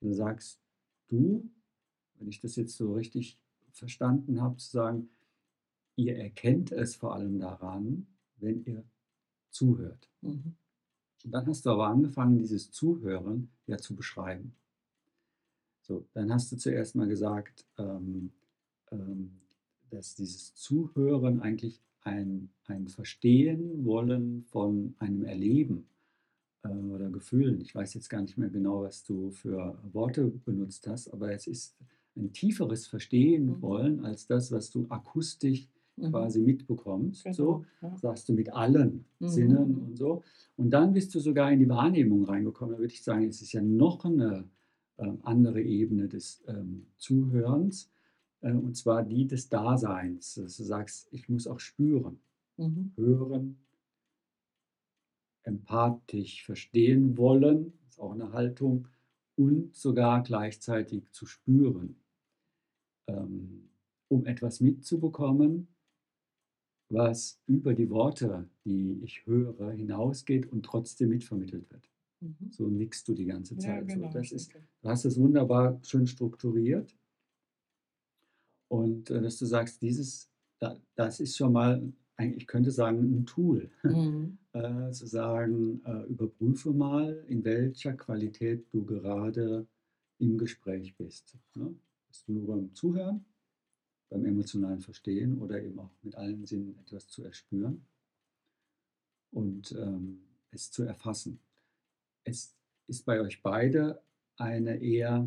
Du 0.00 0.12
sagst 0.12 0.60
du, 1.08 1.50
wenn 2.14 2.28
ich 2.28 2.40
das 2.40 2.56
jetzt 2.56 2.76
so 2.76 2.94
richtig 2.94 3.38
verstanden 3.72 4.40
habe, 4.40 4.56
zu 4.56 4.70
sagen, 4.70 5.10
ihr 5.96 6.16
erkennt 6.16 6.72
es 6.72 6.96
vor 6.96 7.14
allem 7.14 7.38
daran, 7.38 8.06
wenn 8.36 8.64
ihr 8.64 8.84
zuhört. 9.50 10.08
Mhm. 10.22 10.56
Und 11.24 11.30
dann 11.32 11.46
hast 11.46 11.66
du 11.66 11.70
aber 11.70 11.88
angefangen, 11.88 12.38
dieses 12.38 12.70
Zuhören 12.70 13.50
ja 13.66 13.76
zu 13.76 13.94
beschreiben. 13.94 14.54
So, 15.90 16.06
dann 16.14 16.32
hast 16.32 16.52
du 16.52 16.56
zuerst 16.56 16.94
mal 16.94 17.08
gesagt, 17.08 17.66
ähm, 17.76 18.30
ähm, 18.92 19.32
dass 19.90 20.14
dieses 20.14 20.54
Zuhören 20.54 21.40
eigentlich 21.40 21.82
ein, 22.02 22.50
ein 22.66 22.86
Verstehen 22.86 23.84
wollen 23.84 24.44
von 24.44 24.94
einem 25.00 25.24
Erleben 25.24 25.88
äh, 26.62 26.68
oder 26.68 27.10
Gefühlen. 27.10 27.60
Ich 27.60 27.74
weiß 27.74 27.94
jetzt 27.94 28.08
gar 28.08 28.22
nicht 28.22 28.38
mehr 28.38 28.50
genau, 28.50 28.82
was 28.82 29.02
du 29.02 29.32
für 29.32 29.80
Worte 29.92 30.28
benutzt 30.44 30.86
hast, 30.86 31.12
aber 31.12 31.32
es 31.32 31.48
ist 31.48 31.76
ein 32.16 32.32
tieferes 32.32 32.86
Verstehen 32.86 33.46
Mhm. 33.46 33.62
wollen 33.62 34.04
als 34.04 34.28
das, 34.28 34.52
was 34.52 34.70
du 34.70 34.86
akustisch 34.90 35.66
Mhm. 35.96 36.10
quasi 36.12 36.40
mitbekommst. 36.40 37.26
So, 37.34 37.64
Genau, 37.64 37.64
ja. 37.82 37.96
sagst 37.96 38.28
du 38.28 38.32
mit 38.34 38.52
allen 38.52 39.06
Mhm. 39.18 39.28
Sinnen 39.28 39.74
und 39.88 39.96
so. 39.96 40.22
Und 40.56 40.70
dann 40.70 40.92
bist 40.92 41.12
du 41.16 41.18
sogar 41.18 41.50
in 41.50 41.58
die 41.58 41.68
Wahrnehmung 41.68 42.22
reingekommen. 42.26 42.74
Da 42.74 42.78
würde 42.78 42.92
ich 42.94 43.02
sagen, 43.02 43.24
es 43.26 43.42
ist 43.42 43.50
ja 43.50 43.60
noch 43.60 44.04
eine 44.04 44.44
andere 45.22 45.62
Ebene 45.62 46.08
des 46.08 46.42
ähm, 46.46 46.86
Zuhörens, 46.96 47.90
äh, 48.40 48.52
und 48.52 48.76
zwar 48.76 49.02
die 49.04 49.26
des 49.26 49.48
Daseins, 49.48 50.34
dass 50.34 50.56
du 50.56 50.64
sagst, 50.64 51.08
ich 51.12 51.28
muss 51.28 51.46
auch 51.46 51.60
spüren, 51.60 52.20
Mhm. 52.58 52.92
hören, 52.96 53.58
empathisch 55.42 56.44
verstehen 56.44 57.16
wollen, 57.16 57.72
ist 57.88 58.00
auch 58.00 58.12
eine 58.12 58.32
Haltung, 58.32 58.88
und 59.36 59.74
sogar 59.74 60.22
gleichzeitig 60.22 61.10
zu 61.12 61.24
spüren, 61.26 61.96
ähm, 63.06 63.70
um 64.08 64.26
etwas 64.26 64.60
mitzubekommen, 64.60 65.68
was 66.90 67.40
über 67.46 67.72
die 67.72 67.88
Worte, 67.88 68.50
die 68.64 69.00
ich 69.02 69.24
höre, 69.24 69.70
hinausgeht 69.72 70.50
und 70.52 70.64
trotzdem 70.64 71.08
mitvermittelt 71.10 71.70
wird. 71.70 71.88
Mhm. 72.20 72.50
So 72.50 72.68
nickst 72.68 73.06
du 73.08 73.14
die 73.14 73.26
ganze 73.26 73.54
Ja, 73.54 73.60
Zeit. 73.60 73.88
genau. 73.88 74.08
So, 74.08 74.18
das 74.18 74.32
ist, 74.32 74.52
du 74.54 74.88
hast 74.88 75.04
es 75.04 75.18
wunderbar 75.18 75.78
schön 75.82 76.06
strukturiert. 76.06 76.96
Und 78.68 79.10
äh, 79.10 79.20
dass 79.20 79.38
du 79.38 79.46
sagst, 79.46 79.82
dieses, 79.82 80.30
da, 80.58 80.78
das 80.94 81.20
ist 81.20 81.36
schon 81.36 81.52
mal, 81.52 81.92
eigentlich, 82.16 82.42
ich 82.42 82.46
könnte 82.46 82.70
sagen, 82.70 82.98
ein 83.20 83.26
Tool. 83.26 83.70
Mhm. 83.84 84.38
äh, 84.52 84.90
zu 84.90 85.06
sagen, 85.06 85.80
äh, 85.84 86.04
überprüfe 86.06 86.72
mal, 86.72 87.24
in 87.28 87.44
welcher 87.44 87.92
Qualität 87.94 88.66
du 88.72 88.84
gerade 88.84 89.66
im 90.18 90.36
Gespräch 90.38 90.96
bist. 90.96 91.36
Ne? 91.54 91.74
Bist 92.08 92.26
du 92.28 92.32
nur 92.32 92.46
beim 92.48 92.74
Zuhören, 92.74 93.24
beim 94.10 94.24
emotionalen 94.24 94.80
Verstehen 94.80 95.38
oder 95.38 95.62
eben 95.62 95.78
auch 95.78 95.90
mit 96.02 96.16
allen 96.16 96.44
Sinnen 96.46 96.76
etwas 96.80 97.06
zu 97.08 97.22
erspüren 97.24 97.86
und 99.30 99.72
ähm, 99.72 100.20
es 100.50 100.70
zu 100.70 100.82
erfassen. 100.82 101.38
Es 102.24 102.54
ist 102.86 103.04
bei 103.04 103.20
euch 103.20 103.42
beide 103.42 104.02
eine 104.36 104.82
eher 104.82 105.26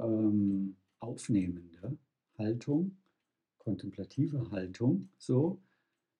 ähm, 0.00 0.76
aufnehmende 1.00 1.96
Haltung, 2.38 2.96
kontemplative 3.58 4.50
Haltung, 4.50 5.08
so 5.18 5.60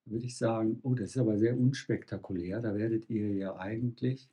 würde 0.05 0.27
ich 0.27 0.37
sagen, 0.37 0.81
oh, 0.83 0.95
das 0.95 1.11
ist 1.11 1.19
aber 1.19 1.39
sehr 1.39 1.59
unspektakulär. 1.59 2.61
Da 2.61 2.75
werdet 2.75 3.09
ihr 3.11 3.35
ja 3.35 3.57
eigentlich, 3.57 4.31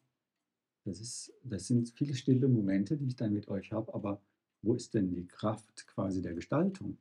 das, 0.85 0.99
ist, 0.99 1.33
das 1.43 1.67
sind 1.67 1.89
viele 1.89 2.15
stille 2.15 2.47
Momente, 2.47 2.97
die 2.97 3.07
ich 3.07 3.15
dann 3.15 3.33
mit 3.33 3.47
euch 3.49 3.71
habe, 3.71 3.93
aber 3.93 4.21
wo 4.61 4.73
ist 4.75 4.93
denn 4.93 5.09
die 5.09 5.27
Kraft 5.27 5.87
quasi 5.87 6.21
der 6.21 6.33
Gestaltung? 6.33 6.97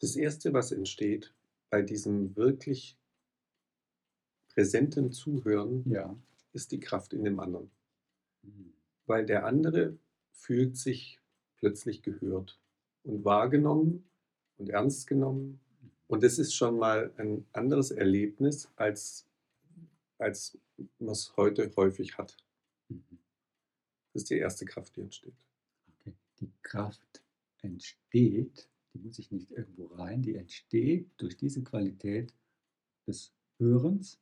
Das 0.00 0.16
Erste, 0.16 0.52
was 0.52 0.72
entsteht 0.72 1.32
bei 1.70 1.82
diesem 1.82 2.36
wirklich 2.36 2.96
präsenten 4.48 5.12
Zuhören, 5.12 5.84
Ja. 5.90 6.16
ist 6.52 6.72
die 6.72 6.80
Kraft 6.80 7.12
in 7.12 7.24
dem 7.24 7.38
anderen. 7.40 7.70
Mhm. 8.42 8.72
Weil 9.06 9.26
der 9.26 9.44
andere 9.44 9.98
fühlt 10.32 10.76
sich 10.76 11.20
plötzlich 11.56 12.02
gehört 12.02 12.58
und 13.02 13.24
wahrgenommen 13.24 14.08
und 14.58 14.70
ernst 14.70 15.06
genommen. 15.06 15.60
Und 16.08 16.22
das 16.22 16.38
ist 16.38 16.54
schon 16.54 16.78
mal 16.78 17.12
ein 17.16 17.44
anderes 17.52 17.90
Erlebnis, 17.90 18.70
als, 18.76 19.26
als 20.18 20.58
man 20.98 21.10
es 21.10 21.36
heute 21.36 21.70
häufig 21.76 22.16
hat. 22.16 22.36
Mhm. 22.88 23.18
Das 24.12 24.22
ist 24.22 24.30
die 24.30 24.38
erste 24.38 24.64
Kraft, 24.64 24.96
die 24.96 25.02
entsteht. 25.02 25.34
Okay. 26.00 26.14
Die 26.40 26.50
Kraft 26.62 27.22
entsteht, 27.60 28.68
die 28.96 29.02
muss 29.02 29.18
ich 29.18 29.30
nicht 29.30 29.50
irgendwo 29.50 29.86
rein, 29.86 30.22
die 30.22 30.34
entsteht 30.34 31.10
durch 31.18 31.36
diese 31.36 31.62
Qualität 31.62 32.32
des 33.06 33.32
Hörens 33.58 34.18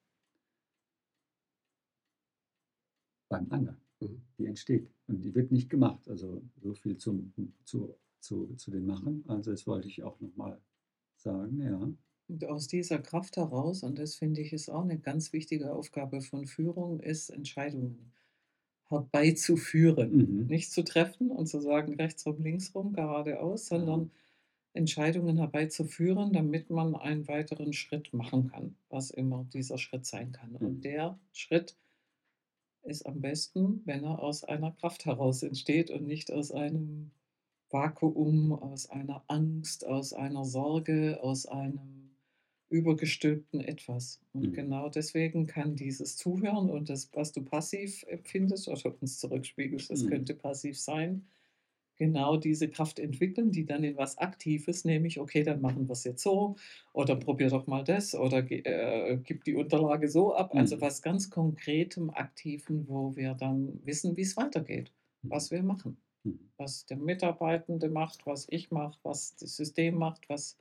beim 3.29 3.51
anderen. 3.51 3.77
Mhm. 4.01 4.22
Die 4.39 4.47
entsteht 4.47 4.91
und 5.07 5.22
die 5.22 5.35
wird 5.35 5.53
nicht 5.53 5.70
gemacht. 5.70 6.09
Also 6.09 6.43
so 6.61 6.75
viel 6.75 6.97
zum, 6.97 7.33
zu, 7.64 7.95
zu, 8.20 8.55
zu 8.57 8.70
dem 8.70 8.87
Machen. 8.87 9.25
Also 9.29 9.51
das 9.51 9.66
wollte 9.66 9.89
ich 9.89 10.03
auch 10.03 10.20
nochmal 10.20 10.61
sagen, 11.16 11.61
ja. 11.61 11.89
Und 12.27 12.45
aus 12.47 12.68
dieser 12.68 12.99
Kraft 12.99 13.37
heraus, 13.37 13.83
und 13.83 13.99
das 13.99 14.14
finde 14.14 14.41
ich 14.41 14.53
ist 14.53 14.70
auch 14.70 14.83
eine 14.83 14.99
ganz 14.99 15.33
wichtige 15.33 15.72
Aufgabe 15.72 16.20
von 16.20 16.47
Führung, 16.47 17.01
ist 17.01 17.31
Entscheidungen 17.31 18.12
herbeizuführen. 18.89 20.16
Mhm. 20.16 20.47
Nicht 20.47 20.72
zu 20.72 20.83
treffen 20.85 21.31
und 21.31 21.47
zu 21.47 21.61
sagen, 21.61 21.95
rechts 21.95 22.27
rum, 22.27 22.43
links 22.43 22.75
rum, 22.75 22.93
geradeaus, 22.93 23.66
sondern 23.66 24.11
Entscheidungen 24.75 25.39
herbeizuführen, 25.39 26.33
damit 26.35 26.70
man 26.70 26.95
einen 26.97 27.29
weiteren 27.29 27.72
Schritt 27.72 28.12
machen 28.12 28.49
kann, 28.51 28.77
was 28.91 29.11
immer 29.11 29.45
dieser 29.53 29.79
Schritt 29.79 30.07
sein 30.07 30.33
kann. 30.33 30.57
Mhm. 30.61 30.66
Und 30.66 30.85
der 30.85 31.18
Schritt 31.33 31.79
ist 32.83 33.07
am 33.07 33.20
besten, 33.20 33.83
wenn 33.85 34.05
er 34.05 34.20
aus 34.22 34.45
einer 34.45 34.70
Kraft 34.72 35.07
heraus 35.07 35.43
entsteht 35.43 35.91
und 35.91 36.07
nicht 36.07 36.31
aus 36.33 36.51
einem 36.53 37.11
Vakuum, 37.70 38.53
aus 38.53 38.91
einer 38.91 39.25
Angst, 39.29 39.87
aus 39.87 40.12
einer 40.12 40.45
Sorge, 40.45 41.18
aus 41.22 41.47
einem 41.47 42.16
übergestülpten 42.68 43.61
Etwas. 43.61 44.20
Und 44.33 44.53
Mhm. 44.53 44.55
genau 44.55 44.89
deswegen 44.91 45.47
kann 45.47 45.77
dieses 45.77 46.16
Zuhören 46.16 46.70
und 46.70 46.89
das, 46.91 47.11
was 47.14 47.33
du 47.33 47.43
passiv 47.45 48.05
empfindest 48.09 48.68
oder 48.68 48.95
uns 49.01 49.18
zurückspiegelst, 49.18 49.91
das 49.91 50.05
Mhm. 50.05 50.07
könnte 50.07 50.35
passiv 50.35 50.79
sein, 50.79 51.27
genau 51.97 52.36
diese 52.36 52.68
Kraft 52.68 52.99
entwickeln, 52.99 53.51
die 53.53 53.64
dann 53.66 53.84
in 53.84 53.97
was 53.97 54.18
Aktives, 54.18 54.84
nämlich, 54.84 55.20
okay, 55.20 55.42
dann 55.42 55.61
machen 55.61 55.86
wir 55.88 55.92
es 55.92 56.05
jetzt 56.05 56.22
so 56.22 56.57
oder 56.92 57.16
probier 57.16 57.49
doch 57.51 57.66
mal 57.66 57.84
das 57.84 58.14
oder 58.14 58.38
äh, 58.51 59.18
gib 59.22 59.45
die 59.45 59.55
Unterlage 59.55 60.09
so 60.09 60.34
ab. 60.34 60.53
Also 60.57 60.80
Mhm. 60.80 60.80
was 60.80 61.03
ganz 61.03 61.30
Konkretem, 61.30 62.11
Aktiven, 62.11 62.88
wo 62.88 63.16
wir 63.16 63.34
dann 63.34 63.80
wissen, 63.84 64.16
wie 64.16 64.22
es 64.22 64.36
weitergeht, 64.36 64.92
was 65.28 65.51
wir 65.51 65.62
machen 65.62 65.99
Mhm. 66.24 66.49
was 66.57 66.86
der 66.86 66.97
Mitarbeitende 66.97 67.88
macht, 67.88 68.26
was 68.26 68.47
ich 68.51 68.70
mache, 68.72 68.99
was 69.05 69.36
das 69.36 69.57
System 69.57 69.97
macht, 69.97 70.28
was 70.28 70.59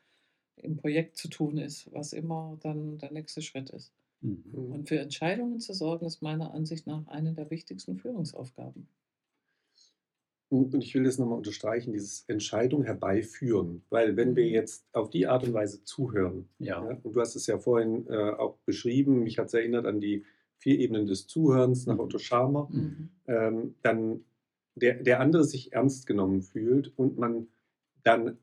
im 0.57 0.77
Projekt 0.77 1.17
zu 1.17 1.29
tun 1.29 1.57
ist, 1.57 1.91
was 1.93 2.13
immer 2.13 2.57
dann 2.61 2.97
der 2.99 3.11
nächste 3.11 3.41
Schritt 3.41 3.69
ist. 3.71 3.93
Mhm. 4.21 4.63
Und 4.69 4.89
für 4.89 4.99
Entscheidungen 4.99 5.59
zu 5.59 5.73
sorgen, 5.73 6.05
ist 6.05 6.21
meiner 6.21 6.53
Ansicht 6.53 6.88
nach 6.88 7.07
eine 7.07 7.34
der 7.34 7.49
wichtigsten 7.51 7.97
Führungsaufgaben. 7.97 8.89
Und 10.62 10.84
ich 10.84 10.93
will 10.93 11.04
das 11.04 11.18
nochmal 11.18 11.38
unterstreichen, 11.38 11.93
dieses 11.93 12.26
Entscheidung 12.28 12.84
herbeiführen. 12.84 13.84
Weil 13.89 14.16
wenn 14.18 14.36
wir 14.36 14.45
Mhm. 14.45 14.51
jetzt 14.51 14.86
auf 14.93 15.10
die 15.10 15.26
Art 15.26 15.43
und 15.47 15.54
Weise 15.54 15.84
zuhören, 15.84 16.47
Ja. 16.60 16.84
ja, 16.88 16.97
und 17.01 17.16
du 17.16 17.20
hast 17.20 17.36
es 17.36 17.47
ja 17.47 17.58
vorhin 17.58 18.06
äh, 18.08 18.32
auch 18.32 18.58
beschrieben, 18.66 19.24
mich 19.24 19.39
hat 19.39 19.47
es 19.47 19.54
erinnert 19.56 19.86
an 19.88 19.99
die 19.99 20.24
vier 20.60 20.80
Ebenen 20.80 21.08
des 21.08 21.28
Zuhörens 21.28 21.88
nach 21.88 21.95
Mhm. 21.95 21.99
Otto 22.01 22.18
Scharmer, 22.20 22.68
Mhm. 22.72 23.10
ähm, 23.28 23.76
dann 23.82 24.26
der, 24.76 24.95
der 25.04 25.20
andere 25.20 25.43
sich 25.43 25.74
ernst 25.74 26.06
genommen 26.08 26.41
fühlt 26.41 26.93
und 26.97 27.18
man 27.18 27.47
dann 28.04 28.38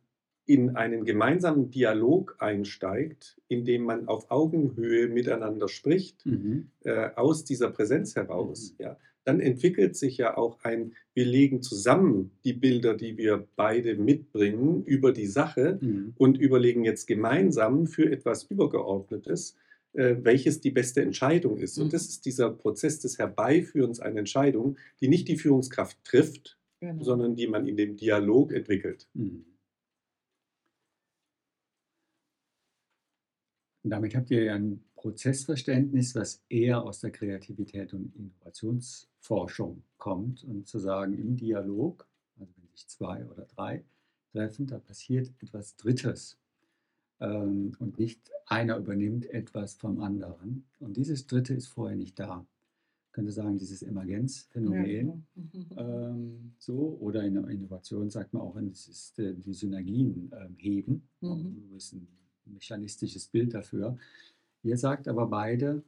in 0.46 0.70
einen 0.76 1.04
gemeinsamen 1.04 1.70
Dialog 1.70 2.36
einsteigt, 2.40 3.40
in 3.46 3.64
dem 3.64 3.82
man 3.82 4.08
auf 4.08 4.30
Augenhöhe 4.32 5.06
miteinander 5.08 5.68
spricht, 5.68 6.26
Mhm. 6.26 6.70
äh, 6.84 7.10
aus 7.14 7.44
dieser 7.44 7.70
Präsenz 7.70 8.16
heraus, 8.16 8.74
Mhm. 8.78 8.84
ja, 8.84 8.96
dann 9.24 9.40
entwickelt 9.40 9.96
sich 9.96 10.16
ja 10.16 10.36
auch 10.36 10.60
ein, 10.64 10.94
wir 11.14 11.24
legen 11.26 11.62
zusammen 11.62 12.30
die 12.44 12.52
Bilder, 12.54 12.94
die 12.94 13.16
wir 13.16 13.46
beide 13.56 13.94
mitbringen, 13.96 14.82
über 14.84 15.12
die 15.12 15.26
Sache 15.26 15.78
Mhm. 15.80 16.14
und 16.16 16.38
überlegen 16.38 16.84
jetzt 16.84 17.06
gemeinsam 17.06 17.86
für 17.86 18.10
etwas 18.10 18.44
Übergeordnetes, 18.44 19.56
äh, 19.92 20.16
welches 20.22 20.60
die 20.60 20.70
beste 20.70 21.02
Entscheidung 21.02 21.58
ist. 21.58 21.76
Mhm. 21.76 21.84
Und 21.84 21.92
das 21.92 22.06
ist 22.08 22.24
dieser 22.24 22.50
Prozess 22.50 23.00
des 23.00 23.18
Herbeiführens 23.18 24.00
einer 24.00 24.20
Entscheidung, 24.20 24.76
die 25.00 25.08
nicht 25.08 25.28
die 25.28 25.36
Führungskraft 25.36 26.02
trifft, 26.04 26.56
Genau. 26.80 27.02
sondern 27.02 27.34
die 27.36 27.46
man 27.46 27.66
in 27.66 27.76
dem 27.76 27.96
Dialog 27.96 28.52
entwickelt. 28.52 29.06
Mhm. 29.14 29.44
Und 33.82 33.90
damit 33.90 34.14
habt 34.14 34.30
ihr 34.30 34.44
ja 34.44 34.54
ein 34.54 34.84
Prozessverständnis, 34.94 36.14
was 36.14 36.42
eher 36.48 36.82
aus 36.82 37.00
der 37.00 37.10
Kreativität 37.10 37.94
und 37.94 38.12
Innovationsforschung 39.20 39.82
kommt 39.98 40.44
und 40.44 40.66
zu 40.66 40.78
sagen, 40.78 41.14
im 41.14 41.36
Dialog, 41.36 42.06
also 42.38 42.52
wenn 42.56 42.68
sich 42.72 42.88
zwei 42.88 43.24
oder 43.26 43.46
drei 43.46 43.84
treffen, 44.32 44.66
da 44.66 44.78
passiert 44.78 45.32
etwas 45.40 45.76
Drittes 45.76 46.38
ähm, 47.20 47.72
und 47.78 47.98
nicht 47.98 48.30
einer 48.46 48.78
übernimmt 48.78 49.26
etwas 49.26 49.74
vom 49.74 50.00
anderen. 50.00 50.64
Und 50.78 50.96
dieses 50.96 51.26
Dritte 51.26 51.54
ist 51.54 51.68
vorher 51.68 51.96
nicht 51.96 52.18
da. 52.18 52.46
Ich 53.06 53.12
könnte 53.12 53.32
sagen, 53.32 53.58
dieses 53.58 53.82
Emergenzphänomen. 53.82 54.86
Ja, 54.86 55.00
genau. 55.00 55.22
Mhm. 55.34 55.66
Ähm, 55.76 56.52
so, 56.58 56.98
oder 57.00 57.22
in 57.22 57.34
der 57.34 57.48
Innovation 57.48 58.10
sagt 58.10 58.32
man 58.32 58.42
auch, 58.42 58.56
es 58.56 58.88
ist 58.88 59.18
äh, 59.18 59.34
die 59.34 59.52
Synergien 59.52 60.30
ähm, 60.32 60.56
heben. 60.58 61.08
Mhm. 61.20 61.70
Das 61.72 61.84
ist 61.84 61.92
ein 61.94 62.08
mechanistisches 62.44 63.28
Bild 63.28 63.54
dafür. 63.54 63.96
Ihr 64.62 64.76
sagt 64.76 65.08
aber 65.08 65.26
beide, 65.26 65.82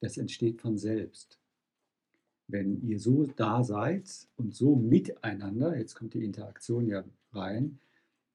das 0.00 0.16
entsteht 0.16 0.60
von 0.60 0.78
selbst. 0.78 1.38
Wenn 2.46 2.82
ihr 2.82 2.98
so 3.00 3.26
da 3.26 3.62
seid 3.64 4.28
und 4.36 4.54
so 4.54 4.76
miteinander, 4.76 5.76
jetzt 5.78 5.94
kommt 5.94 6.14
die 6.14 6.24
Interaktion 6.24 6.86
ja 6.86 7.04
rein, 7.32 7.78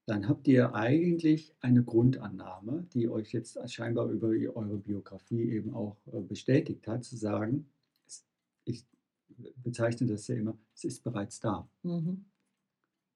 dann 0.06 0.28
habt 0.28 0.48
ihr 0.48 0.74
eigentlich 0.74 1.54
eine 1.60 1.84
Grundannahme, 1.84 2.86
die 2.92 3.08
euch 3.08 3.32
jetzt 3.32 3.58
scheinbar 3.70 4.08
über 4.10 4.28
eure 4.28 4.78
Biografie 4.78 5.52
eben 5.52 5.72
auch 5.72 5.96
äh, 6.12 6.20
bestätigt 6.20 6.88
hat, 6.88 7.04
zu 7.04 7.16
sagen, 7.16 7.66
ich 8.64 8.84
bezeichne 9.62 10.08
das 10.08 10.26
ja 10.26 10.34
immer, 10.34 10.58
es 10.74 10.84
ist 10.84 11.04
bereits 11.04 11.38
da, 11.40 11.68
Mhm. 11.84 12.24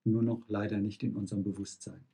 nur 0.05 0.23
noch 0.23 0.49
leider 0.49 0.79
nicht 0.79 1.03
in 1.03 1.17
unserem 1.17 1.43
Bewusstsein. 1.43 2.05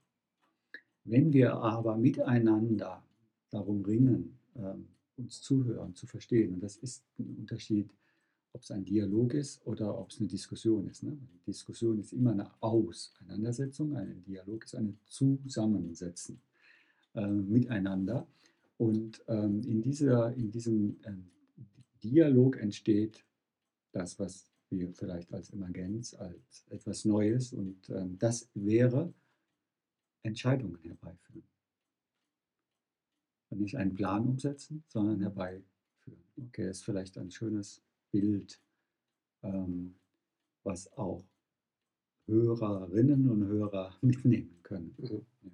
Wenn 1.03 1.33
wir 1.33 1.53
aber 1.55 1.97
miteinander 1.97 3.03
darum 3.51 3.83
ringen, 3.83 4.39
ähm, 4.55 4.87
uns 5.17 5.41
zuhören, 5.41 5.93
zu 5.95 6.07
verstehen, 6.07 6.53
und 6.55 6.63
das 6.63 6.77
ist 6.77 7.03
ein 7.19 7.35
Unterschied, 7.39 7.91
ob 8.53 8.61
es 8.63 8.71
ein 8.71 8.83
Dialog 8.85 9.33
ist 9.33 9.65
oder 9.65 9.97
ob 9.97 10.11
es 10.11 10.19
eine 10.19 10.27
Diskussion 10.27 10.87
ist. 10.87 11.03
Ne? 11.03 11.11
Eine 11.11 11.39
Diskussion 11.47 11.99
ist 11.99 12.13
immer 12.13 12.31
eine 12.31 12.51
Auseinandersetzung, 12.61 13.95
ein 13.95 14.23
Dialog 14.23 14.65
ist 14.65 14.75
ein 14.75 14.99
Zusammensetzen 15.05 16.41
äh, 17.15 17.27
miteinander. 17.27 18.27
Und 18.77 19.23
ähm, 19.27 19.61
in, 19.63 19.81
dieser, 19.81 20.33
in 20.33 20.51
diesem 20.51 20.99
ähm, 21.05 21.29
Dialog 22.03 22.57
entsteht 22.57 23.23
das, 23.91 24.19
was 24.19 24.51
wir 24.69 24.93
vielleicht 24.93 25.33
als 25.33 25.51
Emergenz, 25.51 26.13
als 26.13 26.65
etwas 26.69 27.05
Neues 27.05 27.53
und 27.53 27.89
ähm, 27.89 28.17
das 28.17 28.49
wäre 28.53 29.13
Entscheidungen 30.23 30.79
herbeiführen. 30.81 31.43
Und 33.49 33.59
nicht 33.59 33.77
einen 33.77 33.93
Plan 33.93 34.25
umsetzen, 34.25 34.83
sondern 34.87 35.19
herbeiführen. 35.19 35.65
Okay, 36.47 36.69
ist 36.69 36.83
vielleicht 36.83 37.17
ein 37.17 37.31
schönes 37.31 37.83
Bild, 38.11 38.61
ähm, 39.43 39.95
was 40.63 40.91
auch 40.93 41.23
Hörerinnen 42.27 43.29
und 43.29 43.45
Hörer 43.47 43.95
mitnehmen 44.01 44.59
können. 44.63 44.95
Mhm. 44.97 45.07
Ja. 45.43 45.51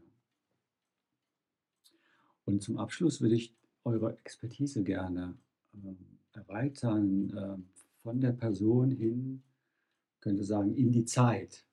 Und 2.45 2.61
zum 2.61 2.77
Abschluss 2.77 3.19
würde 3.19 3.35
ich 3.35 3.53
eure 3.83 4.17
Expertise 4.19 4.83
gerne 4.83 5.37
ähm, 5.73 6.19
erweitern, 6.33 7.33
ähm, 7.37 7.69
von 8.01 8.21
der 8.21 8.31
Person 8.31 8.91
hin, 8.91 9.43
könnte 10.21 10.43
sagen, 10.43 10.73
in 10.75 10.91
die 10.91 11.05
Zeit. 11.05 11.65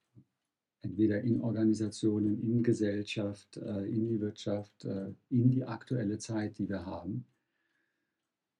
Entweder 0.83 1.23
in 1.23 1.41
Organisationen, 1.41 2.43
in 2.43 2.63
Gesellschaft, 2.63 3.57
äh, 3.57 3.87
in 3.87 4.09
die 4.09 4.21
Wirtschaft, 4.21 4.85
äh, 4.85 5.13
in 5.31 5.51
die 5.51 5.65
aktuelle 5.65 6.19
Zeit, 6.19 6.59
die 6.59 6.69
wir 6.69 6.85
haben. 6.85 7.25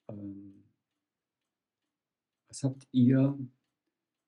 Ähm, 0.09 0.64
was 2.55 2.63
habt 2.63 2.87
ihr 2.93 3.37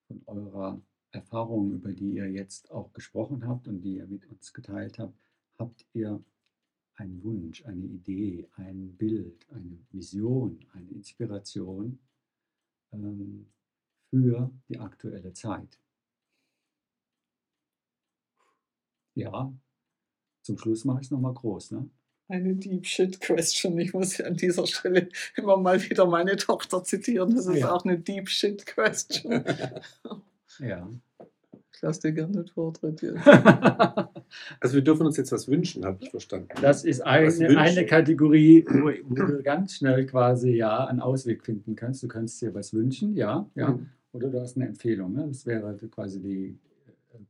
von 0.08 0.22
eurer 0.26 0.82
Erfahrung, 1.12 1.70
über 1.70 1.92
die 1.92 2.16
ihr 2.16 2.28
jetzt 2.28 2.72
auch 2.72 2.92
gesprochen 2.92 3.46
habt 3.46 3.68
und 3.68 3.82
die 3.82 3.98
ihr 3.98 4.06
mit 4.08 4.26
uns 4.26 4.52
geteilt 4.52 4.98
habt, 4.98 5.16
habt 5.60 5.86
ihr 5.92 6.24
einen 6.96 7.22
Wunsch, 7.22 7.64
eine 7.66 7.84
Idee, 7.84 8.48
ein 8.56 8.96
Bild, 8.96 9.48
eine 9.52 9.78
Vision, 9.92 10.58
eine 10.72 10.90
Inspiration 10.90 12.00
ähm, 12.90 13.46
für 14.10 14.50
die 14.68 14.80
aktuelle 14.80 15.32
Zeit? 15.32 15.78
Ja, 19.14 19.56
zum 20.42 20.58
Schluss 20.58 20.84
mache 20.84 20.98
ich 20.98 21.06
es 21.06 21.10
nochmal 21.12 21.34
groß. 21.34 21.70
Ne? 21.70 21.88
Eine 22.28 22.54
Deep 22.54 22.86
Shit 22.86 23.20
Question. 23.20 23.78
Ich 23.78 23.94
muss 23.94 24.20
an 24.20 24.36
dieser 24.36 24.66
Stelle 24.66 25.08
immer 25.36 25.56
mal 25.56 25.80
wieder 25.82 26.06
meine 26.06 26.36
Tochter 26.36 26.82
zitieren. 26.82 27.34
Das 27.34 27.46
ist 27.46 27.58
Ja. 27.58 27.72
auch 27.72 27.84
eine 27.84 27.98
Deep 27.98 28.28
Shit 28.28 28.66
Question. 28.66 29.44
Ja. 30.58 30.88
Ich 31.74 31.82
lasse 31.82 32.00
dir 32.00 32.12
gerne 32.12 32.32
den 32.32 32.46
Vortritt 32.46 33.02
jetzt. 33.02 33.20
Also 34.58 34.74
wir 34.76 34.82
dürfen 34.82 35.06
uns 35.06 35.18
jetzt 35.18 35.32
was 35.32 35.48
wünschen, 35.48 35.84
habe 35.84 35.98
ich 36.00 36.08
verstanden. 36.08 36.48
Das 36.62 36.82
ist 36.84 37.02
eine, 37.02 37.28
eine 37.58 37.84
Kategorie, 37.84 38.64
wo, 38.66 38.90
du 39.14 39.42
ganz 39.42 39.74
schnell 39.74 40.06
quasi 40.06 40.52
ja 40.52 40.86
einen 40.86 41.00
Ausweg 41.00 41.44
finden 41.44 41.76
kannst. 41.76 42.02
Du 42.02 42.08
kannst 42.08 42.40
dir 42.40 42.54
was 42.54 42.72
wünschen, 42.72 43.14
ja, 43.14 43.48
ja. 43.54 43.72
Mhm. 43.72 43.90
Oder 44.12 44.30
du 44.30 44.40
hast 44.40 44.56
eine 44.56 44.66
Empfehlung. 44.66 45.12
Ne? 45.12 45.26
Das 45.28 45.44
wäre 45.44 45.76
quasi 45.90 46.20
die 46.20 46.58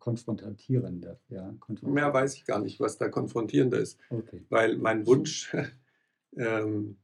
konfrontierende. 0.07 1.19
Ja, 1.29 1.53
konfront- 1.59 1.93
Mehr 1.93 2.15
weiß 2.15 2.35
ich 2.37 2.45
gar 2.45 2.61
nicht, 2.61 2.79
was 2.79 2.97
da 2.97 3.09
konfrontierender 3.09 3.79
ist. 3.81 3.99
Okay. 4.11 4.43
weil 4.51 4.77
mein 4.79 5.05
Wunsch, 5.07 5.53
ähm, 6.37 6.97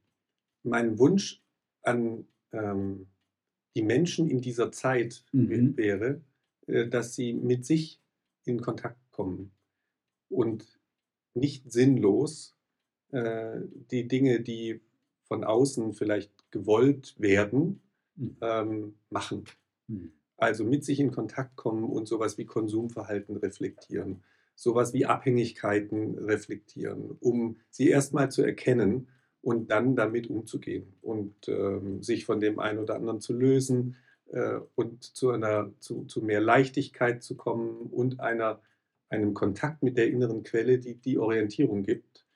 mein 0.63 0.99
Wunsch 0.99 1.43
an 1.83 2.27
ähm, 2.53 3.09
die 3.75 3.83
Menschen 3.83 4.29
in 4.31 4.41
dieser 4.41 4.71
Zeit 4.71 5.25
Mhm. 5.33 5.49
wä- 5.51 5.77
wäre, 5.77 6.21
äh, 6.69 6.87
dass 6.89 7.15
sie 7.17 7.33
mit 7.33 7.67
sich 7.67 8.01
in 8.45 8.61
Kontakt 8.61 9.01
kommen 9.11 9.51
und 10.29 10.79
nicht 11.35 11.71
sinnlos 11.73 12.55
äh, 13.11 13.61
die 13.91 14.07
Dinge, 14.07 14.41
die 14.41 14.81
von 15.25 15.43
außen 15.45 15.93
vielleicht 15.93 16.31
gewollt 16.53 17.15
werden, 17.19 17.81
Mhm. 18.17 18.37
ähm, 18.43 18.95
machen. 19.11 19.45
Mhm. 19.89 20.13
Also 20.43 20.65
mit 20.65 20.85
sich 20.85 20.99
in 20.99 21.13
Kontakt 21.13 21.55
kommen 21.55 21.85
und 21.85 22.09
sowas 22.09 22.37
wie 22.37 22.47
Konsumverhalten 22.47 23.37
reflektieren, 23.37 24.25
sowas 24.57 24.93
wie 24.93 25.07
Abhängigkeiten 25.07 26.19
reflektieren, 26.19 27.17
um 27.21 27.59
sie 27.71 27.91
erstmal 27.91 28.29
zu 28.29 28.43
erkennen 28.43 29.07
und 29.41 29.71
dann 29.71 29.95
damit 29.95 30.27
umzugehen 30.27 30.95
und 31.01 31.47
ähm, 31.47 32.03
sich 32.03 32.25
von 32.25 32.41
dem 32.41 32.59
einen 32.59 32.81
oder 32.81 32.97
anderen 32.97 33.21
zu 33.21 33.33
lösen 33.35 33.95
äh, 34.33 34.59
und 34.75 35.05
zu, 35.05 35.31
einer, 35.31 35.71
zu, 35.79 36.07
zu 36.07 36.23
mehr 36.23 36.41
Leichtigkeit 36.41 37.23
zu 37.23 37.37
kommen 37.37 37.87
und 37.93 38.19
einer, 38.19 38.61
einem 39.11 39.35
Kontakt 39.35 39.85
mit 39.85 39.97
der 39.97 40.09
inneren 40.09 40.43
Quelle, 40.43 40.81
die 40.81 40.97
die 40.97 41.19
Orientierung 41.19 41.85
gibt, 41.85 42.27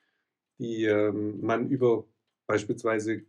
die 0.59 0.85
ähm, 0.85 1.41
man 1.41 1.67
über 1.67 2.05
beispielsweise 2.45 3.23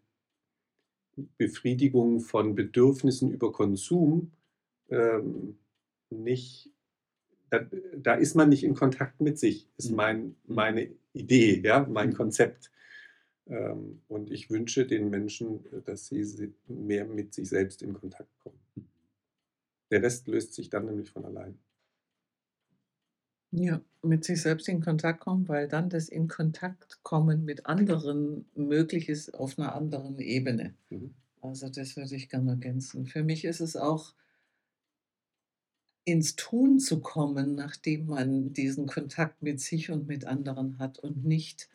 Befriedigung 1.37 2.21
von 2.21 2.55
Bedürfnissen 2.55 3.33
über 3.33 3.51
Konsum 3.51 4.31
ähm, 4.91 5.59
nicht, 6.11 6.71
da, 7.51 7.67
da 7.97 8.15
ist 8.15 8.35
man 8.37 8.49
nicht 8.51 8.65
in 8.65 8.75
Kontakt 8.75 9.21
mit 9.21 9.39
sich, 9.39 9.69
ist 9.79 9.91
Mhm. 9.91 9.97
mein, 9.97 10.37
meine 10.47 10.91
Idee, 11.15 11.61
ja, 11.65 11.87
mein 11.89 12.13
Mhm. 12.13 12.15
Konzept. 12.15 12.73
Ähm, 13.49 14.03
und 14.09 14.31
ich 14.33 14.51
wünsche 14.51 14.87
den 14.87 15.11
Menschen, 15.11 15.65
dass 15.85 16.09
sie 16.09 16.25
si- 16.25 16.55
mehr 16.69 17.07
mit 17.07 17.35
sich 17.35 17.49
selbst 17.49 17.83
in 17.83 17.95
Kontakt 17.95 18.31
kommen. 18.41 18.61
Der 19.91 20.03
Rest 20.03 20.29
löst 20.29 20.55
sich 20.55 20.71
dann 20.71 20.87
nämlich 20.87 21.11
von 21.11 21.27
allein. 21.27 21.59
Ja, 23.51 23.81
mit 24.03 24.25
sich 24.25 24.41
selbst 24.43 24.69
in 24.71 24.81
Kontakt 24.81 25.21
kommen, 25.21 25.49
weil 25.49 25.69
dann 25.69 25.89
das 25.91 26.09
in 26.09 26.29
Kontakt 26.29 27.03
kommen 27.03 27.45
mit 27.45 27.67
anderen 27.67 28.47
möglich 28.55 29.09
ist 29.11 29.35
auf 29.35 29.59
einer 29.59 29.75
anderen 29.75 30.19
Ebene. 30.19 30.75
Mhm. 30.91 31.09
Also 31.43 31.69
das 31.71 31.97
würde 31.97 32.17
ich 32.17 32.29
gerne 32.31 32.53
ergänzen. 32.53 33.07
Für 33.07 33.25
mich 33.25 33.45
ist 33.45 33.61
es 33.61 33.77
auch 33.77 34.15
ins 36.09 36.37
Tun 36.37 36.81
zu 36.81 37.01
kommen, 37.01 37.55
nachdem 37.55 38.07
man 38.07 38.55
diesen 38.55 38.87
Kontakt 38.87 39.43
mit 39.43 39.61
sich 39.61 39.91
und 39.91 40.07
mit 40.09 40.25
anderen 40.25 40.79
hat 40.79 40.99
und 40.99 41.25
nicht 41.25 41.69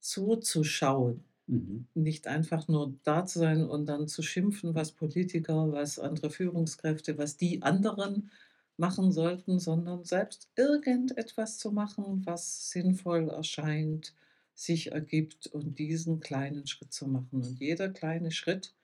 zuzuschauen. 0.00 1.24
Mhm. 1.46 1.86
Nicht 1.94 2.26
einfach 2.26 2.68
nur 2.68 2.94
da 3.04 3.24
zu 3.24 3.38
sein 3.38 3.64
und 3.64 3.86
dann 3.86 4.06
zu 4.06 4.22
schimpfen, 4.22 4.74
was 4.74 4.92
Politiker, 4.92 5.72
was 5.72 5.98
andere 5.98 6.28
Führungskräfte, 6.28 7.16
was 7.16 7.38
die 7.38 7.62
anderen 7.62 8.30
machen 8.76 9.12
sollten, 9.12 9.58
sondern 9.58 10.04
selbst 10.04 10.50
irgendetwas 10.54 11.56
zu 11.56 11.72
machen, 11.72 12.22
was 12.26 12.70
sinnvoll 12.70 13.30
erscheint, 13.30 14.14
sich 14.54 14.92
ergibt 14.92 15.46
und 15.46 15.78
diesen 15.78 16.20
kleinen 16.20 16.66
Schritt 16.66 16.92
zu 16.92 17.08
machen. 17.08 17.42
Und 17.42 17.60
jeder 17.60 17.88
kleine 17.88 18.30
Schritt 18.30 18.74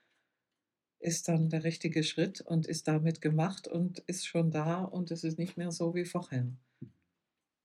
ist 1.01 1.29
dann 1.29 1.49
der 1.51 1.65
richtige 1.65 2.03
Schritt 2.05 2.41
und 2.41 2.67
ist 2.67 2.89
damit 2.89 3.21
gemacht 3.21 3.69
und 3.69 4.01
ist 4.01 4.27
schon 4.27 4.51
da 4.51 4.85
und 4.85 5.11
es 5.11 5.25
ist 5.25 5.39
nicht 5.39 5.57
mehr 5.57 5.73
so 5.73 5.95
wie 5.95 6.05
vorher. 6.05 6.53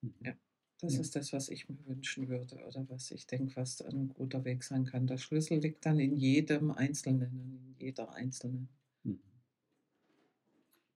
Mhm. 0.03 0.13
Ja. 0.25 0.33
Das 0.79 0.97
Ja. 0.97 0.99
ist 0.99 1.15
das, 1.15 1.31
was 1.33 1.49
ich 1.49 1.69
mir 1.69 1.77
wünschen 1.85 2.27
würde 2.29 2.65
oder 2.65 2.89
was 2.89 3.11
ich 3.11 3.25
denke, 3.27 3.55
was 3.55 3.79
ein 3.81 4.09
guter 4.09 4.43
Weg 4.43 4.63
sein 4.63 4.85
kann. 4.85 5.05
Der 5.07 5.17
Schlüssel 5.17 5.59
liegt 5.59 5.85
dann 5.85 5.99
in 5.99 6.15
jedem 6.17 6.71
Einzelnen, 6.71 7.31
in 7.69 7.75
jeder 7.77 8.11
Einzelnen. 8.11 8.69
Mhm. 9.03 9.19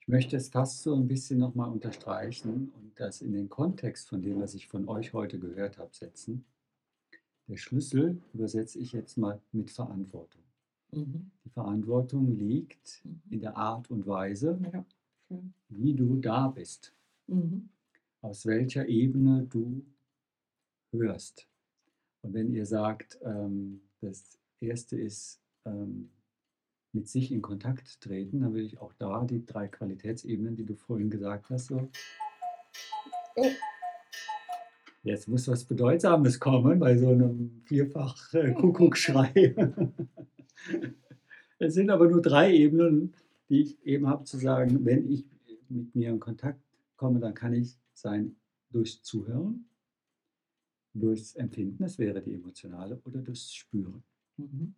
Ich 0.01 0.07
möchte 0.07 0.35
es 0.37 0.49
fast 0.49 0.81
so 0.81 0.95
ein 0.95 1.07
bisschen 1.07 1.37
nochmal 1.37 1.69
unterstreichen 1.69 2.69
und 2.69 2.99
das 2.99 3.21
in 3.21 3.31
den 3.31 3.47
Kontext 3.47 4.09
von 4.09 4.23
dem, 4.23 4.39
was 4.41 4.55
ich 4.55 4.67
von 4.67 4.87
euch 4.89 5.13
heute 5.13 5.37
gehört 5.37 5.77
habe, 5.77 5.93
setzen. 5.93 6.45
Der 7.49 7.57
Schlüssel 7.57 8.21
übersetze 8.33 8.79
ich 8.79 8.93
jetzt 8.93 9.17
mal 9.17 9.41
mit 9.51 9.69
Verantwortung. 9.71 10.43
Mhm. 10.91 11.31
Die 11.45 11.49
Verantwortung 11.49 12.37
liegt 12.37 13.01
Mhm. 13.03 13.21
in 13.31 13.39
der 13.41 13.57
Art 13.57 13.89
und 13.91 14.05
Weise, 14.07 14.59
Ja, 14.73 14.85
wie 15.69 15.93
du 15.93 16.15
da 16.17 16.47
bist, 16.47 16.93
Mhm. 17.27 17.69
aus 18.21 18.45
welcher 18.45 18.87
Ebene 18.87 19.45
du 19.49 19.85
hörst. 20.93 21.47
Und 22.21 22.33
wenn 22.33 22.51
ihr 22.53 22.65
sagt, 22.65 23.19
ähm, 23.23 23.81
das 24.01 24.37
Erste 24.61 24.97
ist 24.97 25.41
ähm, 25.65 26.09
mit 26.93 27.07
sich 27.09 27.31
in 27.31 27.41
Kontakt 27.41 27.99
treten, 28.01 28.39
dann 28.39 28.53
will 28.53 28.65
ich 28.65 28.79
auch 28.79 28.93
da 28.93 29.25
die 29.25 29.45
drei 29.45 29.67
Qualitätsebenen, 29.67 30.55
die 30.55 30.63
du 30.65 30.75
vorhin 30.75 31.09
gesagt 31.09 31.49
hast, 31.49 31.67
so. 31.67 31.89
Oh. 33.35 33.45
Jetzt 35.03 35.27
muss 35.27 35.47
was 35.47 35.63
Bedeutsames 35.65 36.39
kommen 36.39 36.79
bei 36.79 36.97
so 36.97 37.09
einem 37.09 37.61
vierfach 37.65 38.33
äh, 38.33 38.53
Kuckuckschrei. 38.53 39.53
es 41.59 41.73
sind 41.73 41.89
aber 41.89 42.09
nur 42.09 42.21
drei 42.21 42.55
Ebenen, 42.55 43.13
die 43.49 43.61
ich 43.61 43.85
eben 43.85 44.07
habe 44.07 44.23
zu 44.23 44.37
sagen, 44.37 44.85
wenn 44.85 45.09
ich 45.09 45.25
mit 45.69 45.95
mir 45.95 46.09
in 46.09 46.19
Kontakt 46.19 46.61
komme, 46.95 47.19
dann 47.19 47.33
kann 47.33 47.53
ich 47.53 47.77
sein 47.93 48.35
durchs 48.69 49.01
Zuhören, 49.03 49.65
durchs 50.93 51.35
Empfinden, 51.35 51.83
das 51.83 51.97
wäre 51.97 52.21
die 52.21 52.33
emotionale, 52.33 52.99
oder 53.05 53.21
durchs 53.21 53.53
Spüren. 53.53 54.03
Mhm. 54.37 54.75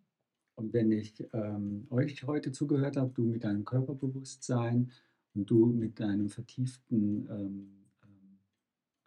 Und 0.54 0.72
wenn 0.72 0.92
ich 0.92 1.26
ähm, 1.32 1.86
euch 1.90 2.22
heute 2.24 2.52
zugehört 2.52 2.96
habe, 2.96 3.10
du 3.14 3.22
mit 3.22 3.44
deinem 3.44 3.64
Körperbewusstsein 3.64 4.90
und 5.34 5.50
du 5.50 5.66
mit 5.66 5.98
deinem 6.00 6.28
vertieften 6.28 7.26
ähm, 7.30 7.86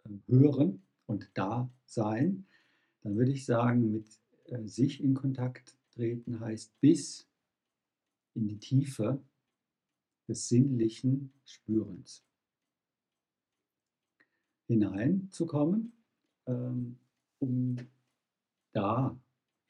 ähm, 0.06 0.22
Hören 0.26 0.82
und 1.06 1.30
Dasein, 1.34 2.46
dann 3.02 3.16
würde 3.16 3.30
ich 3.30 3.44
sagen, 3.44 3.92
mit 3.92 4.20
äh, 4.46 4.66
sich 4.66 5.02
in 5.02 5.14
Kontakt 5.14 5.76
treten 5.94 6.40
heißt 6.40 6.78
bis 6.80 7.28
in 8.34 8.48
die 8.48 8.58
Tiefe 8.58 9.22
des 10.28 10.48
sinnlichen 10.48 11.32
Spürens 11.44 12.24
hineinzukommen, 14.66 15.92
ähm, 16.46 16.98
um 17.38 17.76
da 18.72 19.18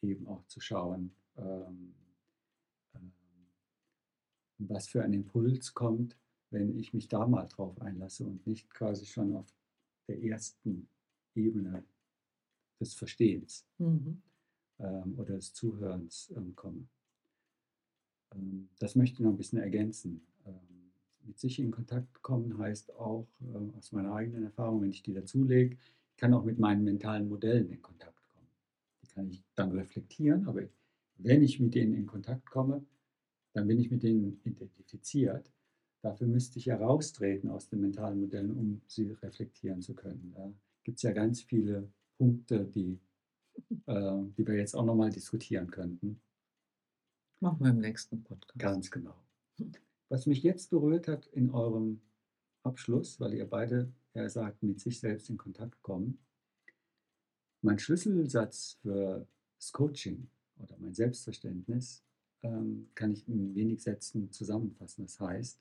eben 0.03 0.27
auch 0.29 0.47
zu 0.47 0.61
schauen, 0.61 1.15
ähm, 1.37 1.95
ähm, 2.95 3.13
was 4.59 4.89
für 4.89 5.03
ein 5.03 5.13
Impuls 5.13 5.75
kommt, 5.75 6.17
wenn 6.51 6.79
ich 6.79 6.95
mich 6.95 7.09
da 7.09 7.27
mal 7.27 7.47
drauf 7.47 7.81
einlasse 7.81 8.25
und 8.25 8.47
nicht 8.47 8.71
quasi 8.71 9.05
schon 9.05 9.35
auf 9.35 9.53
der 10.09 10.23
ersten 10.23 10.89
Ebene 11.35 11.85
des 12.81 12.95
Verstehens 12.95 13.67
Mhm. 13.79 14.23
Ähm, 14.85 15.15
oder 15.19 15.37
des 15.37 15.53
Zuhörens 15.55 16.33
ähm, 16.37 16.55
komme. 16.55 16.87
Ähm, 18.35 18.69
das 18.79 18.95
möchte 18.95 19.15
ich 19.15 19.21
noch 19.21 19.31
ein 19.31 19.37
bisschen 19.37 19.59
ergänzen. 19.59 20.27
Mit 21.27 21.39
sich 21.39 21.59
in 21.59 21.71
Kontakt 21.71 22.23
kommen 22.23 22.59
heißt 22.59 22.97
auch 22.97 23.27
äh, 23.41 23.79
aus 23.79 23.93
meiner 23.93 24.15
eigenen 24.15 24.45
Erfahrung, 24.45 24.83
wenn 24.83 24.91
ich 24.91 25.03
die 25.03 25.15
dazulege, 25.15 25.77
ich 26.11 26.17
kann 26.17 26.35
auch 26.35 26.45
mit 26.45 26.59
meinen 26.59 26.85
mentalen 26.85 27.29
Modellen 27.29 27.71
in 27.71 27.81
Kontakt 27.81 28.29
kommen. 28.29 28.47
Die 29.03 29.09
kann 29.09 29.29
ich 29.31 29.43
dann 29.55 29.73
reflektieren, 29.73 30.47
aber 30.47 30.63
wenn 31.17 31.43
ich 31.43 31.61
mit 31.61 31.75
denen 31.75 31.95
in 31.95 32.07
Kontakt 32.07 32.51
komme, 32.51 32.85
dann 33.53 33.67
bin 33.67 33.79
ich 33.79 33.91
mit 33.91 34.03
denen 34.03 34.41
identifiziert. 34.45 35.51
Dafür 36.03 36.27
müsste 36.27 36.59
ich 36.59 36.67
heraustreten 36.67 37.49
aus 37.51 37.69
den 37.69 37.81
mentalen 37.81 38.21
Modellen, 38.21 38.51
um 38.51 38.83
sie 38.87 39.11
reflektieren 39.23 39.81
zu 39.81 39.95
können. 39.95 40.33
Da 40.35 40.53
gibt 40.83 40.99
es 40.99 41.03
ja 41.03 41.13
ganz 41.13 41.41
viele 41.41 41.89
Punkte, 42.19 42.65
die, 42.67 42.99
äh, 43.87 44.23
die 44.37 44.47
wir 44.47 44.55
jetzt 44.55 44.75
auch 44.75 44.85
nochmal 44.85 45.11
diskutieren 45.11 45.71
könnten. 45.71 46.21
Machen 47.41 47.61
wir 47.61 47.71
im 47.71 47.81
nächsten 47.81 48.23
Podcast. 48.23 48.59
Ganz 48.59 48.91
genau. 48.91 49.15
Was 50.09 50.27
mich 50.27 50.43
jetzt 50.43 50.71
berührt 50.71 51.09
hat 51.09 51.27
in 51.27 51.51
eurem 51.51 52.01
Abschluss, 52.63 53.21
weil 53.21 53.35
ihr 53.35 53.49
beide, 53.49 53.93
er 54.15 54.31
sagt, 54.31 54.63
mit 54.63 54.81
sich 54.81 54.99
selbst 55.01 55.29
in 55.29 55.37
Kontakt 55.37 55.83
kommen. 55.83 56.19
Mein 57.61 57.79
Schlüsselsatz 57.79 58.79
für 58.83 59.27
das 59.57 59.73
Coaching 59.73 60.29
oder 60.57 60.77
mein 60.79 60.95
Selbstverständnis 60.95 62.05
ähm, 62.43 62.89
kann 62.95 63.13
ich 63.13 63.27
in 63.29 63.55
wenig 63.55 63.83
Sätzen 63.83 64.31
zusammenfassen. 64.31 65.07
Das 65.07 65.21
heißt, 65.21 65.61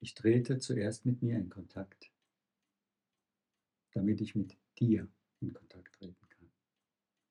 ich 0.00 0.14
trete 0.14 0.58
zuerst 0.58 1.06
mit 1.06 1.22
mir 1.22 1.38
in 1.38 1.48
Kontakt, 1.48 2.10
damit 3.92 4.20
ich 4.20 4.34
mit 4.34 4.56
dir 4.74 5.08
in 5.40 5.52
Kontakt 5.52 5.94
treten 5.94 6.28
kann. 6.28 6.50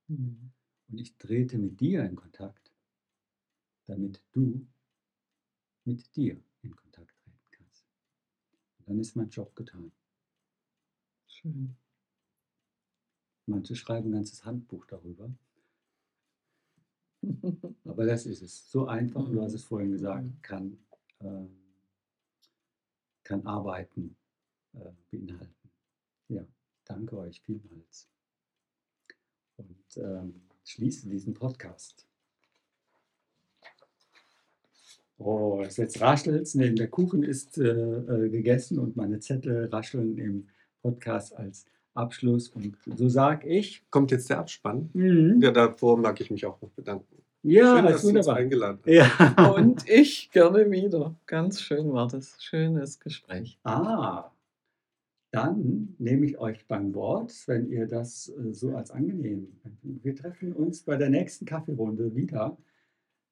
Mhm. 0.08 0.52
Und 0.90 0.98
ich 0.98 1.18
trete 1.18 1.58
mit 1.58 1.80
dir 1.80 2.04
in 2.06 2.16
Kontakt, 2.16 2.72
damit 3.86 4.24
du 4.32 4.68
mit 5.86 6.16
dir 6.16 6.42
in 6.62 6.76
Kontakt 6.76 7.18
treten 7.20 7.52
kannst. 7.52 7.86
Und 8.80 8.90
dann 8.90 9.00
ist 9.00 9.16
mein 9.16 9.30
Job 9.30 9.56
getan. 9.56 9.92
Schön. 11.28 11.76
Manche 13.46 13.76
schreiben 13.76 14.10
ein 14.10 14.14
ganzes 14.14 14.46
Handbuch 14.46 14.86
darüber, 14.86 15.30
aber 17.86 18.06
das 18.06 18.26
ist 18.26 18.42
es. 18.42 18.70
So 18.72 18.88
einfach, 18.88 19.30
du 19.30 19.42
hast 19.42 19.54
es 19.54 19.64
vorhin 19.64 19.92
gesagt, 19.92 20.24
Mhm. 20.26 20.42
kann, 20.42 20.78
ähm, 21.22 21.58
kann 23.24 23.46
Arbeiten 23.46 24.16
äh, 24.74 24.92
beinhalten. 25.12 25.70
Ja, 26.30 26.46
danke 26.94 27.18
euch 27.18 27.42
vielmals. 27.42 28.08
Und 29.58 29.98
ähm, 29.98 30.42
schließe 30.66 31.10
diesen 31.10 31.34
Podcast. 31.34 32.06
Oh, 35.18 35.62
es 35.66 35.78
jetzt 35.78 36.02
raschelt 36.02 36.54
Nee, 36.56 36.72
der 36.72 36.88
Kuchen 36.90 37.24
ist 37.24 37.58
äh, 37.58 37.70
äh, 37.70 38.30
gegessen 38.30 38.80
und 38.80 38.96
meine 38.96 39.20
Zettel 39.20 39.70
rascheln 39.72 40.18
im 40.18 40.48
Podcast 40.82 41.36
als 41.36 41.66
Abschluss. 41.94 42.50
Und 42.50 42.78
so 42.86 43.08
sage 43.10 43.48
ich. 43.48 43.84
Kommt 43.90 44.12
jetzt 44.12 44.30
der 44.30 44.40
Abspann? 44.40 44.90
Mhm. 44.94 45.40
Ja, 45.42 45.52
davor 45.52 45.98
mag 45.98 46.20
ich 46.20 46.30
mich 46.32 46.46
auch 46.46 46.62
noch 46.62 46.72
bedanken. 46.72 47.24
Ja, 47.44 47.76
Schön, 47.76 47.86
ist 47.86 47.92
dass 47.94 48.02
du 48.02 48.08
uns 48.08 48.16
wunderbar. 48.18 48.36
eingeladen 48.38 48.80
hast. 48.86 48.92
Ja. 49.38 49.52
Und 49.52 49.90
ich 49.90 50.32
gerne 50.32 50.70
wieder. 50.72 51.16
Ganz 51.26 51.62
schön 51.62 51.92
war 51.94 52.08
das. 52.08 52.42
Schönes 52.42 53.00
Gespräch. 53.00 53.60
Ah, 53.64 54.32
dann 55.34 55.96
nehme 55.98 56.28
ich 56.28 56.38
euch 56.38 56.68
beim 56.68 56.94
Wort, 56.94 57.34
wenn 57.48 57.68
ihr 57.72 57.88
das 57.88 58.30
äh, 58.30 58.54
so 58.54 58.76
als 58.76 58.92
angenehm. 58.92 59.48
Wir 59.82 60.16
treffen 60.16 60.54
uns 60.54 60.84
bei 60.84 60.96
der 60.96 61.10
nächsten 61.10 61.46
Kaffeerunde 61.46 62.16
wieder. 62.16 62.56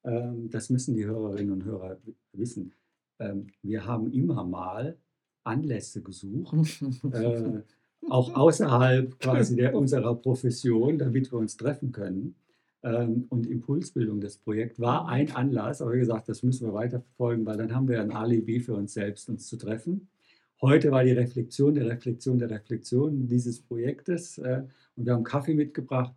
Ähm, 0.02 0.50
das 0.50 0.68
müssen 0.68 0.94
die 0.94 1.06
Hörerinnen 1.06 1.52
und 1.52 1.64
Hörer 1.64 1.98
wissen. 2.32 2.72
Ähm, 3.20 3.46
wir 3.62 3.86
haben 3.86 4.10
immer 4.12 4.42
mal 4.42 4.98
Anlässe 5.44 6.02
gesucht, 6.02 6.82
äh, 7.12 7.60
auch 8.10 8.34
außerhalb 8.34 9.20
quasi 9.20 9.54
der, 9.54 9.76
unserer 9.76 10.16
Profession, 10.16 10.98
damit 10.98 11.30
wir 11.30 11.38
uns 11.38 11.56
treffen 11.56 11.92
können. 11.92 12.34
Ähm, 12.82 13.26
und 13.28 13.46
Impulsbildung 13.46 14.20
des 14.20 14.38
Projekts 14.38 14.80
war 14.80 15.06
ein 15.06 15.30
Anlass, 15.30 15.80
aber 15.80 15.92
wie 15.92 16.00
gesagt, 16.00 16.28
das 16.28 16.42
müssen 16.42 16.66
wir 16.66 16.74
weiterverfolgen, 16.74 17.46
weil 17.46 17.58
dann 17.58 17.72
haben 17.72 17.86
wir 17.86 18.00
ein 18.00 18.10
Alibi 18.10 18.58
für 18.58 18.74
uns 18.74 18.92
selbst, 18.92 19.28
uns 19.28 19.46
zu 19.46 19.56
treffen. 19.56 20.08
Heute 20.62 20.92
war 20.92 21.02
die 21.02 21.10
Reflexion 21.10 21.74
der 21.74 21.88
Reflexion 21.88 22.38
der 22.38 22.48
Reflexion 22.48 23.26
dieses 23.26 23.60
Projektes 23.60 24.38
äh, 24.38 24.62
und 24.96 25.06
wir 25.06 25.12
haben 25.12 25.24
Kaffee 25.24 25.54
mitgebracht 25.54 26.14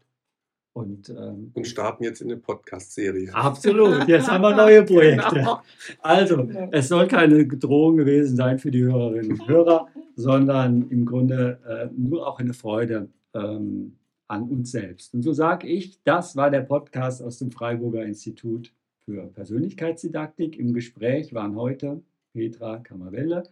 Und, 0.73 1.09
ähm, 1.09 1.49
Und 1.53 1.65
starten 1.65 2.03
jetzt 2.03 2.21
in 2.21 2.29
eine 2.29 2.39
Podcast-Serie. 2.39 3.33
absolut, 3.33 4.07
jetzt 4.07 4.29
haben 4.29 4.43
wir 4.43 4.55
neue 4.55 4.83
Projekte. 4.83 5.35
Genau. 5.35 5.61
Also, 6.01 6.47
es 6.71 6.89
soll 6.89 7.07
keine 7.07 7.47
Drohung 7.47 7.97
gewesen 7.97 8.35
sein 8.35 8.59
für 8.59 8.69
die 8.69 8.83
Hörerinnen 8.83 9.31
und 9.31 9.47
Hörer, 9.47 9.87
sondern 10.15 10.89
im 10.89 11.05
Grunde 11.05 11.59
äh, 11.67 11.87
nur 11.97 12.27
auch 12.27 12.39
eine 12.39 12.53
Freude 12.53 13.09
ähm, 13.33 13.95
an 14.27 14.43
uns 14.43 14.71
selbst. 14.71 15.13
Und 15.15 15.23
so 15.23 15.33
sage 15.33 15.67
ich, 15.67 16.03
das 16.03 16.35
war 16.35 16.51
der 16.51 16.61
Podcast 16.61 17.23
aus 17.23 17.39
dem 17.39 17.51
Freiburger 17.51 18.05
Institut 18.05 18.71
für 19.05 19.27
Persönlichkeitsdidaktik. 19.27 20.59
Im 20.59 20.73
Gespräch 20.73 21.33
waren 21.33 21.55
heute 21.55 22.03
Petra 22.33 22.77
Kammerwelle, 22.77 23.43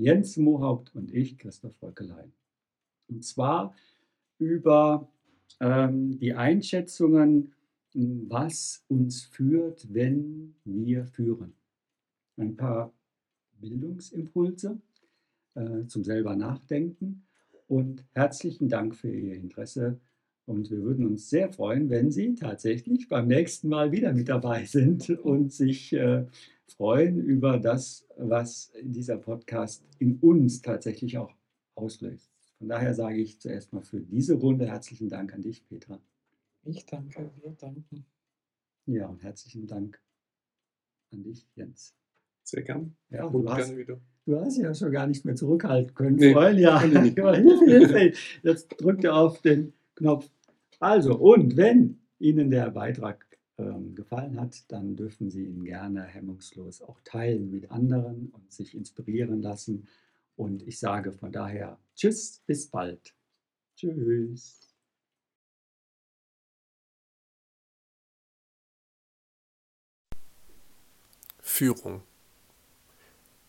Jens 0.00 0.38
Mohaupt 0.38 0.94
und 0.94 1.12
ich, 1.12 1.36
Christoph 1.36 1.80
Röckelein. 1.82 2.32
Und 3.08 3.22
zwar 3.22 3.74
über 4.38 5.06
ähm, 5.60 6.18
die 6.18 6.32
Einschätzungen, 6.32 7.52
was 7.92 8.84
uns 8.88 9.22
führt, 9.22 9.92
wenn 9.92 10.54
wir 10.64 11.04
führen. 11.04 11.52
Ein 12.38 12.56
paar 12.56 12.94
Bildungsimpulse 13.60 14.80
äh, 15.54 15.86
zum 15.86 16.04
selber 16.04 16.34
Nachdenken 16.34 17.26
und 17.66 18.04
herzlichen 18.12 18.70
Dank 18.70 18.94
für 18.94 19.14
Ihr 19.14 19.34
Interesse. 19.34 20.00
Und 20.46 20.70
wir 20.70 20.82
würden 20.82 21.06
uns 21.06 21.28
sehr 21.28 21.52
freuen, 21.52 21.90
wenn 21.90 22.10
Sie 22.10 22.34
tatsächlich 22.36 23.08
beim 23.08 23.28
nächsten 23.28 23.68
Mal 23.68 23.92
wieder 23.92 24.14
mit 24.14 24.30
dabei 24.30 24.64
sind 24.64 25.10
und 25.10 25.52
sich 25.52 25.92
äh, 25.92 26.24
freuen 26.74 27.20
über 27.20 27.58
das, 27.58 28.06
was 28.16 28.72
dieser 28.82 29.16
Podcast 29.16 29.84
in 29.98 30.18
uns 30.20 30.62
tatsächlich 30.62 31.18
auch 31.18 31.32
auslöst. 31.74 32.30
Von 32.58 32.68
daher 32.68 32.94
sage 32.94 33.18
ich 33.18 33.40
zuerst 33.40 33.72
mal 33.72 33.82
für 33.82 34.00
diese 34.00 34.34
Runde 34.34 34.66
herzlichen 34.66 35.08
Dank 35.08 35.32
an 35.34 35.42
dich, 35.42 35.66
Petra. 35.66 35.98
Ich 36.64 36.84
danke, 36.86 37.30
wir 37.42 37.52
danken. 37.52 38.04
Ja, 38.86 39.06
und 39.06 39.22
herzlichen 39.22 39.66
Dank 39.66 40.00
an 41.12 41.22
dich, 41.22 41.46
Jens. 41.54 41.94
Sehr 42.42 42.62
gern. 42.62 42.96
Ja, 43.10 43.24
Und 43.26 43.44
du 43.44 43.48
hast, 43.50 43.66
gerne 43.66 43.78
wieder. 43.78 44.00
du 44.26 44.36
hast 44.40 44.58
ja 44.58 44.74
schon 44.74 44.92
gar 44.92 45.06
nicht 45.06 45.24
mehr 45.24 45.36
zurückhalten 45.36 45.94
können. 45.94 46.16
Nee, 46.16 46.32
vorhin. 46.32 46.58
ja. 46.58 46.80
Hilfe, 46.80 47.34
Hilfe. 47.66 48.12
Jetzt 48.42 48.68
drückt 48.80 49.04
ihr 49.04 49.14
auf 49.14 49.40
den 49.40 49.72
Knopf. 49.94 50.28
Also, 50.80 51.16
und 51.16 51.56
wenn 51.56 52.00
Ihnen 52.18 52.50
der 52.50 52.70
Beitrag 52.70 53.26
ähm, 53.60 53.94
gefallen 53.94 54.40
hat, 54.40 54.70
dann 54.72 54.96
dürfen 54.96 55.30
Sie 55.30 55.44
ihn 55.44 55.64
gerne 55.64 56.02
hemmungslos 56.04 56.82
auch 56.82 57.00
teilen 57.04 57.50
mit 57.50 57.70
anderen 57.70 58.30
und 58.30 58.52
sich 58.52 58.74
inspirieren 58.74 59.42
lassen. 59.42 59.86
Und 60.36 60.62
ich 60.62 60.78
sage 60.78 61.12
von 61.12 61.32
daher 61.32 61.78
Tschüss, 61.94 62.42
bis 62.46 62.68
bald. 62.68 63.14
Tschüss. 63.76 64.60
Führung. 71.40 72.02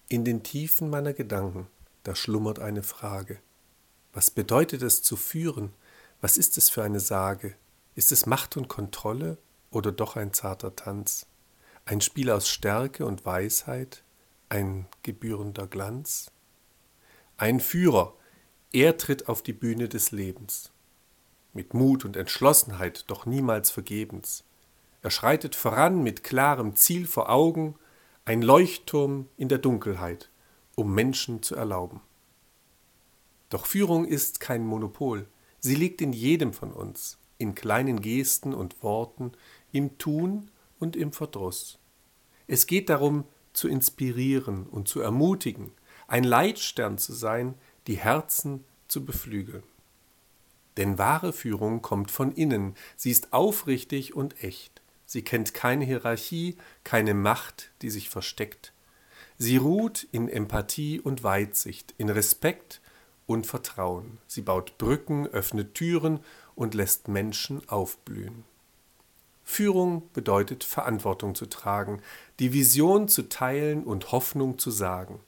In 0.09 0.25
den 0.25 0.43
Tiefen 0.43 0.89
meiner 0.89 1.13
Gedanken, 1.13 1.67
da 2.03 2.15
schlummert 2.15 2.59
eine 2.59 2.83
Frage. 2.83 3.39
Was 4.11 4.29
bedeutet 4.29 4.81
es 4.81 5.01
zu 5.01 5.15
führen? 5.15 5.71
Was 6.19 6.37
ist 6.37 6.57
es 6.57 6.69
für 6.69 6.83
eine 6.83 6.99
Sage? 6.99 7.55
Ist 7.95 8.11
es 8.11 8.25
Macht 8.25 8.57
und 8.57 8.67
Kontrolle 8.67 9.37
oder 9.71 9.91
doch 9.91 10.15
ein 10.15 10.33
zarter 10.33 10.75
Tanz? 10.75 11.25
Ein 11.85 12.01
Spiel 12.01 12.29
aus 12.29 12.47
Stärke 12.47 13.05
und 13.05 13.25
Weisheit? 13.25 14.03
Ein 14.49 14.87
gebührender 15.03 15.65
Glanz? 15.65 16.31
Ein 17.37 17.59
Führer, 17.59 18.13
er 18.73 18.97
tritt 18.97 19.27
auf 19.27 19.41
die 19.41 19.53
Bühne 19.53 19.89
des 19.89 20.11
Lebens. 20.11 20.71
Mit 21.53 21.73
Mut 21.73 22.05
und 22.05 22.15
Entschlossenheit, 22.15 23.05
doch 23.07 23.25
niemals 23.25 23.71
vergebens. 23.71 24.43
Er 25.01 25.09
schreitet 25.09 25.55
voran 25.55 26.03
mit 26.03 26.23
klarem 26.23 26.75
Ziel 26.75 27.07
vor 27.07 27.29
Augen, 27.29 27.75
ein 28.23 28.41
Leuchtturm 28.41 29.27
in 29.35 29.49
der 29.49 29.57
Dunkelheit, 29.57 30.29
um 30.75 30.93
Menschen 30.93 31.41
zu 31.41 31.55
erlauben. 31.55 32.01
Doch 33.49 33.65
Führung 33.65 34.05
ist 34.05 34.39
kein 34.39 34.65
Monopol, 34.65 35.27
sie 35.59 35.75
liegt 35.75 36.01
in 36.01 36.13
jedem 36.13 36.53
von 36.53 36.71
uns, 36.71 37.17
in 37.37 37.55
kleinen 37.55 38.01
Gesten 38.01 38.53
und 38.53 38.81
Worten, 38.83 39.33
im 39.71 39.97
Tun 39.97 40.49
und 40.79 40.95
im 40.95 41.11
Verdruss. 41.11 41.79
Es 42.47 42.67
geht 42.67 42.89
darum, 42.89 43.25
zu 43.53 43.67
inspirieren 43.67 44.65
und 44.67 44.87
zu 44.87 45.01
ermutigen, 45.01 45.71
ein 46.07 46.23
Leitstern 46.23 46.97
zu 46.97 47.13
sein, 47.13 47.55
die 47.87 47.97
Herzen 47.97 48.63
zu 48.87 49.05
beflügeln. 49.05 49.63
Denn 50.77 50.97
wahre 50.97 51.33
Führung 51.33 51.81
kommt 51.81 52.11
von 52.11 52.31
innen, 52.31 52.75
sie 52.95 53.11
ist 53.11 53.33
aufrichtig 53.33 54.15
und 54.15 54.43
echt. 54.43 54.81
Sie 55.05 55.23
kennt 55.23 55.53
keine 55.53 55.83
Hierarchie, 55.83 56.55
keine 56.83 57.13
Macht, 57.13 57.71
die 57.81 57.89
sich 57.89 58.09
versteckt. 58.09 58.73
Sie 59.37 59.57
ruht 59.57 60.07
in 60.11 60.29
Empathie 60.29 60.99
und 61.01 61.23
Weitsicht, 61.23 61.93
in 61.97 62.09
Respekt 62.09 62.79
und 63.25 63.45
Vertrauen. 63.45 64.19
Sie 64.27 64.41
baut 64.41 64.77
Brücken, 64.77 65.27
öffnet 65.27 65.73
Türen 65.73 66.19
und 66.55 66.73
lässt 66.73 67.07
Menschen 67.07 67.67
aufblühen. 67.67 68.45
Führung 69.51 70.03
bedeutet 70.13 70.63
Verantwortung 70.63 71.35
zu 71.35 71.45
tragen, 71.45 72.01
die 72.39 72.53
Vision 72.53 73.09
zu 73.09 73.27
teilen 73.27 73.83
und 73.83 74.13
Hoffnung 74.13 74.57
zu 74.57 74.71
sagen. 74.71 75.19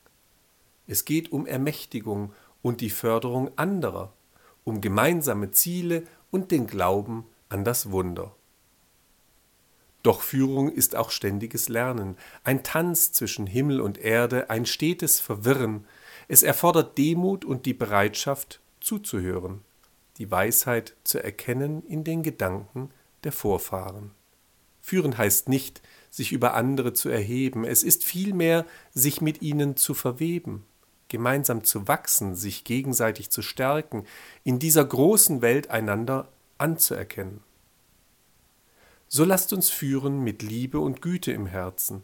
Es 0.87 1.03
geht 1.03 1.33
um 1.33 1.45
Ermächtigung 1.45 2.31
und 2.61 2.79
die 2.79 2.89
Förderung 2.89 3.51
anderer, 3.57 4.13
um 4.63 4.79
gemeinsame 4.79 5.51
Ziele 5.51 6.03
und 6.31 6.51
den 6.51 6.67
Glauben 6.67 7.25
an 7.49 7.65
das 7.65 7.91
Wunder. 7.91 8.33
Doch 10.03 10.21
Führung 10.21 10.71
ist 10.71 10.95
auch 10.95 11.11
ständiges 11.11 11.67
Lernen, 11.67 12.15
ein 12.45 12.63
Tanz 12.63 13.11
zwischen 13.11 13.45
Himmel 13.45 13.81
und 13.81 13.97
Erde, 13.97 14.49
ein 14.49 14.65
stetes 14.65 15.19
Verwirren. 15.19 15.85
Es 16.29 16.43
erfordert 16.43 16.97
Demut 16.97 17.43
und 17.43 17.65
die 17.65 17.73
Bereitschaft 17.73 18.61
zuzuhören, 18.79 19.63
die 20.17 20.31
Weisheit 20.31 20.95
zu 21.03 21.21
erkennen 21.21 21.85
in 21.85 22.05
den 22.05 22.23
Gedanken 22.23 22.89
der 23.25 23.31
Vorfahren. 23.31 24.11
Führen 24.81 25.17
heißt 25.17 25.47
nicht, 25.49 25.81
sich 26.09 26.31
über 26.31 26.53
andere 26.53 26.93
zu 26.93 27.09
erheben, 27.09 27.63
es 27.63 27.83
ist 27.83 28.03
vielmehr, 28.03 28.65
sich 28.93 29.21
mit 29.21 29.41
ihnen 29.41 29.77
zu 29.77 29.93
verweben, 29.93 30.65
gemeinsam 31.07 31.63
zu 31.63 31.87
wachsen, 31.87 32.35
sich 32.35 32.63
gegenseitig 32.63 33.31
zu 33.31 33.41
stärken, 33.41 34.05
in 34.43 34.59
dieser 34.59 34.85
großen 34.85 35.41
Welt 35.41 35.69
einander 35.69 36.27
anzuerkennen. 36.57 37.41
So 39.07 39.23
lasst 39.23 39.53
uns 39.53 39.69
führen 39.69 40.23
mit 40.23 40.41
Liebe 40.41 40.79
und 40.79 41.01
Güte 41.01 41.31
im 41.31 41.45
Herzen, 41.45 42.01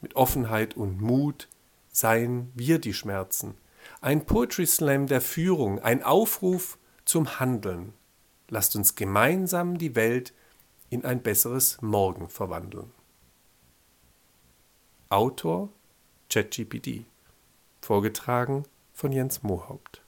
mit 0.00 0.16
Offenheit 0.16 0.76
und 0.76 1.00
Mut, 1.00 1.48
seien 1.90 2.50
wir 2.54 2.78
die 2.78 2.94
Schmerzen. 2.94 3.54
Ein 4.00 4.24
Poetry 4.26 4.66
Slam 4.66 5.06
der 5.06 5.20
Führung, 5.20 5.80
ein 5.80 6.02
Aufruf 6.02 6.78
zum 7.04 7.40
Handeln. 7.40 7.92
Lasst 8.48 8.76
uns 8.76 8.94
gemeinsam 8.94 9.76
die 9.76 9.94
Welt 9.94 10.32
in 10.92 11.06
ein 11.06 11.22
besseres 11.22 11.80
Morgen 11.80 12.28
verwandeln. 12.28 12.92
Autor 15.08 15.70
ChatGPT. 16.28 17.06
Vorgetragen 17.80 18.64
von 18.92 19.10
Jens 19.10 19.42
Mohaupt. 19.42 20.01